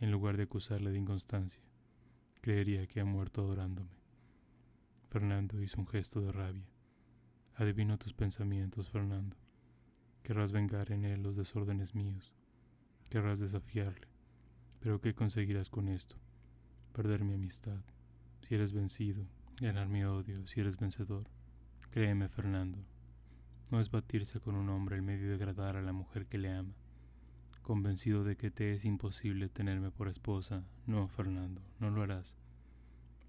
en 0.00 0.10
lugar 0.10 0.36
de 0.36 0.44
acusarle 0.44 0.90
de 0.90 0.98
inconstancia. 0.98 1.62
Creería 2.40 2.86
que 2.86 3.00
ha 3.00 3.04
muerto 3.04 3.42
adorándome. 3.42 3.90
Fernando 5.10 5.60
hizo 5.62 5.80
un 5.80 5.86
gesto 5.86 6.20
de 6.20 6.32
rabia. 6.32 6.66
Adivino 7.54 7.98
tus 7.98 8.12
pensamientos, 8.12 8.90
Fernando. 8.90 9.36
Querrás 10.22 10.52
vengar 10.52 10.90
en 10.90 11.04
él 11.04 11.22
los 11.22 11.36
desórdenes 11.36 11.94
míos. 11.94 12.34
Querrás 13.08 13.38
desafiarle. 13.38 14.08
Pero 14.80 15.00
¿qué 15.00 15.14
conseguirás 15.14 15.70
con 15.70 15.88
esto? 15.88 16.16
Perder 16.92 17.24
mi 17.24 17.34
amistad. 17.34 17.82
Si 18.42 18.54
eres 18.54 18.72
vencido, 18.72 19.26
ganar 19.60 19.88
mi 19.88 20.04
odio 20.04 20.46
si 20.46 20.60
eres 20.60 20.76
vencedor. 20.76 21.28
Créeme, 21.90 22.28
Fernando, 22.28 22.84
no 23.70 23.80
es 23.80 23.90
batirse 23.90 24.40
con 24.40 24.56
un 24.56 24.68
hombre 24.68 24.96
el 24.96 25.02
medio 25.02 25.28
de 25.28 25.34
agradar 25.34 25.76
a 25.76 25.82
la 25.82 25.92
mujer 25.92 26.26
que 26.26 26.38
le 26.38 26.50
ama 26.50 26.74
convencido 27.64 28.22
de 28.22 28.36
que 28.36 28.52
te 28.52 28.72
es 28.72 28.84
imposible 28.84 29.48
tenerme 29.48 29.90
por 29.90 30.06
esposa. 30.06 30.62
No, 30.86 31.08
Fernando, 31.08 31.60
no 31.80 31.90
lo 31.90 32.02
harás. 32.02 32.36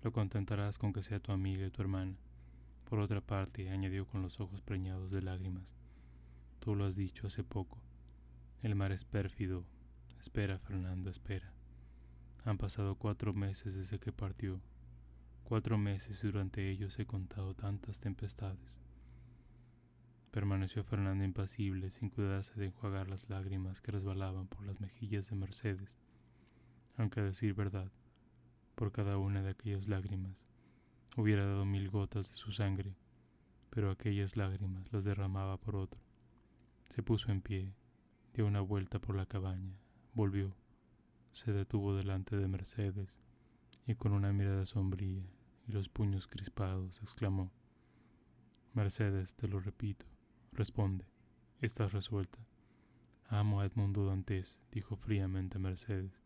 Lo 0.04 0.12
contentarás 0.12 0.78
con 0.78 0.94
que 0.94 1.02
sea 1.02 1.20
tu 1.20 1.32
amiga 1.32 1.66
y 1.66 1.72
tu 1.72 1.82
hermana. 1.82 2.16
Por 2.88 3.00
otra 3.00 3.22
parte, 3.22 3.72
añadió 3.72 4.06
con 4.06 4.22
los 4.22 4.40
ojos 4.40 4.62
preñados 4.62 5.10
de 5.10 5.24
lágrimas, 5.24 5.74
tú 6.60 6.76
lo 6.76 6.86
has 6.86 6.96
dicho 6.96 7.26
hace 7.26 7.44
poco. 7.44 7.80
El 8.62 8.76
mar 8.76 8.92
es 8.92 9.04
pérfido. 9.04 9.64
Espera, 10.20 10.60
Fernando, 10.60 11.10
espera. 11.10 11.52
Han 12.44 12.60
pasado 12.60 12.96
cuatro 12.96 13.34
meses 13.34 13.74
desde 13.74 14.00
que 14.00 14.12
partió. 14.12 14.62
Cuatro 15.44 15.78
meses 15.78 16.24
y 16.24 16.28
durante 16.28 16.70
ellos 16.70 17.00
he 17.00 17.06
contado 17.06 17.56
tantas 17.56 18.00
tempestades. 18.00 18.80
Permaneció 20.36 20.84
Fernando 20.84 21.24
impasible, 21.24 21.90
sin 21.90 22.10
cuidarse 22.10 22.54
de 22.60 22.66
enjuagar 22.66 23.08
las 23.08 23.30
lágrimas 23.30 23.80
que 23.80 23.94
resbalaban 23.94 24.48
por 24.48 24.66
las 24.66 24.82
mejillas 24.82 25.30
de 25.30 25.38
Mercedes, 25.38 25.98
aunque 26.98 27.22
a 27.22 27.24
decir 27.24 27.54
verdad, 27.54 27.90
por 28.76 28.92
cada 28.92 29.18
una 29.18 29.42
de 29.42 29.52
aquellas 29.52 29.88
lágrimas 29.88 30.44
hubiera 31.16 31.46
dado 31.46 31.64
mil 31.64 31.90
gotas 31.90 32.32
de 32.32 32.36
su 32.36 32.52
sangre, 32.52 32.98
pero 33.70 33.90
aquellas 33.90 34.36
lágrimas 34.36 34.92
las 34.92 35.06
derramaba 35.06 35.56
por 35.56 35.78
otro. 35.78 36.02
Se 36.90 37.02
puso 37.02 37.32
en 37.32 37.40
pie, 37.40 37.74
dio 38.34 38.46
una 38.46 38.60
vuelta 38.60 39.00
por 39.00 39.16
la 39.16 39.28
cabaña, 39.28 39.78
volvió, 40.14 40.54
se 41.32 41.54
detuvo 41.54 41.96
delante 41.96 42.36
de 42.36 42.50
Mercedes 42.50 43.22
y 43.88 43.96
con 43.96 44.12
una 44.12 44.34
mirada 44.34 44.66
sombría 44.66 45.24
y 45.66 45.72
los 45.72 45.88
puños 45.88 46.28
crispados 46.28 47.02
exclamó, 47.02 47.54
Mercedes, 48.74 49.36
te 49.36 49.48
lo 49.48 49.62
repito, 49.62 50.06
responde, 50.56 51.06
estás 51.60 51.91
resuelta. 51.91 52.39
Amo 53.28 53.60
a 53.60 53.66
Edmundo 53.66 54.06
Dantes, 54.06 54.62
dijo 54.72 54.95
fríamente 54.95 55.60
Mercedes, 55.60 56.22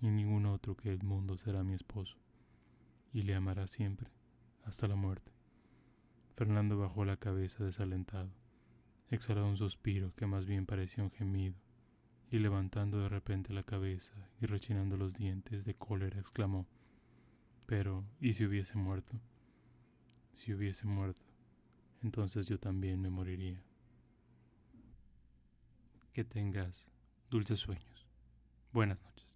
y 0.00 0.08
ningún 0.08 0.46
otro 0.46 0.76
que 0.76 0.92
Edmundo 0.92 1.36
será 1.36 1.62
mi 1.62 1.74
esposo, 1.74 2.16
y 3.12 3.22
le 3.22 3.34
amará 3.34 3.66
siempre, 3.66 4.10
hasta 4.64 4.88
la 4.88 4.96
muerte. 4.96 5.30
Fernando 6.36 6.78
bajó 6.78 7.04
la 7.04 7.18
cabeza 7.18 7.62
desalentado, 7.62 8.30
exhaló 9.10 9.46
un 9.46 9.58
suspiro 9.58 10.14
que 10.14 10.26
más 10.26 10.46
bien 10.46 10.64
parecía 10.64 11.04
un 11.04 11.10
gemido, 11.10 11.56
y 12.30 12.38
levantando 12.38 13.00
de 13.00 13.10
repente 13.10 13.52
la 13.52 13.64
cabeza 13.64 14.14
y 14.40 14.46
rechinando 14.46 14.96
los 14.96 15.12
dientes 15.14 15.66
de 15.66 15.74
cólera, 15.74 16.18
exclamó, 16.18 16.66
Pero, 17.66 18.04
¿y 18.20 18.32
si 18.32 18.46
hubiese 18.46 18.78
muerto? 18.78 19.20
Si 20.32 20.54
hubiese 20.54 20.86
muerto, 20.86 21.29
entonces 22.02 22.46
yo 22.46 22.58
también 22.58 23.00
me 23.00 23.10
moriría. 23.10 23.62
Que 26.12 26.24
tengas 26.24 26.90
dulces 27.30 27.60
sueños. 27.60 28.06
Buenas 28.72 29.02
noches. 29.04 29.29